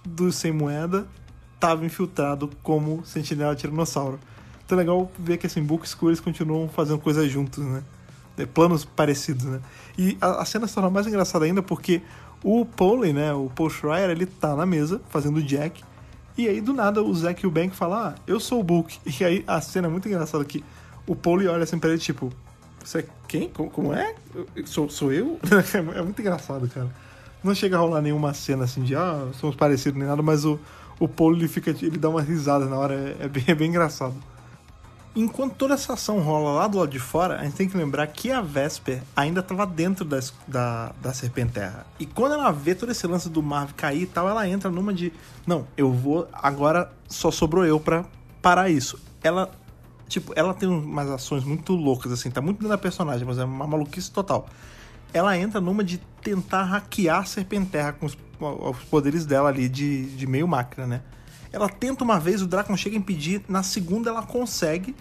[0.06, 1.08] do Sem Moeda
[1.56, 4.20] estava infiltrado como sentinela tiranossauro.
[4.66, 7.84] Então é legal ver que assim, Book Skull eles continuam fazendo coisas juntos, né?
[8.38, 9.60] É, planos parecidos, né?
[9.98, 12.02] E a, a, cena se torna mais engraçada ainda porque
[12.44, 15.84] o Polly, né, o Paul Schreier, ele tá na mesa fazendo o Jack.
[16.38, 18.98] E aí do nada o Zack e o Bank falam: "Ah, eu sou o Book".
[19.20, 20.64] E aí a cena é muito engraçada que
[21.06, 22.34] o Polly olha assim pra ele tipo:
[22.84, 23.50] você é quem?
[23.50, 24.16] Como, é?
[24.66, 25.40] Sou, sou eu?
[25.96, 26.90] é muito engraçado, cara.
[27.44, 30.60] Não chega a rolar nenhuma cena assim de ah, somos parecidos nem nada, mas o,
[31.00, 31.72] o Paulo ele fica.
[31.72, 34.16] ele dá uma risada na hora, é, é bem, é bem engraçado.
[35.16, 38.08] Enquanto toda essa ação rola lá do lado de fora, a gente tem que lembrar
[38.08, 41.86] que a Vesper ainda estava dentro da, da, da Serpenterra.
[42.00, 44.92] E quando ela vê todo esse lance do Marv cair e tal, ela entra numa
[44.92, 45.14] de:
[45.46, 46.28] Não, eu vou.
[46.34, 48.06] Agora só sobrou eu pra
[48.42, 49.00] parar isso.
[49.22, 49.52] Ela.
[50.14, 53.44] Tipo, ela tem umas ações muito loucas, assim, tá muito dentro da personagem, mas é
[53.44, 54.48] uma maluquice total.
[55.12, 60.06] Ela entra numa de tentar hackear a Serpenterra com os, os poderes dela ali de,
[60.16, 61.02] de meio máquina, né?
[61.52, 64.96] Ela tenta uma vez, o Dracon chega a impedir, na segunda ela consegue,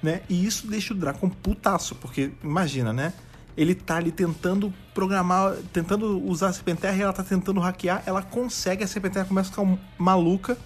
[0.00, 0.22] né?
[0.28, 3.14] E isso deixa o Dracon putaço, porque imagina, né?
[3.56, 8.22] Ele tá ali tentando programar, tentando usar a Serpenterra e ela tá tentando hackear, ela
[8.22, 10.56] consegue, a Serpenterra começa a ficar maluca.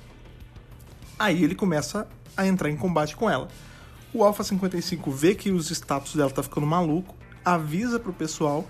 [1.18, 3.48] Aí ele começa a entrar em combate com ela.
[4.12, 7.14] O Alpha 55 vê que os status dela tá ficando maluco,
[7.44, 8.66] avisa pro pessoal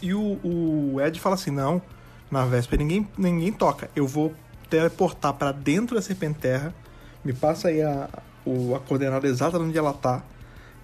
[0.00, 1.82] e o, o Ed fala assim: não,
[2.30, 4.34] na véspera ninguém, ninguém toca, eu vou
[4.70, 6.74] teleportar para dentro da Serpenterra,
[7.22, 8.08] me passa aí a,
[8.44, 10.22] o, a coordenada exata onde ela tá,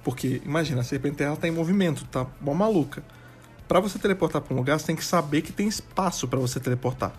[0.05, 3.03] porque imagina, a Serpenterra tá em movimento, tá uma maluca.
[3.67, 6.61] Para você teleportar para um lugar, você tem que saber que tem espaço para você
[6.61, 7.13] teleportar.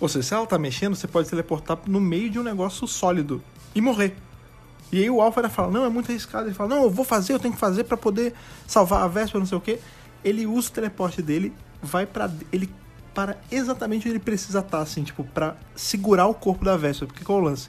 [0.00, 3.42] Ou seja, se ela tá mexendo, você pode teleportar no meio de um negócio sólido
[3.74, 4.16] e morrer.
[4.92, 6.46] E aí o Alpha fala: Não, é muito arriscado.
[6.46, 8.34] Ele fala: Não, eu vou fazer, eu tenho que fazer para poder
[8.66, 9.80] salvar a Vespa, não sei o que.
[10.22, 11.52] Ele usa o teleporte dele,
[11.82, 12.70] vai para Ele
[13.14, 17.06] para exatamente onde ele precisa estar, assim, tipo, para segurar o corpo da Vespa.
[17.06, 17.68] Porque qual é o lance?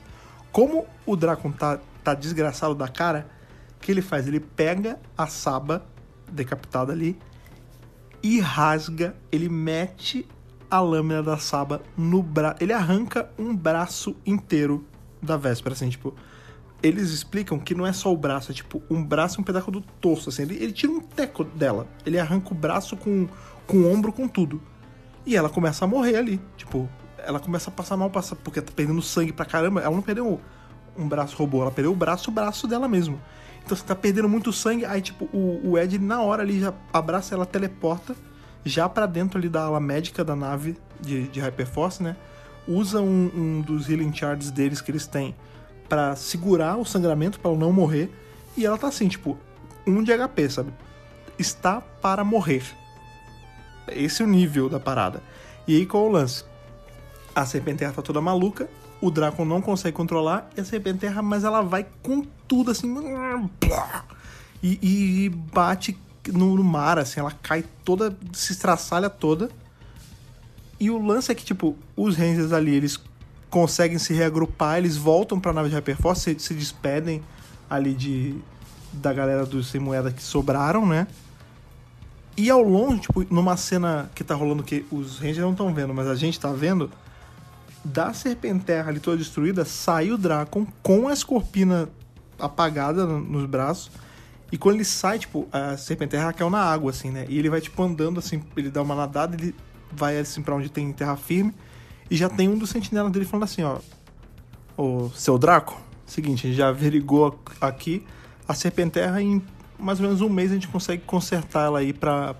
[0.51, 3.27] Como o Dracon tá, tá desgraçado da cara,
[3.77, 4.27] o que ele faz?
[4.27, 5.85] Ele pega a Saba
[6.31, 7.17] decapitada ali
[8.21, 10.25] e rasga, ele mete
[10.71, 12.57] a lâmina da Saba no braço.
[12.61, 14.85] Ele arranca um braço inteiro
[15.21, 16.15] da Véspera, assim, tipo.
[16.83, 19.71] Eles explicam que não é só o braço, é tipo um braço e um pedaço
[19.71, 20.41] do torso, assim.
[20.43, 21.87] Ele, ele tira um teco dela.
[22.05, 23.27] Ele arranca o braço com,
[23.65, 24.61] com o ombro, com tudo.
[25.25, 26.41] E ela começa a morrer ali.
[26.57, 29.79] Tipo, ela começa a passar mal, passa, porque tá perdendo sangue pra caramba.
[29.81, 30.41] Ela não perdeu
[30.97, 33.19] um braço robô, ela perdeu o braço, o braço dela mesmo.
[33.65, 36.73] Então você tá perdendo muito sangue, aí tipo, o, o Ed na hora ali já
[36.91, 38.13] abraça ela, teleporta
[38.65, 42.15] já para dentro ali da ala médica da nave de, de Hyperforce, né?
[42.67, 45.35] Usa um, um dos healing shards deles que eles têm
[45.87, 48.11] para segurar o sangramento, para não morrer.
[48.55, 49.37] E ela tá assim, tipo,
[49.85, 50.73] um de HP, sabe?
[51.37, 52.63] Está para morrer.
[53.87, 55.21] Esse é o nível da parada.
[55.67, 56.43] E aí qual é o lance?
[57.35, 58.69] A Serpenterra tá toda maluca,
[59.01, 62.93] o Draco não consegue controlar, e a Serpenterra, mas ela vai com tudo assim.
[64.61, 65.97] E, e bate
[66.31, 69.49] no, no, mar, assim, ela cai toda, se estraçalha toda.
[70.79, 72.99] E o lance é que, tipo, os Rangers ali, eles
[73.53, 77.21] conseguem se reagrupar, eles voltam pra nave de Hyperforce, se, se despedem
[77.69, 78.35] ali de
[78.91, 81.05] da galera dos Sem Moeda que sobraram, né?
[82.35, 85.93] E ao longe, tipo, numa cena que tá rolando que os Rangers não estão vendo,
[85.93, 86.89] mas a gente tá vendo,
[87.85, 91.87] da Serpenterra ali toda destruída, sai o Dracon com a Escorpina
[92.39, 93.91] apagada nos braços.
[94.51, 97.27] E quando ele sai, tipo, a Serpenterra caiu na água, assim, né?
[97.29, 99.53] E ele vai, tipo, andando, assim, ele dá uma nadada, ele
[99.91, 101.53] vai, assim, pra onde tem terra firme.
[102.09, 103.79] E já tem um dos sentinelas dele falando assim, ó...
[104.75, 108.03] Ô, seu Draco, seguinte, a gente já averigou aqui
[108.47, 109.41] a Serpenterra em
[109.83, 112.35] mais ou menos um mês a gente consegue consertar ela aí para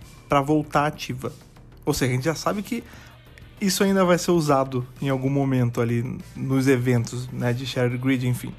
[0.45, 1.34] voltar ativa.
[1.85, 2.84] Ou seja, a gente já sabe que
[3.60, 8.26] isso ainda vai ser usado em algum momento ali nos eventos né, de Shared Grid,
[8.27, 8.53] enfim.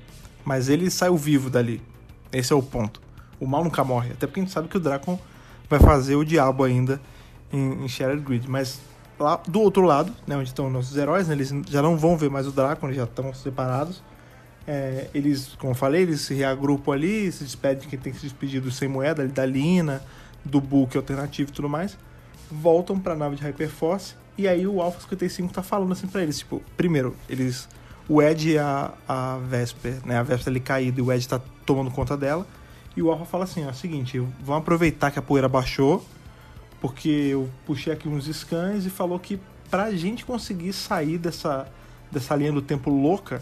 [0.45, 1.81] Mas ele saiu vivo dali.
[2.31, 3.01] Esse é o ponto.
[3.41, 4.13] O mal nunca morre.
[4.13, 5.19] Até porque a gente sabe que o Dracon
[5.69, 7.01] vai fazer o diabo ainda
[7.53, 8.49] em, em Shared Grid.
[8.49, 8.81] Mas
[9.19, 12.31] lá do outro lado, né, onde estão nossos heróis, né, eles já não vão ver
[12.31, 14.03] mais o Dracon, eles já estão separados.
[14.67, 18.19] É, eles, como eu falei, eles se reagrupam ali, se despedem de quem tem que
[18.19, 20.03] se despedir do Sem Moeda, da Lina,
[20.45, 21.99] do book alternativo e tudo mais.
[22.51, 26.23] Voltam para a nave de Hyperforce e aí o Alpha 55 tá falando assim para
[26.23, 27.69] eles, tipo, primeiro, eles
[28.09, 31.41] o Ed e a, a Vesper, né, a Vesper ali caída e o Ed tá
[31.65, 32.47] tomando conta dela.
[32.97, 36.05] E o Alpha fala assim, ó, seguinte, vamos aproveitar que a poeira baixou,
[36.85, 39.41] porque eu puxei aqui uns scans e falou que
[39.71, 41.67] pra gente conseguir sair dessa,
[42.13, 43.41] dessa linha do tempo louca,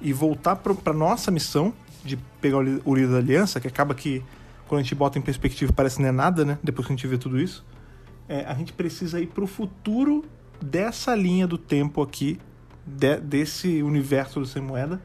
[0.00, 4.24] e voltar para nossa missão de pegar o líder da aliança, que acaba que
[4.66, 6.58] quando a gente bota em perspectiva parece que não é nada, né?
[6.62, 7.62] Depois que a gente vê tudo isso,
[8.26, 10.24] é, a gente precisa ir para o futuro
[10.58, 12.40] dessa linha do tempo aqui,
[12.86, 14.98] de, desse universo do Sem Moeda,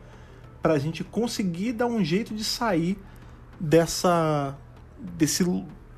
[0.62, 2.98] para a gente conseguir dar um jeito de sair
[3.60, 4.58] dessa
[5.18, 5.44] desse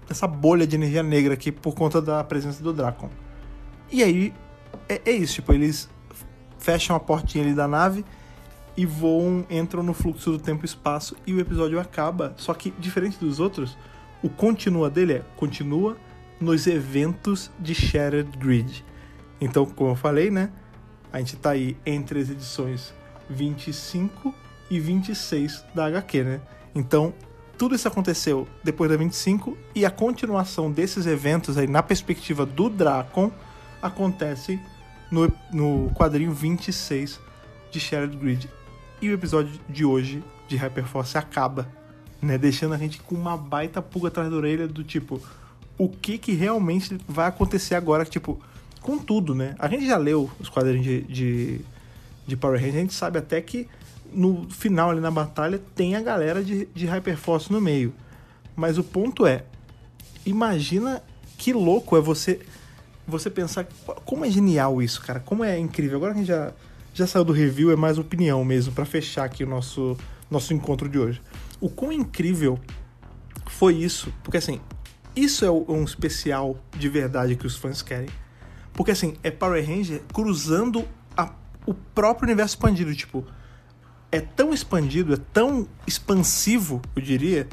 [0.07, 3.09] dessa bolha de energia negra aqui por conta da presença do Dracon.
[3.91, 4.33] E aí
[4.87, 5.89] é, é isso, tipo, eles
[6.59, 8.03] fecham a portinha ali da nave
[8.77, 12.33] e voam, entram no fluxo do tempo e espaço e o episódio acaba.
[12.37, 13.77] Só que, diferente dos outros,
[14.21, 15.97] o continua dele é continua
[16.39, 18.83] nos eventos de Shattered Grid.
[19.39, 20.51] Então, como eu falei, né?
[21.11, 22.93] A gente tá aí entre as edições
[23.29, 24.33] 25
[24.69, 26.41] e 26 da HQ, né?
[26.73, 27.13] Então,
[27.57, 32.69] tudo isso aconteceu depois da 25 e a continuação desses eventos aí na perspectiva do
[32.69, 33.31] Dracon
[33.81, 34.59] acontece
[35.11, 37.19] no, no quadrinho 26
[37.71, 38.49] de Shared Grid.
[39.01, 41.67] E o episódio de hoje de Hyperforce acaba,
[42.21, 45.21] né, deixando a gente com uma baita pulga atrás da orelha do tipo,
[45.77, 48.39] o que que realmente vai acontecer agora, tipo,
[48.81, 49.55] com tudo, né?
[49.59, 51.61] A gente já leu os quadrinhos de, de,
[52.25, 53.67] de Power Rangers, a gente sabe até que
[54.13, 57.93] no final ali na batalha tem a galera de, de Hyperforce no meio.
[58.55, 59.43] Mas o ponto é,
[60.25, 61.03] imagina
[61.37, 62.39] que louco é você
[63.07, 63.67] você pensar
[64.03, 65.97] como é genial isso, cara, como é incrível.
[65.97, 66.53] Agora que a gente já,
[66.93, 69.95] já saiu do review, é mais opinião mesmo, para fechar aqui o nosso,
[70.29, 71.21] nosso encontro de hoje.
[71.61, 72.59] O quão incrível
[73.45, 74.59] foi isso, porque assim,
[75.15, 78.09] isso é um especial de verdade que os fãs querem.
[78.73, 81.31] Porque assim, é Power Ranger cruzando a,
[81.65, 82.93] o próprio universo expandido.
[82.93, 83.25] Tipo,
[84.15, 87.47] é tão expandido, é tão expansivo, eu diria,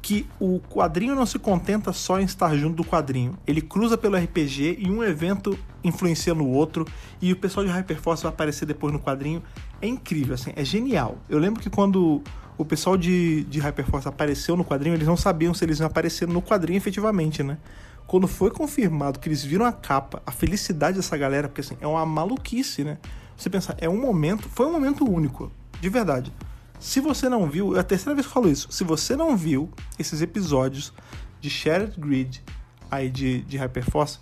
[0.00, 3.38] que o quadrinho não se contenta só em estar junto do quadrinho.
[3.46, 6.86] Ele cruza pelo RPG e um evento influencia no outro,
[7.20, 9.42] e o pessoal de Hyperforce vai aparecer depois no quadrinho.
[9.80, 11.18] É incrível, assim, é genial.
[11.28, 12.22] Eu lembro que quando
[12.58, 16.28] o pessoal de, de Hyperforce apareceu no quadrinho, eles não sabiam se eles iam aparecer
[16.28, 17.58] no quadrinho efetivamente, né?
[18.06, 21.86] Quando foi confirmado que eles viram a capa, a felicidade dessa galera, porque assim, é
[21.86, 22.98] uma maluquice, né?
[23.42, 25.50] Você pensa, é um momento, foi um momento único,
[25.80, 26.32] de verdade.
[26.78, 28.70] Se você não viu, é a terceira vez que eu falo isso.
[28.70, 30.92] Se você não viu esses episódios
[31.40, 32.40] de Shared Grid
[32.88, 34.20] aí de, de Hyperforce,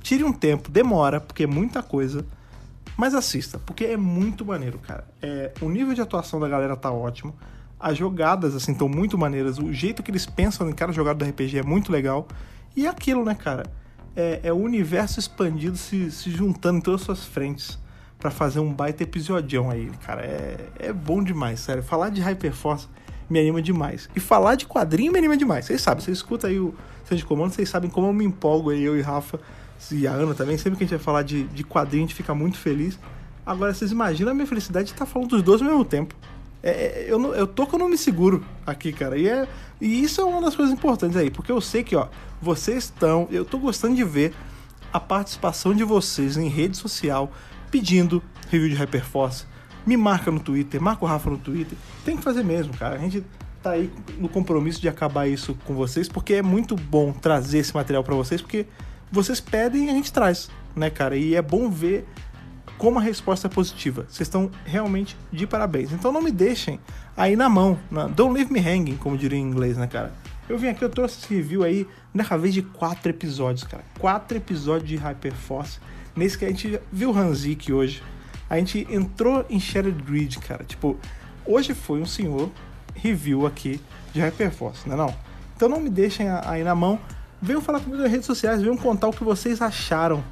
[0.00, 2.26] tire um tempo, demora, porque é muita coisa,
[2.96, 5.06] mas assista, porque é muito maneiro, cara.
[5.22, 7.36] É, o nível de atuação da galera tá ótimo.
[7.78, 9.56] As jogadas, assim, estão muito maneiras.
[9.60, 12.26] O jeito que eles pensam em cada jogada do RPG é muito legal.
[12.74, 13.62] E é aquilo, né, cara?
[14.16, 17.80] É, é o universo expandido se, se juntando em todas as suas frentes
[18.22, 20.22] para fazer um baita episodião aí, cara.
[20.22, 21.82] É, é bom demais, sério.
[21.82, 22.86] Falar de Hyperforce
[23.28, 24.08] me anima demais.
[24.14, 25.64] E falar de quadrinho me anima demais.
[25.64, 28.70] Vocês sabem, vocês escutam aí o Centro de Comando, vocês sabem como eu me empolgo
[28.70, 29.40] aí, eu e Rafa
[29.90, 30.56] e a Ana também.
[30.56, 32.96] Sempre que a gente vai falar de, de quadrinho, a gente fica muito feliz.
[33.44, 36.14] Agora, vocês imaginam a minha felicidade de estar falando dos dois ao mesmo tempo.
[36.62, 39.18] É, é eu, não, eu tô que eu não me seguro aqui, cara.
[39.18, 39.48] E, é,
[39.80, 42.06] e isso é uma das coisas importantes aí, porque eu sei que, ó,
[42.40, 43.26] vocês estão.
[43.32, 44.32] Eu tô gostando de ver
[44.92, 47.32] a participação de vocês em rede social
[47.72, 49.46] pedindo review de Hyperforce.
[49.84, 51.76] Me marca no Twitter, marca o Rafa no Twitter.
[52.04, 52.94] Tem que fazer mesmo, cara.
[52.94, 53.24] A gente
[53.60, 57.74] tá aí no compromisso de acabar isso com vocês, porque é muito bom trazer esse
[57.74, 58.66] material para vocês, porque
[59.10, 61.16] vocês pedem e a gente traz, né, cara?
[61.16, 62.06] E é bom ver
[62.78, 64.04] como a resposta é positiva.
[64.08, 65.92] Vocês estão realmente de parabéns.
[65.92, 66.78] Então não me deixem
[67.16, 67.78] aí na mão.
[67.90, 68.06] Na...
[68.06, 70.12] Don't leave me hanging, como diria em inglês, né, cara?
[70.48, 73.84] Eu vim aqui, eu trouxe esse review aí, nessa vez de quatro episódios, cara.
[73.98, 75.78] Quatro episódios de Hyperforce
[76.14, 78.02] nesse que a gente viu Hanzik hoje,
[78.48, 80.64] a gente entrou em Shared Grid, cara.
[80.64, 80.98] Tipo,
[81.46, 82.50] hoje foi um senhor
[82.94, 83.80] review aqui
[84.12, 85.16] de Hyperforce, não é não?
[85.56, 86.98] Então não me deixem aí na mão.
[87.40, 90.22] Venham falar comigo nas redes sociais, venham contar o que vocês acharam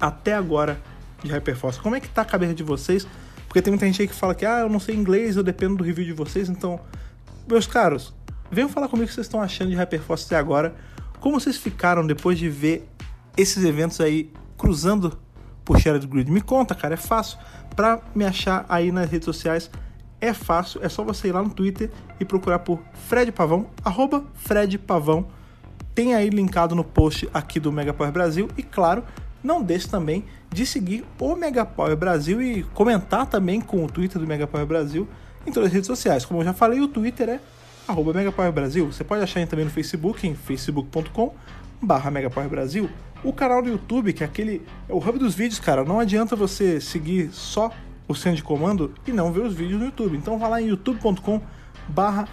[0.00, 0.80] até agora
[1.22, 1.80] de Hyperforce.
[1.80, 3.06] Como é que tá a cabeça de vocês?
[3.46, 5.76] Porque tem muita gente aí que fala que, ah, eu não sei inglês, eu dependo
[5.76, 6.48] do review de vocês.
[6.48, 6.78] Então,
[7.48, 8.12] meus caros,
[8.50, 10.74] venham falar comigo o que vocês estão achando de Hyperforce até agora.
[11.20, 12.88] Como vocês ficaram depois de ver
[13.36, 15.18] esses eventos aí cruzando
[15.64, 16.30] por Shared Grid.
[16.30, 17.38] Me conta, cara, é fácil.
[17.74, 19.70] Para me achar aí nas redes sociais
[20.20, 24.24] é fácil, é só você ir lá no Twitter e procurar por Fred Pavão, arroba
[24.34, 25.26] Fred Pavão.
[25.94, 29.04] Tem aí linkado no post aqui do Mega Power Brasil e claro,
[29.42, 34.20] não deixe também de seguir o Mega Power Brasil e comentar também com o Twitter
[34.20, 35.08] do Mega Power Brasil
[35.46, 36.24] em todas as redes sociais.
[36.24, 37.40] Como eu já falei, o Twitter é
[37.86, 38.90] arroba Mega Power Brasil.
[38.90, 41.34] Você pode achar também no Facebook, em facebook.com
[41.80, 42.90] barra Mega Power Brasil
[43.24, 44.62] o canal do YouTube, que é aquele.
[44.88, 45.84] É o hub dos vídeos, cara.
[45.84, 47.70] Não adianta você seguir só
[48.06, 50.16] o centro de comando e não ver os vídeos no YouTube.
[50.16, 51.40] Então vá lá em youtube.com
[51.88, 52.28] barra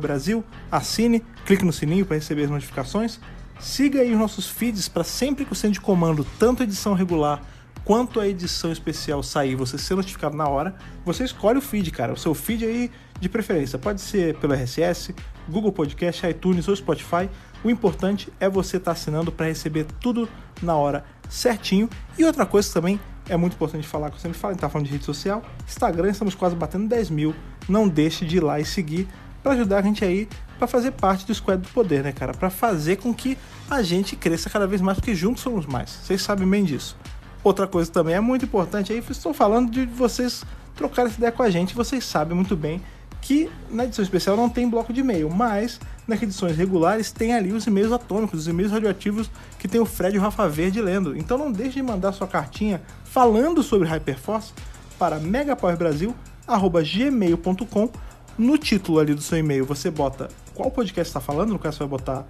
[0.00, 3.20] Brasil, assine, clique no sininho para receber as notificações.
[3.58, 6.94] Siga aí os nossos feeds para sempre que o centro de comando, tanto a edição
[6.94, 7.42] regular
[7.84, 10.74] quanto a edição especial sair, você ser notificado na hora,
[11.04, 12.12] você escolhe o feed, cara.
[12.12, 13.78] O seu feed aí de preferência.
[13.78, 15.14] Pode ser pelo RSS,
[15.48, 17.28] Google Podcast, iTunes ou Spotify.
[17.62, 20.28] O importante é você estar tá assinando para receber tudo
[20.62, 21.88] na hora certinho.
[22.18, 24.68] E outra coisa também é muito importante falar, que eu sempre falo, a gente tá
[24.68, 27.34] falando de rede social, Instagram, estamos quase batendo 10 mil.
[27.68, 29.08] Não deixe de ir lá e seguir
[29.42, 30.28] para ajudar a gente aí
[30.58, 32.34] para fazer parte do Squad do Poder, né, cara?
[32.34, 33.38] Para fazer com que
[33.70, 35.90] a gente cresça cada vez mais, porque juntos somos mais.
[35.90, 36.96] Vocês sabem bem disso.
[37.42, 40.44] Outra coisa também é muito importante aí, estou falando de vocês
[40.76, 42.82] trocar essa ideia com a gente, vocês sabem muito bem
[43.22, 45.80] que na edição especial não tem bloco de e-mail, mas
[46.10, 50.16] nas edições regulares tem ali os e-mails atômicos, os e-mails radioativos que tem o Fred
[50.16, 51.16] e o Rafa Verde lendo.
[51.16, 54.52] Então não deixe de mandar sua cartinha falando sobre Hyperforce
[54.98, 57.88] para megapowerbrasil.gmail.com
[58.36, 61.84] no título ali do seu e-mail você bota qual podcast está falando, no caso você
[61.84, 62.26] vai botar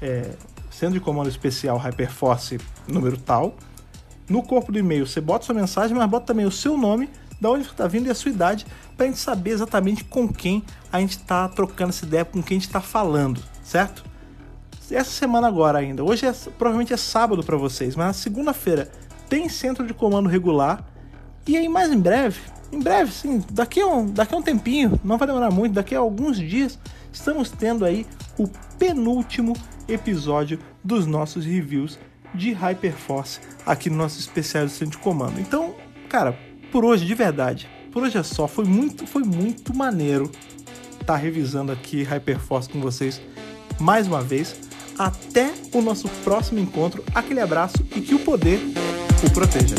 [0.00, 0.30] é,
[0.70, 2.58] Centro de Comando Especial Hyperforce
[2.88, 3.56] número tal.
[4.28, 7.08] No corpo do e-mail você bota sua mensagem, mas bota também o seu nome,
[7.40, 8.66] da onde você está vindo e a sua idade,
[8.96, 10.62] para a gente saber exatamente com quem
[10.92, 14.04] a gente está trocando essa ideia, com quem a gente está falando, certo?
[14.90, 18.90] Essa semana agora ainda, hoje é, provavelmente é sábado para vocês, mas na segunda-feira
[19.28, 20.84] tem centro de comando regular
[21.46, 22.40] e aí mais em breve,
[22.70, 25.94] em breve, sim, daqui a um, daqui a um tempinho, não vai demorar muito, daqui
[25.94, 26.78] a alguns dias,
[27.12, 28.06] estamos tendo aí
[28.38, 28.48] o
[28.78, 29.54] penúltimo
[29.88, 31.98] episódio dos nossos reviews
[32.34, 35.40] de Hyperforce aqui no nosso especial do centro de comando.
[35.40, 35.74] Então,
[36.08, 36.38] cara,
[36.72, 40.28] por hoje de verdade, por hoje é só, foi muito, foi muito maneiro
[41.00, 43.22] estar tá revisando aqui Hyperforce com vocês
[43.78, 44.56] mais uma vez.
[44.98, 47.04] Até o nosso próximo encontro.
[47.14, 48.60] Aquele abraço e que o poder
[49.24, 49.76] o proteja.